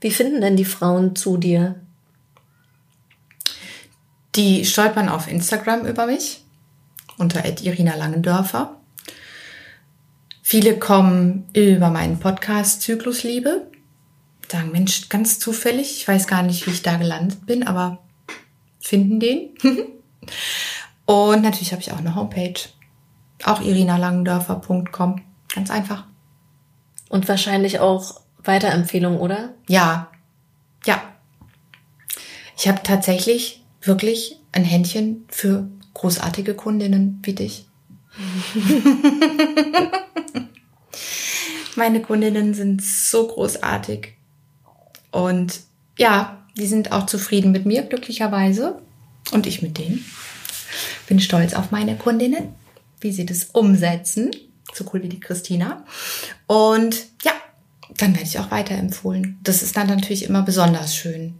Wie 0.00 0.10
finden 0.10 0.40
denn 0.40 0.56
die 0.56 0.64
Frauen 0.64 1.14
zu 1.14 1.36
dir? 1.36 1.76
Die 4.34 4.64
stolpern 4.64 5.08
auf 5.08 5.28
Instagram 5.28 5.86
über 5.86 6.06
mich 6.06 6.43
unter 7.18 7.44
Irina 7.44 7.94
Langendörfer. 7.94 8.80
Viele 10.42 10.78
kommen 10.78 11.48
über 11.54 11.90
meinen 11.90 12.20
Podcast 12.20 12.82
Zyklusliebe. 12.82 13.66
Sagen, 14.50 14.72
Mensch, 14.72 15.08
ganz 15.08 15.38
zufällig, 15.38 15.96
ich 15.96 16.06
weiß 16.06 16.26
gar 16.26 16.42
nicht, 16.42 16.66
wie 16.66 16.70
ich 16.70 16.82
da 16.82 16.96
gelandet 16.96 17.46
bin, 17.46 17.66
aber 17.66 17.98
finden 18.78 19.20
den. 19.20 19.50
Und 21.06 21.42
natürlich 21.42 21.72
habe 21.72 21.82
ich 21.82 21.92
auch 21.92 21.98
eine 21.98 22.14
Homepage. 22.14 22.60
Auch 23.44 23.60
irinalangendörfer.com. 23.60 25.22
Ganz 25.54 25.70
einfach. 25.70 26.06
Und 27.08 27.28
wahrscheinlich 27.28 27.80
auch 27.80 28.20
Weiterempfehlungen, 28.42 29.18
oder? 29.18 29.54
Ja, 29.68 30.10
ja. 30.84 31.02
Ich 32.56 32.68
habe 32.68 32.82
tatsächlich 32.82 33.64
wirklich 33.80 34.38
ein 34.52 34.64
Händchen 34.64 35.24
für 35.28 35.68
großartige 35.94 36.54
Kundinnen 36.54 37.20
wie 37.22 37.34
dich. 37.34 37.66
Meine 41.76 42.02
Kundinnen 42.02 42.54
sind 42.54 42.82
so 42.84 43.26
großartig. 43.26 44.14
Und 45.10 45.60
ja, 45.98 46.44
die 46.56 46.66
sind 46.66 46.92
auch 46.92 47.06
zufrieden 47.06 47.52
mit 47.52 47.66
mir, 47.66 47.82
glücklicherweise. 47.82 48.80
Und 49.32 49.46
ich 49.46 49.62
mit 49.62 49.78
denen. 49.78 50.04
Bin 51.06 51.20
stolz 51.20 51.54
auf 51.54 51.70
meine 51.70 51.96
Kundinnen, 51.96 52.54
wie 53.00 53.12
sie 53.12 53.26
das 53.26 53.44
umsetzen. 53.52 54.30
So 54.72 54.84
cool 54.92 55.02
wie 55.02 55.08
die 55.08 55.20
Christina. 55.20 55.84
Und 56.46 57.06
ja, 57.22 57.32
dann 57.96 58.14
werde 58.14 58.26
ich 58.26 58.38
auch 58.38 58.50
weiterempfohlen. 58.50 59.38
Das 59.42 59.62
ist 59.62 59.76
dann 59.76 59.86
natürlich 59.88 60.24
immer 60.24 60.42
besonders 60.42 60.94
schön. 60.94 61.34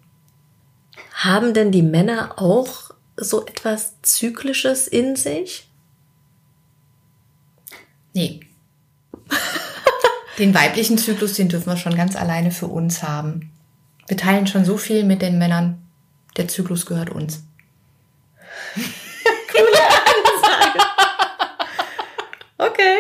Haben 1.15 1.55
denn 1.55 1.73
die 1.73 1.83
Männer 1.83 2.41
auch 2.41 2.84
so 3.17 3.47
etwas 3.47 4.01
Zyklisches 4.03 4.89
in 4.89 5.17
sich? 5.17 5.69
Nee. 8.13 8.41
Den 10.39 10.55
weiblichen 10.55 10.99
Zyklus, 10.99 11.35
den 11.35 11.49
dürfen 11.49 11.67
wir 11.67 11.77
schon 11.77 11.97
ganz 11.97 12.17
alleine 12.17 12.51
für 12.51 12.67
uns 12.67 13.03
haben. 13.03 13.53
Wir 14.09 14.17
teilen 14.17 14.47
schon 14.47 14.65
so 14.65 14.77
viel 14.77 15.05
mit 15.05 15.23
den 15.23 15.39
Männern. 15.39 15.87
Der 16.37 16.49
Zyklus 16.49 16.87
gehört 16.87 17.11
uns. 17.11 17.45
Okay. 22.57 22.97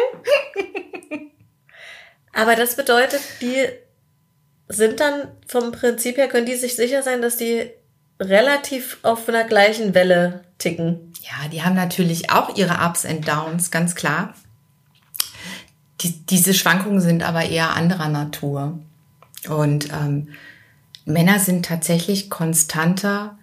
Aber 2.32 2.56
das 2.56 2.76
bedeutet, 2.76 3.20
die 3.40 3.66
sind 4.68 5.00
dann 5.00 5.28
vom 5.46 5.72
Prinzip 5.72 6.16
her, 6.16 6.28
können 6.28 6.46
die 6.46 6.56
sich 6.56 6.76
sicher 6.76 7.02
sein, 7.02 7.22
dass 7.22 7.36
die 7.36 7.70
relativ 8.20 8.98
auf 9.02 9.28
einer 9.28 9.44
gleichen 9.44 9.94
Welle 9.94 10.44
ticken. 10.58 11.12
Ja, 11.22 11.48
die 11.48 11.62
haben 11.62 11.74
natürlich 11.74 12.30
auch 12.30 12.56
ihre 12.56 12.84
Ups 12.86 13.04
and 13.04 13.26
Downs, 13.26 13.70
ganz 13.70 13.94
klar. 13.94 14.34
Die, 16.00 16.12
diese 16.26 16.54
Schwankungen 16.54 17.00
sind 17.00 17.22
aber 17.22 17.44
eher 17.44 17.74
anderer 17.74 18.08
Natur. 18.08 18.78
Und 19.48 19.90
ähm, 19.92 20.28
Männer 21.04 21.38
sind 21.38 21.64
tatsächlich 21.64 22.30
konstanter 22.30 23.38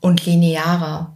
und 0.00 0.24
linearer. 0.26 1.14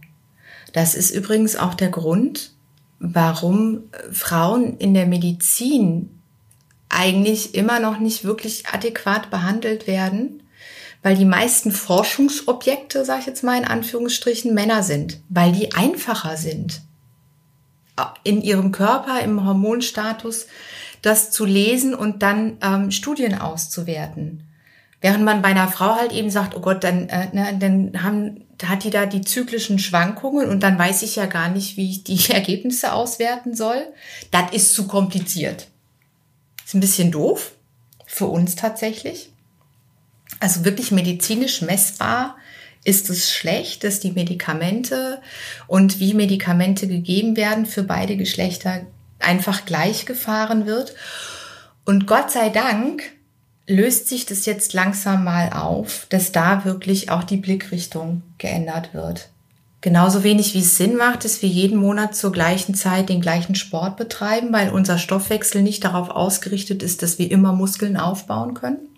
Das 0.73 0.95
ist 0.95 1.11
übrigens 1.11 1.55
auch 1.55 1.73
der 1.73 1.89
Grund, 1.89 2.51
warum 2.99 3.83
Frauen 4.11 4.77
in 4.77 4.93
der 4.93 5.05
Medizin 5.05 6.21
eigentlich 6.89 7.55
immer 7.55 7.79
noch 7.79 7.99
nicht 7.99 8.23
wirklich 8.23 8.67
adäquat 8.67 9.29
behandelt 9.29 9.87
werden, 9.87 10.40
weil 11.03 11.15
die 11.15 11.25
meisten 11.25 11.71
Forschungsobjekte, 11.71 13.05
sage 13.05 13.21
ich 13.21 13.25
jetzt 13.27 13.43
mal 13.43 13.57
in 13.57 13.65
Anführungsstrichen, 13.65 14.53
Männer 14.53 14.83
sind, 14.83 15.19
weil 15.29 15.51
die 15.51 15.73
einfacher 15.73 16.37
sind 16.37 16.81
in 18.23 18.41
ihrem 18.41 18.71
Körper, 18.71 19.21
im 19.21 19.45
Hormonstatus, 19.45 20.47
das 21.01 21.31
zu 21.31 21.45
lesen 21.45 21.93
und 21.95 22.21
dann 22.21 22.57
ähm, 22.61 22.91
Studien 22.91 23.37
auszuwerten. 23.37 24.47
Während 25.01 25.23
man 25.23 25.41
bei 25.41 25.49
einer 25.49 25.67
Frau 25.67 25.95
halt 25.95 26.11
eben 26.11 26.29
sagt, 26.29 26.55
oh 26.55 26.61
Gott, 26.61 26.83
dann, 26.83 27.09
äh, 27.09 27.27
ne, 27.33 27.57
dann 27.59 28.03
haben, 28.03 28.45
hat 28.63 28.83
die 28.83 28.91
da 28.91 29.07
die 29.07 29.21
zyklischen 29.21 29.79
Schwankungen 29.79 30.47
und 30.49 30.61
dann 30.61 30.77
weiß 30.77 31.01
ich 31.01 31.15
ja 31.15 31.25
gar 31.25 31.49
nicht, 31.49 31.75
wie 31.75 31.89
ich 31.89 32.03
die 32.03 32.29
Ergebnisse 32.31 32.93
auswerten 32.93 33.55
soll. 33.55 33.81
Das 34.29 34.51
ist 34.51 34.75
zu 34.75 34.87
kompliziert. 34.87 35.67
Ist 36.63 36.75
ein 36.75 36.81
bisschen 36.81 37.11
doof. 37.11 37.53
Für 38.05 38.27
uns 38.27 38.55
tatsächlich. 38.55 39.31
Also 40.41 40.65
wirklich 40.65 40.91
medizinisch 40.91 41.61
messbar 41.61 42.35
ist 42.83 43.11
es 43.11 43.31
schlecht, 43.31 43.83
dass 43.83 43.99
die 43.99 44.11
Medikamente 44.11 45.21
und 45.67 45.99
wie 45.99 46.15
Medikamente 46.15 46.87
gegeben 46.87 47.37
werden 47.37 47.67
für 47.67 47.83
beide 47.83 48.17
Geschlechter 48.17 48.81
einfach 49.19 49.65
gleich 49.65 50.07
gefahren 50.07 50.65
wird. 50.65 50.95
Und 51.85 52.07
Gott 52.07 52.31
sei 52.31 52.49
Dank 52.49 53.03
löst 53.67 54.07
sich 54.07 54.25
das 54.25 54.47
jetzt 54.47 54.73
langsam 54.73 55.23
mal 55.23 55.53
auf, 55.53 56.07
dass 56.09 56.31
da 56.31 56.65
wirklich 56.65 57.11
auch 57.11 57.23
die 57.23 57.37
Blickrichtung 57.37 58.23
geändert 58.39 58.95
wird. 58.95 59.29
Genauso 59.81 60.23
wenig 60.23 60.55
wie 60.55 60.59
es 60.59 60.75
Sinn 60.75 60.95
macht, 60.95 61.23
dass 61.23 61.43
wir 61.43 61.49
jeden 61.49 61.77
Monat 61.77 62.15
zur 62.15 62.31
gleichen 62.31 62.73
Zeit 62.73 63.09
den 63.09 63.21
gleichen 63.21 63.53
Sport 63.53 63.95
betreiben, 63.95 64.51
weil 64.51 64.71
unser 64.71 64.97
Stoffwechsel 64.97 65.61
nicht 65.61 65.83
darauf 65.83 66.09
ausgerichtet 66.09 66.81
ist, 66.81 67.03
dass 67.03 67.19
wir 67.19 67.29
immer 67.29 67.53
Muskeln 67.53 67.95
aufbauen 67.95 68.55
können. 68.55 68.90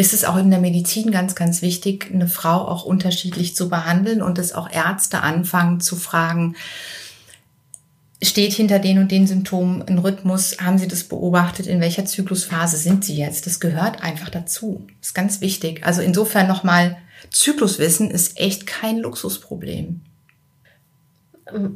Ist 0.00 0.14
es 0.14 0.24
auch 0.24 0.36
in 0.36 0.50
der 0.50 0.60
Medizin 0.60 1.10
ganz, 1.10 1.34
ganz 1.34 1.60
wichtig, 1.60 2.10
eine 2.10 2.26
Frau 2.26 2.66
auch 2.66 2.86
unterschiedlich 2.86 3.54
zu 3.54 3.68
behandeln 3.68 4.22
und 4.22 4.38
dass 4.38 4.54
auch 4.54 4.70
Ärzte 4.70 5.20
anfangen 5.20 5.80
zu 5.80 5.94
fragen, 5.94 6.56
steht 8.22 8.54
hinter 8.54 8.78
den 8.78 8.96
und 8.96 9.10
den 9.10 9.26
Symptomen 9.26 9.82
ein 9.82 9.98
Rhythmus? 9.98 10.56
Haben 10.58 10.78
Sie 10.78 10.88
das 10.88 11.04
beobachtet? 11.04 11.66
In 11.66 11.82
welcher 11.82 12.06
Zyklusphase 12.06 12.78
sind 12.78 13.04
Sie 13.04 13.14
jetzt? 13.14 13.44
Das 13.44 13.60
gehört 13.60 14.02
einfach 14.02 14.30
dazu. 14.30 14.86
Das 15.00 15.08
ist 15.08 15.14
ganz 15.14 15.42
wichtig. 15.42 15.84
Also 15.84 16.00
insofern 16.00 16.48
nochmal, 16.48 16.96
Zykluswissen 17.30 18.10
ist 18.10 18.40
echt 18.40 18.66
kein 18.66 19.00
Luxusproblem. 19.00 20.00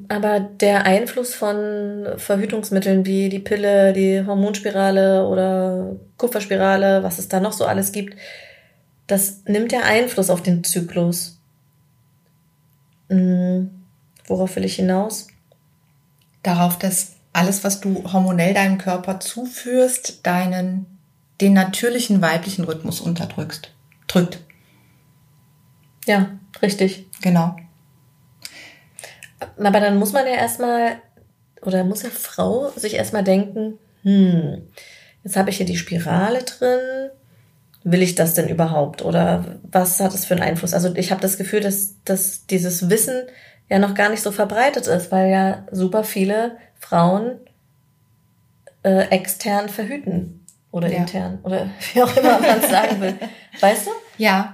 Aber 0.09 0.41
der 0.41 0.87
Einfluss 0.87 1.35
von 1.35 2.07
Verhütungsmitteln 2.17 3.07
wie 3.07 3.29
die 3.29 3.39
Pille, 3.39 3.93
die 3.93 4.25
Hormonspirale 4.27 5.27
oder 5.27 5.97
Kupferspirale, 6.17 7.03
was 7.03 7.19
es 7.19 7.29
da 7.29 7.41
noch 7.41 7.53
so 7.53 7.65
alles 7.65 7.93
gibt, 7.93 8.17
das 9.07 9.43
nimmt 9.47 9.73
ja 9.73 9.81
Einfluss 9.83 10.31
auf 10.31 10.43
den 10.43 10.65
Zyklus. 10.65 11.39
Hm, 13.09 13.71
worauf 14.27 14.57
will 14.57 14.65
ich 14.65 14.77
hinaus? 14.77 15.29
darauf, 16.45 16.79
dass 16.79 17.17
alles, 17.33 17.65
was 17.65 17.81
du 17.81 18.05
hormonell 18.13 18.55
deinem 18.55 18.79
Körper 18.79 19.19
zuführst, 19.19 20.25
deinen, 20.25 20.87
den 21.41 21.53
natürlichen 21.53 22.23
weiblichen 22.23 22.65
Rhythmus 22.65 23.01
unterdrückst, 23.01 23.73
drückt. 24.07 24.39
Ja, 26.07 26.39
richtig. 26.63 27.07
Genau. 27.23 27.57
Aber 29.59 29.81
dann 29.81 29.99
muss 29.99 30.13
man 30.13 30.27
ja 30.27 30.35
erstmal, 30.35 30.97
oder 31.63 31.85
muss 31.85 32.03
ja 32.03 32.11
Frau 32.11 32.71
sich 32.77 32.95
erstmal 32.95 33.25
denken, 33.25 33.79
hm, 34.03 34.69
jetzt 35.23 35.37
habe 35.37 35.51
ich 35.51 35.57
hier 35.57 35.67
die 35.67 35.77
Spirale 35.77 36.43
drin, 36.43 37.11
will 37.85 38.03
ich 38.03 38.15
das 38.15 38.35
denn 38.35 38.49
überhaupt? 38.49 39.03
Oder 39.03 39.45
was 39.71 40.01
hat 40.01 40.15
es 40.15 40.25
für 40.25 40.35
einen 40.35 40.43
Einfluss? 40.43 40.75
Also 40.75 40.95
ich 40.97 41.11
habe 41.11 41.21
das 41.21 41.37
Gefühl, 41.37 41.61
dass, 41.61 42.03
dass 42.05 42.47
dieses 42.47 42.89
Wissen 42.91 43.23
ja 43.69 43.79
noch 43.79 43.95
gar 43.95 44.11
nicht 44.11 44.23
so 44.23 44.33
verbreitet 44.33 44.87
ist, 44.87 45.13
weil 45.13 45.31
ja 45.31 45.67
super 45.71 46.05
viele 46.05 46.57
Frauen 46.79 47.39
äh, 48.83 49.09
extern 49.09 49.69
verhüten 49.69 50.45
oder 50.71 50.91
ja. 50.91 50.99
intern 50.99 51.39
oder 51.43 51.67
wie 51.93 52.03
auch 52.03 52.17
immer 52.17 52.39
man 52.41 52.61
es 52.61 52.71
sagen 52.71 53.01
will. 53.01 53.15
Weißt 53.61 53.87
du? 53.87 53.91
Ja. 54.19 54.54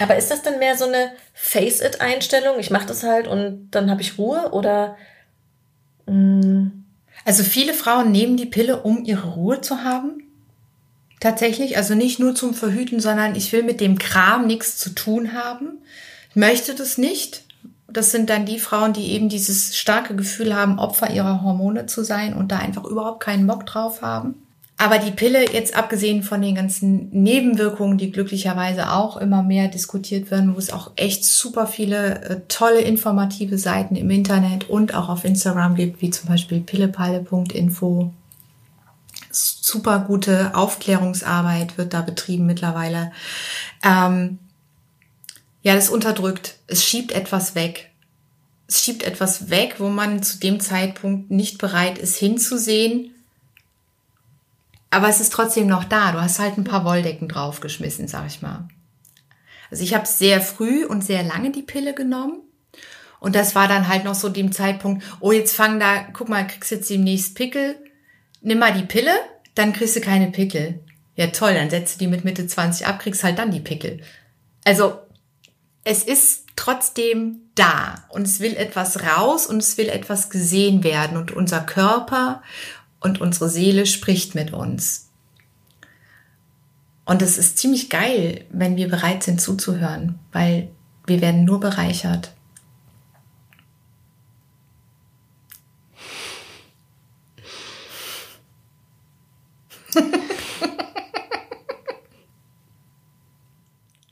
Aber 0.00 0.16
ist 0.16 0.30
das 0.30 0.42
denn 0.42 0.58
mehr 0.58 0.76
so 0.76 0.86
eine 0.86 1.12
Face-it-Einstellung? 1.34 2.58
Ich 2.58 2.70
mache 2.70 2.86
das 2.86 3.02
halt 3.02 3.26
und 3.26 3.70
dann 3.70 3.90
habe 3.90 4.00
ich 4.00 4.18
Ruhe 4.18 4.50
oder? 4.52 4.96
Mh? 6.06 6.14
Mm? 6.14 6.84
Also 7.24 7.42
viele 7.42 7.74
Frauen 7.74 8.10
nehmen 8.10 8.38
die 8.38 8.46
Pille, 8.46 8.80
um 8.82 9.04
ihre 9.04 9.28
Ruhe 9.34 9.60
zu 9.60 9.84
haben. 9.84 10.22
Tatsächlich, 11.20 11.76
also 11.76 11.94
nicht 11.94 12.18
nur 12.18 12.34
zum 12.34 12.54
Verhüten, 12.54 13.00
sondern 13.00 13.34
ich 13.34 13.52
will 13.52 13.64
mit 13.64 13.82
dem 13.82 13.98
Kram 13.98 14.46
nichts 14.46 14.78
zu 14.78 14.94
tun 14.94 15.34
haben. 15.34 15.82
Ich 16.30 16.36
möchte 16.36 16.74
das 16.74 16.96
nicht. 16.96 17.44
Das 17.86 18.12
sind 18.12 18.30
dann 18.30 18.46
die 18.46 18.58
Frauen, 18.58 18.94
die 18.94 19.12
eben 19.12 19.28
dieses 19.28 19.76
starke 19.76 20.16
Gefühl 20.16 20.54
haben, 20.54 20.78
Opfer 20.78 21.10
ihrer 21.10 21.42
Hormone 21.42 21.84
zu 21.84 22.02
sein 22.02 22.34
und 22.34 22.52
da 22.52 22.60
einfach 22.60 22.84
überhaupt 22.84 23.20
keinen 23.20 23.46
Bock 23.46 23.66
drauf 23.66 24.00
haben. 24.00 24.46
Aber 24.80 25.00
die 25.00 25.10
Pille, 25.10 25.52
jetzt 25.52 25.76
abgesehen 25.76 26.22
von 26.22 26.40
den 26.40 26.54
ganzen 26.54 27.10
Nebenwirkungen, 27.10 27.98
die 27.98 28.12
glücklicherweise 28.12 28.92
auch 28.92 29.16
immer 29.16 29.42
mehr 29.42 29.66
diskutiert 29.66 30.30
werden, 30.30 30.54
wo 30.54 30.58
es 30.58 30.72
auch 30.72 30.92
echt 30.94 31.24
super 31.24 31.66
viele 31.66 32.22
äh, 32.22 32.40
tolle 32.46 32.80
informative 32.80 33.58
Seiten 33.58 33.96
im 33.96 34.08
Internet 34.08 34.70
und 34.70 34.94
auch 34.94 35.08
auf 35.08 35.24
Instagram 35.24 35.74
gibt, 35.74 36.00
wie 36.00 36.10
zum 36.10 36.28
Beispiel 36.28 36.60
pillepalle.info. 36.60 38.12
Super 39.32 39.98
gute 39.98 40.54
Aufklärungsarbeit 40.54 41.76
wird 41.76 41.92
da 41.92 42.00
betrieben 42.00 42.46
mittlerweile. 42.46 43.10
Ähm, 43.84 44.38
ja, 45.62 45.74
das 45.74 45.88
unterdrückt. 45.88 46.54
Es 46.68 46.84
schiebt 46.84 47.10
etwas 47.10 47.56
weg. 47.56 47.90
Es 48.68 48.84
schiebt 48.84 49.02
etwas 49.02 49.50
weg, 49.50 49.76
wo 49.78 49.88
man 49.88 50.22
zu 50.22 50.38
dem 50.38 50.60
Zeitpunkt 50.60 51.32
nicht 51.32 51.58
bereit 51.58 51.98
ist 51.98 52.16
hinzusehen. 52.16 53.12
Aber 54.90 55.08
es 55.08 55.20
ist 55.20 55.32
trotzdem 55.32 55.66
noch 55.66 55.84
da. 55.84 56.12
Du 56.12 56.20
hast 56.20 56.38
halt 56.38 56.56
ein 56.56 56.64
paar 56.64 56.84
Wolldecken 56.84 57.28
draufgeschmissen, 57.28 58.08
sag 58.08 58.26
ich 58.26 58.42
mal. 58.42 58.68
Also 59.70 59.82
ich 59.82 59.94
habe 59.94 60.06
sehr 60.06 60.40
früh 60.40 60.84
und 60.84 61.04
sehr 61.04 61.22
lange 61.22 61.50
die 61.50 61.62
Pille 61.62 61.94
genommen. 61.94 62.40
Und 63.20 63.34
das 63.34 63.54
war 63.54 63.68
dann 63.68 63.88
halt 63.88 64.04
noch 64.04 64.14
so 64.14 64.28
dem 64.28 64.52
Zeitpunkt, 64.52 65.04
oh, 65.20 65.32
jetzt 65.32 65.54
fang 65.54 65.80
da, 65.80 66.06
guck 66.12 66.28
mal, 66.28 66.46
kriegst 66.46 66.70
jetzt 66.70 66.88
demnächst 66.88 67.34
Pickel. 67.34 67.76
Nimm 68.40 68.60
mal 68.60 68.72
die 68.72 68.86
Pille, 68.86 69.12
dann 69.54 69.72
kriegst 69.72 69.96
du 69.96 70.00
keine 70.00 70.30
Pickel. 70.30 70.80
Ja, 71.16 71.26
toll, 71.28 71.54
dann 71.54 71.68
setzt 71.68 71.96
du 71.96 72.04
die 72.04 72.10
mit 72.10 72.24
Mitte 72.24 72.46
20 72.46 72.86
ab, 72.86 73.00
kriegst 73.00 73.24
halt 73.24 73.38
dann 73.38 73.50
die 73.50 73.60
Pickel. 73.60 74.00
Also 74.64 74.98
es 75.82 76.04
ist 76.04 76.44
trotzdem 76.54 77.40
da 77.54 78.04
und 78.10 78.22
es 78.26 78.40
will 78.40 78.54
etwas 78.56 79.02
raus 79.02 79.46
und 79.46 79.58
es 79.58 79.76
will 79.78 79.88
etwas 79.88 80.30
gesehen 80.30 80.84
werden 80.84 81.16
und 81.16 81.32
unser 81.32 81.60
Körper 81.60 82.42
und 83.00 83.20
unsere 83.20 83.48
Seele 83.48 83.86
spricht 83.86 84.34
mit 84.34 84.52
uns. 84.52 85.08
Und 87.04 87.22
es 87.22 87.38
ist 87.38 87.56
ziemlich 87.56 87.88
geil, 87.88 88.44
wenn 88.50 88.76
wir 88.76 88.88
bereit 88.88 89.22
sind 89.22 89.40
zuzuhören, 89.40 90.18
weil 90.32 90.70
wir 91.06 91.22
werden 91.22 91.44
nur 91.44 91.60
bereichert. 91.60 92.32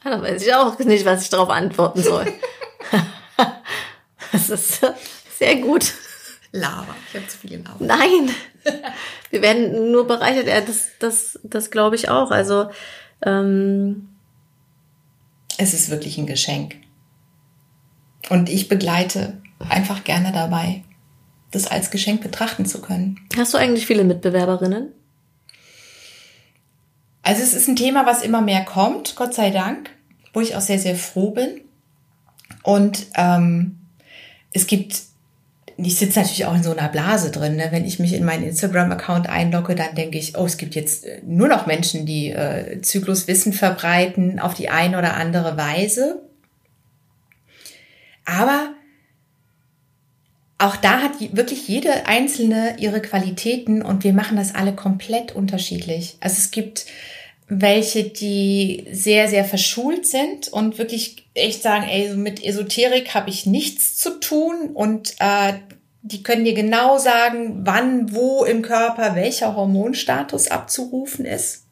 Da 0.02 0.22
weiß 0.22 0.40
ich 0.46 0.54
auch 0.54 0.78
nicht, 0.78 1.04
was 1.04 1.24
ich 1.24 1.30
darauf 1.30 1.50
antworten 1.50 2.00
soll. 2.00 2.32
das 4.32 4.48
ist 4.50 4.80
sehr 5.36 5.56
gut. 5.56 5.92
Lava. 6.52 6.94
Ich 7.08 7.16
habe 7.16 7.26
zu 7.26 7.38
viel 7.38 7.58
Lava. 7.58 7.76
Nein. 7.80 8.30
Wir 9.30 9.42
werden 9.42 9.90
nur 9.90 10.06
bereichert. 10.06 10.46
Ja, 10.46 10.60
das, 10.60 10.88
das, 10.98 11.38
das 11.42 11.70
glaube 11.70 11.96
ich 11.96 12.08
auch. 12.08 12.30
Also 12.30 12.68
ähm 13.22 14.08
es 15.58 15.72
ist 15.72 15.88
wirklich 15.88 16.18
ein 16.18 16.26
Geschenk. 16.26 16.76
Und 18.28 18.50
ich 18.50 18.68
begleite 18.68 19.40
einfach 19.70 20.04
gerne 20.04 20.30
dabei, 20.30 20.82
das 21.50 21.66
als 21.66 21.90
Geschenk 21.90 22.20
betrachten 22.20 22.66
zu 22.66 22.82
können. 22.82 23.18
Hast 23.34 23.54
du 23.54 23.58
eigentlich 23.58 23.86
viele 23.86 24.04
Mitbewerberinnen? 24.04 24.92
Also 27.22 27.42
es 27.42 27.54
ist 27.54 27.68
ein 27.68 27.76
Thema, 27.76 28.04
was 28.04 28.22
immer 28.22 28.42
mehr 28.42 28.64
kommt, 28.66 29.16
Gott 29.16 29.32
sei 29.32 29.50
Dank 29.50 29.90
wo 30.36 30.42
ich 30.42 30.54
auch 30.54 30.60
sehr, 30.60 30.78
sehr 30.78 30.96
froh 30.96 31.30
bin. 31.30 31.62
Und 32.62 33.06
ähm, 33.14 33.78
es 34.52 34.66
gibt, 34.66 35.00
ich 35.78 35.96
sitze 35.96 36.20
natürlich 36.20 36.46
auch 36.46 36.54
in 36.54 36.62
so 36.62 36.70
einer 36.70 36.88
Blase 36.88 37.30
drin. 37.30 37.56
Ne? 37.56 37.68
Wenn 37.70 37.84
ich 37.84 37.98
mich 37.98 38.14
in 38.14 38.24
meinen 38.24 38.44
Instagram-Account 38.44 39.28
einlogge, 39.28 39.74
dann 39.74 39.94
denke 39.94 40.18
ich, 40.18 40.36
oh, 40.36 40.46
es 40.46 40.56
gibt 40.56 40.74
jetzt 40.74 41.04
äh, 41.04 41.20
nur 41.26 41.48
noch 41.48 41.66
Menschen, 41.66 42.06
die 42.06 42.30
äh, 42.30 42.80
Zykluswissen 42.80 43.52
verbreiten 43.52 44.40
auf 44.40 44.54
die 44.54 44.70
eine 44.70 44.98
oder 44.98 45.14
andere 45.14 45.56
Weise. 45.56 46.22
Aber 48.24 48.70
auch 50.58 50.76
da 50.76 51.02
hat 51.02 51.12
wirklich 51.36 51.68
jede 51.68 52.06
einzelne 52.06 52.76
ihre 52.78 53.02
Qualitäten 53.02 53.82
und 53.82 54.04
wir 54.04 54.14
machen 54.14 54.38
das 54.38 54.54
alle 54.54 54.74
komplett 54.74 55.32
unterschiedlich. 55.36 56.16
Also 56.20 56.38
es 56.38 56.50
gibt 56.50 56.86
welche, 57.48 58.04
die 58.04 58.86
sehr, 58.90 59.28
sehr 59.28 59.44
verschult 59.44 60.06
sind 60.06 60.48
und 60.48 60.78
wirklich 60.78 61.25
echt 61.36 61.62
sagen, 61.62 61.86
ey, 61.88 62.14
mit 62.14 62.42
Esoterik 62.42 63.14
habe 63.14 63.30
ich 63.30 63.46
nichts 63.46 63.96
zu 63.96 64.20
tun 64.20 64.70
und 64.74 65.14
äh, 65.18 65.54
die 66.02 66.22
können 66.22 66.44
dir 66.44 66.54
genau 66.54 66.98
sagen, 66.98 67.62
wann, 67.64 68.14
wo 68.14 68.44
im 68.44 68.62
Körper 68.62 69.16
welcher 69.16 69.56
Hormonstatus 69.56 70.48
abzurufen 70.48 71.24
ist. 71.24 71.64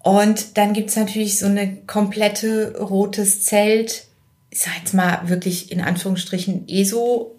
Und 0.00 0.56
dann 0.56 0.72
gibt's 0.72 0.94
natürlich 0.94 1.38
so 1.38 1.46
eine 1.46 1.78
komplette 1.86 2.78
rotes 2.78 3.42
Zelt, 3.42 4.04
ich 4.50 4.60
sag 4.60 4.78
jetzt 4.78 4.94
mal 4.94 5.28
wirklich 5.28 5.72
in 5.72 5.80
Anführungsstrichen 5.80 6.68
ESO-Szene, 6.68 7.34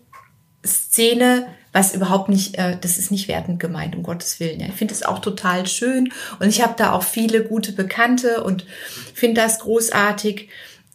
was 1.71 1.93
überhaupt 1.93 2.27
nicht, 2.29 2.57
äh, 2.57 2.77
das 2.79 2.97
ist 2.97 3.11
nicht 3.11 3.27
wertend 3.27 3.59
gemeint, 3.59 3.95
um 3.95 4.03
Gottes 4.03 4.39
Willen. 4.39 4.59
Ja. 4.59 4.67
Ich 4.67 4.73
finde 4.73 4.93
es 4.93 5.03
auch 5.03 5.19
total 5.19 5.65
schön 5.67 6.11
und 6.39 6.49
ich 6.49 6.61
habe 6.61 6.73
da 6.77 6.91
auch 6.91 7.03
viele 7.03 7.43
gute 7.43 7.71
Bekannte 7.71 8.43
und 8.43 8.65
finde 9.13 9.41
das 9.41 9.59
großartig. 9.59 10.49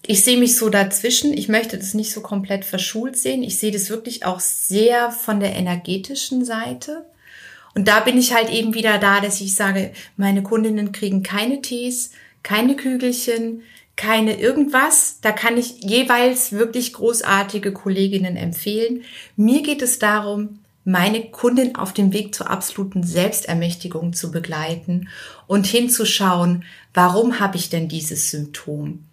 Ich 0.06 0.22
sehe 0.22 0.36
mich 0.36 0.56
so 0.56 0.68
dazwischen. 0.68 1.32
Ich 1.32 1.48
möchte 1.48 1.78
das 1.78 1.94
nicht 1.94 2.12
so 2.12 2.20
komplett 2.20 2.64
verschult 2.64 3.16
sehen. 3.16 3.42
Ich 3.42 3.58
sehe 3.58 3.72
das 3.72 3.88
wirklich 3.88 4.26
auch 4.26 4.40
sehr 4.40 5.10
von 5.10 5.40
der 5.40 5.54
energetischen 5.56 6.44
Seite. 6.44 7.06
Und 7.74 7.88
da 7.88 8.00
bin 8.00 8.18
ich 8.18 8.34
halt 8.34 8.50
eben 8.50 8.74
wieder 8.74 8.98
da, 8.98 9.20
dass 9.20 9.40
ich 9.40 9.54
sage, 9.54 9.92
meine 10.16 10.42
Kundinnen 10.42 10.92
kriegen 10.92 11.22
keine 11.22 11.62
Tees, 11.62 12.10
keine 12.42 12.76
Kügelchen, 12.76 13.62
keine 13.96 14.38
irgendwas. 14.38 15.18
Da 15.22 15.32
kann 15.32 15.56
ich 15.56 15.82
jeweils 15.82 16.52
wirklich 16.52 16.92
großartige 16.92 17.72
Kolleginnen 17.72 18.36
empfehlen. 18.36 19.04
Mir 19.36 19.62
geht 19.62 19.80
es 19.80 19.98
darum, 19.98 20.60
meine 20.84 21.30
Kundin 21.30 21.76
auf 21.76 21.94
dem 21.94 22.12
Weg 22.12 22.34
zur 22.34 22.50
absoluten 22.50 23.04
Selbstermächtigung 23.04 24.12
zu 24.12 24.30
begleiten 24.30 25.08
und 25.46 25.66
hinzuschauen, 25.66 26.64
warum 26.92 27.40
habe 27.40 27.56
ich 27.56 27.70
denn 27.70 27.88
dieses 27.88 28.30
Symptom? 28.30 29.06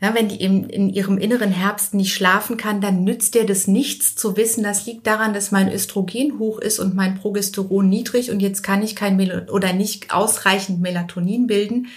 Ja, 0.00 0.14
wenn 0.14 0.28
die 0.28 0.36
in, 0.36 0.68
in 0.70 0.88
ihrem 0.90 1.18
inneren 1.18 1.50
Herbst 1.50 1.92
nicht 1.92 2.14
schlafen 2.14 2.56
kann, 2.56 2.80
dann 2.80 3.02
nützt 3.02 3.34
dir 3.34 3.44
das 3.44 3.66
nichts 3.66 4.14
zu 4.14 4.36
wissen, 4.36 4.62
das 4.62 4.86
liegt 4.86 5.08
daran, 5.08 5.34
dass 5.34 5.50
mein 5.50 5.72
Östrogen 5.72 6.38
hoch 6.38 6.60
ist 6.60 6.78
und 6.78 6.94
mein 6.94 7.16
Progesteron 7.16 7.88
niedrig 7.88 8.30
und 8.30 8.38
jetzt 8.38 8.62
kann 8.62 8.82
ich 8.82 8.94
kein 8.94 9.16
Mel 9.16 9.48
oder 9.50 9.72
nicht 9.72 10.12
ausreichend 10.12 10.80
Melatonin 10.80 11.48
bilden, 11.48 11.88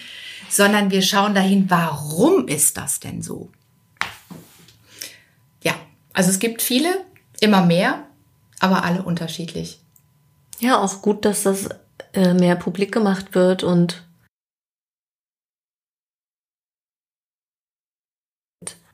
sondern 0.50 0.90
wir 0.90 1.02
schauen 1.02 1.34
dahin, 1.34 1.70
warum 1.70 2.48
ist 2.48 2.76
das 2.76 2.98
denn 2.98 3.22
so? 3.22 3.50
Ja, 5.62 5.74
also 6.12 6.30
es 6.30 6.40
gibt 6.40 6.60
viele, 6.60 6.88
immer 7.40 7.64
mehr, 7.64 8.04
aber 8.58 8.84
alle 8.84 9.04
unterschiedlich. 9.04 9.80
Ja, 10.58 10.80
auch 10.80 11.02
gut, 11.02 11.24
dass 11.24 11.44
das 11.44 11.68
äh, 12.14 12.34
mehr 12.34 12.56
publik 12.56 12.90
gemacht 12.90 13.36
wird 13.36 13.62
und 13.62 14.02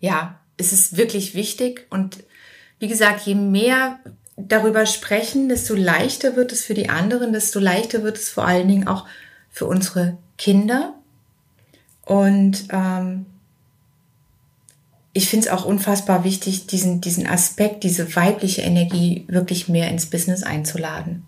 ja, 0.00 0.40
es 0.56 0.72
ist 0.72 0.96
wirklich 0.96 1.34
wichtig 1.34 1.86
und 1.90 2.24
wie 2.78 2.88
gesagt, 2.88 3.26
je 3.26 3.34
mehr 3.34 3.98
darüber 4.36 4.86
sprechen, 4.86 5.48
desto 5.48 5.74
leichter 5.74 6.36
wird 6.36 6.52
es 6.52 6.62
für 6.62 6.74
die 6.74 6.88
anderen, 6.88 7.32
desto 7.32 7.58
leichter 7.58 8.02
wird 8.02 8.16
es 8.16 8.28
vor 8.28 8.46
allen 8.46 8.68
Dingen 8.68 8.86
auch 8.86 9.04
für 9.50 9.66
unsere 9.66 10.16
Kinder. 10.36 10.94
Und 12.04 12.68
ähm, 12.70 13.26
ich 15.12 15.28
finde 15.28 15.46
es 15.46 15.52
auch 15.52 15.64
unfassbar 15.64 16.22
wichtig, 16.22 16.68
diesen, 16.68 17.00
diesen 17.00 17.26
Aspekt, 17.26 17.82
diese 17.82 18.14
weibliche 18.14 18.62
Energie 18.62 19.24
wirklich 19.28 19.68
mehr 19.68 19.90
ins 19.90 20.06
Business 20.06 20.44
einzuladen. 20.44 21.26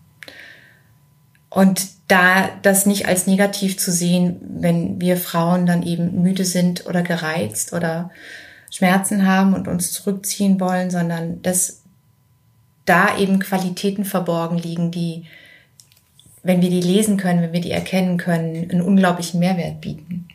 Und 1.48 1.88
da 2.06 2.48
das 2.62 2.86
nicht 2.86 3.06
als 3.06 3.26
negativ 3.26 3.76
zu 3.76 3.90
sehen, 3.90 4.40
wenn 4.60 5.00
wir 5.00 5.16
Frauen 5.16 5.66
dann 5.66 5.82
eben 5.82 6.22
müde 6.22 6.44
sind 6.44 6.86
oder 6.86 7.02
gereizt 7.02 7.72
oder 7.72 8.10
Schmerzen 8.70 9.26
haben 9.26 9.54
und 9.54 9.68
uns 9.68 9.92
zurückziehen 9.92 10.60
wollen, 10.60 10.90
sondern 10.90 11.42
dass 11.42 11.82
da 12.86 13.18
eben 13.18 13.38
Qualitäten 13.38 14.04
verborgen 14.04 14.58
liegen, 14.58 14.90
die, 14.90 15.24
wenn 16.42 16.62
wir 16.62 16.70
die 16.70 16.80
lesen 16.80 17.16
können, 17.16 17.42
wenn 17.42 17.52
wir 17.52 17.60
die 17.60 17.72
erkennen 17.72 18.16
können, 18.16 18.70
einen 18.70 18.82
unglaublichen 18.82 19.40
Mehrwert 19.40 19.80
bieten. 19.80 20.28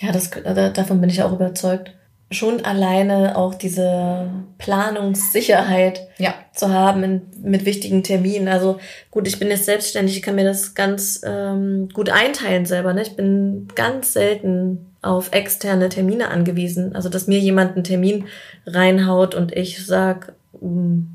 Ja, 0.00 0.12
das, 0.12 0.30
davon 0.30 1.00
bin 1.00 1.10
ich 1.10 1.22
auch 1.22 1.32
überzeugt. 1.32 1.92
Schon 2.30 2.64
alleine 2.64 3.36
auch 3.36 3.54
diese 3.54 4.30
Planungssicherheit 4.58 6.08
ja. 6.18 6.34
zu 6.54 6.70
haben 6.70 7.22
mit 7.42 7.66
wichtigen 7.66 8.02
Terminen. 8.02 8.48
Also 8.48 8.78
gut, 9.10 9.28
ich 9.28 9.38
bin 9.38 9.48
jetzt 9.48 9.66
selbstständig, 9.66 10.16
ich 10.16 10.22
kann 10.22 10.34
mir 10.34 10.44
das 10.44 10.74
ganz 10.74 11.20
ähm, 11.24 11.88
gut 11.92 12.08
einteilen 12.08 12.64
selber. 12.64 12.94
Ne? 12.94 13.02
Ich 13.02 13.16
bin 13.16 13.68
ganz 13.74 14.14
selten 14.14 14.91
auf 15.02 15.32
externe 15.32 15.88
Termine 15.88 16.28
angewiesen. 16.28 16.94
Also, 16.94 17.08
dass 17.08 17.26
mir 17.26 17.40
jemand 17.40 17.74
einen 17.74 17.84
Termin 17.84 18.26
reinhaut 18.66 19.34
und 19.34 19.52
ich 19.52 19.84
sag, 19.84 20.32
hm, 20.58 21.08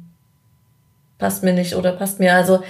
passt 1.18 1.44
mir 1.44 1.54
nicht 1.54 1.76
oder 1.76 1.94
passt 1.94 2.20
mir. 2.20 2.36
Also, 2.36 2.62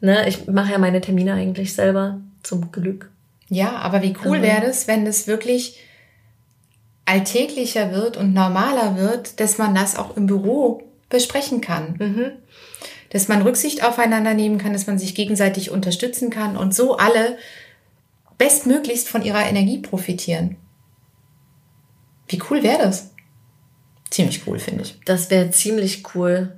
ne, 0.00 0.28
ich 0.28 0.46
mache 0.48 0.72
ja 0.72 0.78
meine 0.78 1.00
Termine 1.00 1.34
eigentlich 1.34 1.74
selber 1.74 2.18
zum 2.42 2.72
Glück. 2.72 3.08
Ja, 3.48 3.76
aber 3.76 4.02
wie 4.02 4.16
cool 4.24 4.42
wäre 4.42 4.66
es, 4.66 4.88
wenn 4.88 5.06
es 5.06 5.26
wirklich 5.26 5.78
alltäglicher 7.06 7.92
wird 7.92 8.16
und 8.16 8.32
normaler 8.34 8.96
wird, 8.96 9.38
dass 9.38 9.58
man 9.58 9.74
das 9.74 9.96
auch 9.96 10.16
im 10.16 10.26
Büro 10.26 10.82
besprechen 11.08 11.60
kann. 11.60 11.94
Mhm. 11.98 12.32
Dass 13.10 13.28
man 13.28 13.42
Rücksicht 13.42 13.84
aufeinander 13.84 14.34
nehmen 14.34 14.58
kann, 14.58 14.72
dass 14.72 14.86
man 14.86 14.98
sich 14.98 15.14
gegenseitig 15.14 15.70
unterstützen 15.70 16.30
kann 16.30 16.56
und 16.56 16.74
so 16.74 16.96
alle 16.96 17.36
bestmöglichst 18.38 19.08
von 19.08 19.22
ihrer 19.22 19.46
Energie 19.46 19.78
profitieren. 19.78 20.56
Wie 22.28 22.42
cool 22.50 22.62
wäre 22.62 22.78
das? 22.78 23.10
Ziemlich 24.10 24.46
cool, 24.46 24.58
finde 24.58 24.84
ich. 24.84 24.96
Das 25.04 25.30
wäre 25.30 25.50
ziemlich 25.50 26.02
cool. 26.14 26.52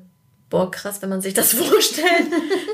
Boah, 0.51 0.71
krass, 0.71 1.03
wenn 1.03 1.09
man 1.09 1.23
sich 1.23 1.35
das 1.35 1.53
vorstellt, 1.55 2.27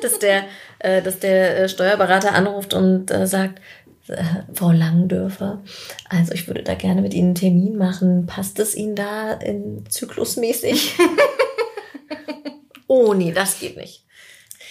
dass 0.03 0.18
der, 0.18 0.45
äh, 0.78 1.03
dass 1.03 1.20
der 1.20 1.61
äh, 1.61 1.68
Steuerberater 1.68 2.34
anruft 2.34 2.74
und 2.74 3.11
äh, 3.11 3.26
sagt, 3.26 3.61
äh, 4.09 4.22
Frau 4.53 4.72
Langendörfer, 4.72 5.62
also 6.09 6.32
ich 6.32 6.47
würde 6.49 6.62
da 6.62 6.74
gerne 6.74 7.01
mit 7.01 7.14
Ihnen 7.14 7.28
einen 7.28 7.34
Termin 7.34 7.76
machen. 7.76 8.26
Passt 8.26 8.59
es 8.59 8.74
Ihnen 8.74 8.97
da 8.97 9.32
in 9.32 9.84
zyklusmäßig? 9.88 10.95
oh 12.88 13.14
nee, 13.14 13.32
das 13.32 13.59
geht 13.59 13.76
nicht. 13.76 14.05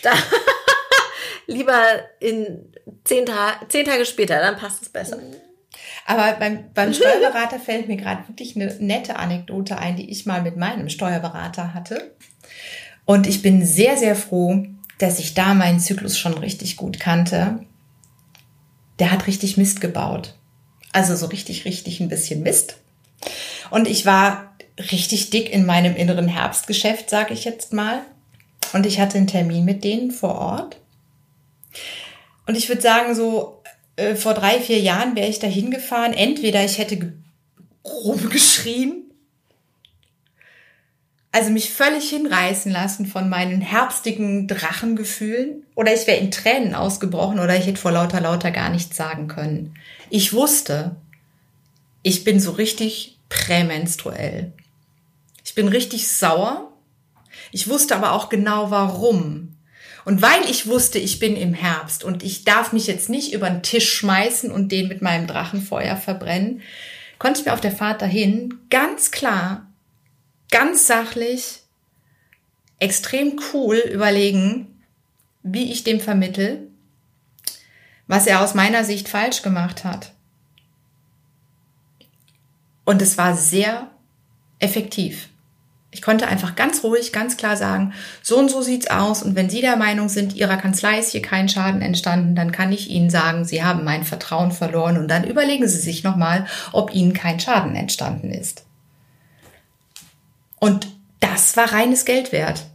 Da 0.04 0.12
lieber 1.48 1.82
in 2.20 2.74
zehn, 3.04 3.26
Ta 3.26 3.62
zehn 3.70 3.86
Tage 3.86 4.06
später, 4.06 4.40
dann 4.40 4.58
passt 4.58 4.82
es 4.84 4.90
besser. 4.90 5.20
Aber 6.12 6.34
beim, 6.40 6.66
beim 6.74 6.94
Steuerberater 6.94 7.58
fällt 7.58 7.88
mir 7.88 7.96
gerade 7.96 8.28
wirklich 8.28 8.58
eine 8.58 8.76
nette 8.80 9.16
Anekdote 9.16 9.78
ein, 9.78 9.96
die 9.96 10.10
ich 10.12 10.26
mal 10.26 10.42
mit 10.42 10.58
meinem 10.58 10.90
Steuerberater 10.90 11.74
hatte. 11.74 12.14
Und 13.06 13.28
ich 13.28 13.42
bin 13.42 13.66
sehr, 13.66 13.96
sehr 13.96 14.18
froh, 14.18 14.66
dass 14.98 15.20
ich 15.20 15.36
da 15.36 15.54
meinen 15.54 15.80
Zyklus 15.80 16.18
schon 16.18 16.38
richtig 16.38 16.76
gut 16.76 17.00
kannte. 17.00 17.66
Der 19.00 19.12
hat 19.12 19.26
richtig 19.26 19.56
Mist 19.56 19.80
gebaut. 19.80 20.36
Also 20.92 21.16
so 21.16 21.28
richtig, 21.28 21.64
richtig 21.64 22.02
ein 22.02 22.10
bisschen 22.10 22.44
Mist. 22.44 22.76
Und 23.70 23.88
ich 23.88 24.06
war 24.06 24.54
richtig 24.92 25.30
dick 25.30 25.50
in 25.50 25.66
meinem 25.66 25.96
inneren 25.96 26.28
Herbstgeschäft, 26.28 27.10
sage 27.10 27.34
ich 27.34 27.46
jetzt 27.46 27.72
mal. 27.72 28.02
Und 28.74 28.86
ich 28.86 29.00
hatte 29.00 29.18
einen 29.18 29.28
Termin 29.28 29.64
mit 29.64 29.86
denen 29.86 30.12
vor 30.12 30.36
Ort. 30.36 30.78
Und 32.48 32.58
ich 32.58 32.68
würde 32.68 32.82
sagen, 32.82 33.16
so 33.16 33.61
äh, 34.02 34.16
vor 34.16 34.34
drei, 34.34 34.60
vier 34.60 34.80
Jahren 34.80 35.16
wäre 35.16 35.30
ich 35.30 35.40
da 35.40 35.48
hingefahren. 35.48 36.14
Entweder 36.14 36.64
ich 36.64 36.78
hätte 36.78 37.14
rumgeschrien, 37.86 39.04
also 41.32 41.50
mich 41.50 41.72
völlig 41.72 42.10
hinreißen 42.10 42.72
lassen 42.72 43.06
von 43.06 43.30
meinen 43.30 43.62
herbstigen 43.62 44.48
Drachengefühlen, 44.48 45.64
oder 45.76 45.94
ich 45.94 46.06
wäre 46.08 46.20
in 46.20 46.32
Tränen 46.32 46.76
ausgebrochen 46.76 47.40
oder 47.40 47.56
ich 47.56 47.66
hätte 47.66 47.80
vor 47.80 47.92
lauter 47.92 48.20
lauter 48.20 48.52
gar 48.52 48.70
nichts 48.70 48.98
sagen 48.98 49.28
können. 49.28 49.76
Ich 50.10 50.34
wusste, 50.34 50.98
ich 52.04 52.24
bin 52.24 52.40
so 52.40 52.52
richtig 52.52 53.18
prämenstruell. 53.30 54.52
Ich 55.46 55.56
bin 55.56 55.68
richtig 55.68 56.10
sauer. 56.10 56.72
Ich 57.52 57.70
wusste 57.70 57.96
aber 57.96 58.12
auch 58.12 58.30
genau 58.30 58.72
warum. 58.72 59.56
Und 60.06 60.22
weil 60.22 60.50
ich 60.50 60.68
wusste, 60.68 61.00
ich 61.00 61.20
bin 61.20 61.36
im 61.36 61.54
Herbst 61.54 62.04
und 62.04 62.24
ich 62.24 62.44
darf 62.44 62.74
mich 62.74 62.88
jetzt 62.88 63.10
nicht 63.10 63.34
über 63.34 63.50
den 63.50 63.64
Tisch 63.64 63.94
schmeißen 63.94 64.52
und 64.52 64.72
den 64.72 64.88
mit 64.88 65.02
meinem 65.02 65.28
Drachenfeuer 65.28 65.96
verbrennen, 65.96 66.62
konnte 67.20 67.40
ich 67.40 67.46
mir 67.46 67.54
auf 67.54 67.62
der 67.62 67.72
Fahrt 67.72 68.02
dahin 68.02 68.56
ganz 68.70 69.12
klar, 69.12 69.68
ganz 70.50 70.88
sachlich, 70.88 71.60
extrem 72.80 73.40
cool 73.54 73.78
überlegen, 73.78 74.84
wie 75.44 75.72
ich 75.72 75.84
dem 75.84 76.00
vermittel, 76.00 76.68
was 78.08 78.28
er 78.28 78.42
aus 78.42 78.56
meiner 78.56 78.84
Sicht 78.84 79.08
falsch 79.08 79.44
gemacht 79.44 79.84
hat. 79.84 80.14
Und 82.86 83.02
es 83.02 83.18
war 83.18 83.38
sehr 83.38 83.92
effektiv. 84.60 85.30
Ich 85.94 86.02
konnte 86.02 86.28
einfach 86.28 86.56
ganz 86.56 86.84
ruhig, 86.84 87.12
ganz 87.12 87.36
klar 87.36 87.58
sagen, 87.58 87.94
so 88.22 88.40
und 88.40 88.50
so 88.50 88.62
sieht's 88.62 88.90
aus. 88.90 89.24
Und 89.24 89.36
wenn 89.36 89.50
Sie 89.50 89.60
der 89.60 89.76
Meinung 89.76 90.08
sind, 90.08 90.36
Ihrer 90.36 90.56
Kanzlei 90.56 91.00
ist 91.00 91.12
hier 91.12 91.22
kein 91.22 91.50
Schaden 91.50 91.82
entstanden, 91.82 92.34
dann 92.34 92.54
kann 92.54 92.72
ich 92.72 92.90
Ihnen 92.90 93.10
sagen, 93.10 93.44
Sie 93.44 93.62
haben 93.62 93.84
mein 93.84 94.06
Vertrauen 94.06 94.54
verloren. 94.54 94.98
Und 94.98 95.10
dann 95.10 95.26
überlegen 95.26 95.68
Sie 95.68 95.80
sich 95.80 96.04
nochmal, 96.04 96.48
ob 96.72 96.94
Ihnen 96.94 97.12
kein 97.12 97.42
Schaden 97.42 97.76
entstanden 97.76 98.32
ist. 98.32 98.64
Und 100.60 100.88
das 101.20 101.58
war 101.58 101.74
reines 101.74 102.06
Geld 102.06 102.32
wert. 102.32 102.66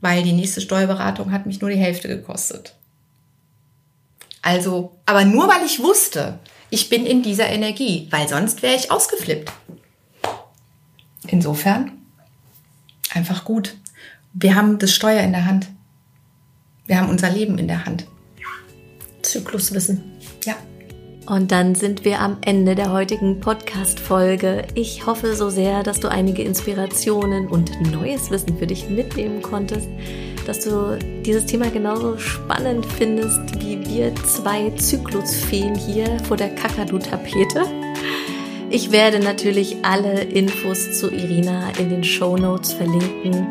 Weil 0.00 0.24
die 0.24 0.32
nächste 0.32 0.60
Steuerberatung 0.60 1.30
hat 1.30 1.46
mich 1.46 1.60
nur 1.60 1.70
die 1.70 1.76
Hälfte 1.76 2.08
gekostet. 2.08 2.74
Also, 4.42 4.96
aber 5.06 5.24
nur 5.24 5.46
weil 5.46 5.64
ich 5.64 5.78
wusste, 5.80 6.40
ich 6.68 6.88
bin 6.88 7.06
in 7.06 7.22
dieser 7.22 7.48
Energie, 7.48 8.08
weil 8.10 8.28
sonst 8.28 8.62
wäre 8.62 8.74
ich 8.74 8.90
ausgeflippt. 8.90 9.52
Insofern 11.32 11.92
einfach 13.10 13.44
gut. 13.44 13.74
Wir 14.34 14.54
haben 14.54 14.78
das 14.78 14.92
Steuer 14.92 15.22
in 15.22 15.32
der 15.32 15.46
Hand. 15.46 15.66
Wir 16.84 17.00
haben 17.00 17.08
unser 17.08 17.30
Leben 17.30 17.56
in 17.56 17.68
der 17.68 17.86
Hand. 17.86 18.06
Zykluswissen. 19.22 20.02
Ja. 20.44 20.54
Und 21.26 21.50
dann 21.50 21.74
sind 21.74 22.04
wir 22.04 22.20
am 22.20 22.36
Ende 22.42 22.74
der 22.74 22.92
heutigen 22.92 23.40
Podcast-Folge. 23.40 24.66
Ich 24.74 25.06
hoffe 25.06 25.34
so 25.34 25.48
sehr, 25.48 25.82
dass 25.82 26.00
du 26.00 26.08
einige 26.10 26.42
Inspirationen 26.42 27.48
und 27.48 27.80
neues 27.90 28.30
Wissen 28.30 28.58
für 28.58 28.66
dich 28.66 28.90
mitnehmen 28.90 29.40
konntest, 29.40 29.88
dass 30.46 30.60
du 30.60 30.98
dieses 31.24 31.46
Thema 31.46 31.70
genauso 31.70 32.18
spannend 32.18 32.84
findest 32.84 33.58
wie 33.58 33.82
wir 33.86 34.14
zwei 34.16 34.68
Zyklusfeen 34.76 35.74
hier 35.76 36.18
vor 36.24 36.36
der 36.36 36.54
Kakadu-Tapete. 36.54 37.64
Ich 38.74 38.90
werde 38.90 39.20
natürlich 39.20 39.76
alle 39.82 40.22
Infos 40.22 40.98
zu 40.98 41.10
Irina 41.12 41.72
in 41.78 41.90
den 41.90 42.02
Show 42.02 42.38
Notes 42.38 42.72
verlinken. 42.72 43.46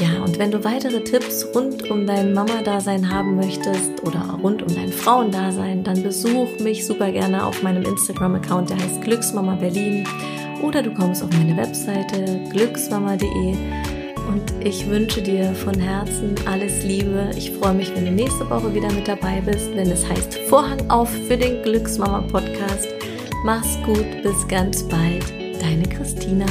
Ja, 0.00 0.24
und 0.24 0.38
wenn 0.38 0.50
du 0.50 0.64
weitere 0.64 1.04
Tipps 1.04 1.46
rund 1.54 1.90
um 1.90 2.06
dein 2.06 2.32
Mama-Dasein 2.32 3.10
haben 3.10 3.36
möchtest 3.36 4.02
oder 4.02 4.38
rund 4.42 4.62
um 4.62 4.74
dein 4.74 4.90
Frauendasein, 4.90 5.84
dann 5.84 6.02
besuch 6.02 6.58
mich 6.58 6.86
super 6.86 7.12
gerne 7.12 7.44
auf 7.44 7.62
meinem 7.62 7.82
Instagram-Account, 7.82 8.70
der 8.70 8.78
heißt 8.78 9.02
Glücksmama 9.02 9.56
Berlin. 9.56 10.08
Oder 10.62 10.82
du 10.82 10.94
kommst 10.94 11.22
auf 11.22 11.28
meine 11.32 11.54
Webseite 11.58 12.40
glücksmama.de. 12.50 13.54
Und 14.26 14.64
ich 14.64 14.88
wünsche 14.88 15.20
dir 15.20 15.52
von 15.52 15.78
Herzen 15.78 16.34
alles 16.46 16.82
Liebe. 16.82 17.30
Ich 17.36 17.50
freue 17.50 17.74
mich, 17.74 17.94
wenn 17.94 18.06
du 18.06 18.10
nächste 18.10 18.48
Woche 18.48 18.74
wieder 18.74 18.90
mit 18.92 19.06
dabei 19.06 19.42
bist, 19.42 19.68
wenn 19.74 19.90
es 19.90 20.08
heißt 20.08 20.38
Vorhang 20.48 20.88
auf 20.88 21.10
für 21.28 21.36
den 21.36 21.62
Glücksmama 21.62 22.22
Podcast. 22.22 22.99
Mach's 23.42 23.78
gut, 23.82 24.22
bis 24.22 24.46
ganz 24.48 24.82
bald. 24.82 25.24
Deine 25.62 25.88
Christina. 25.88 26.44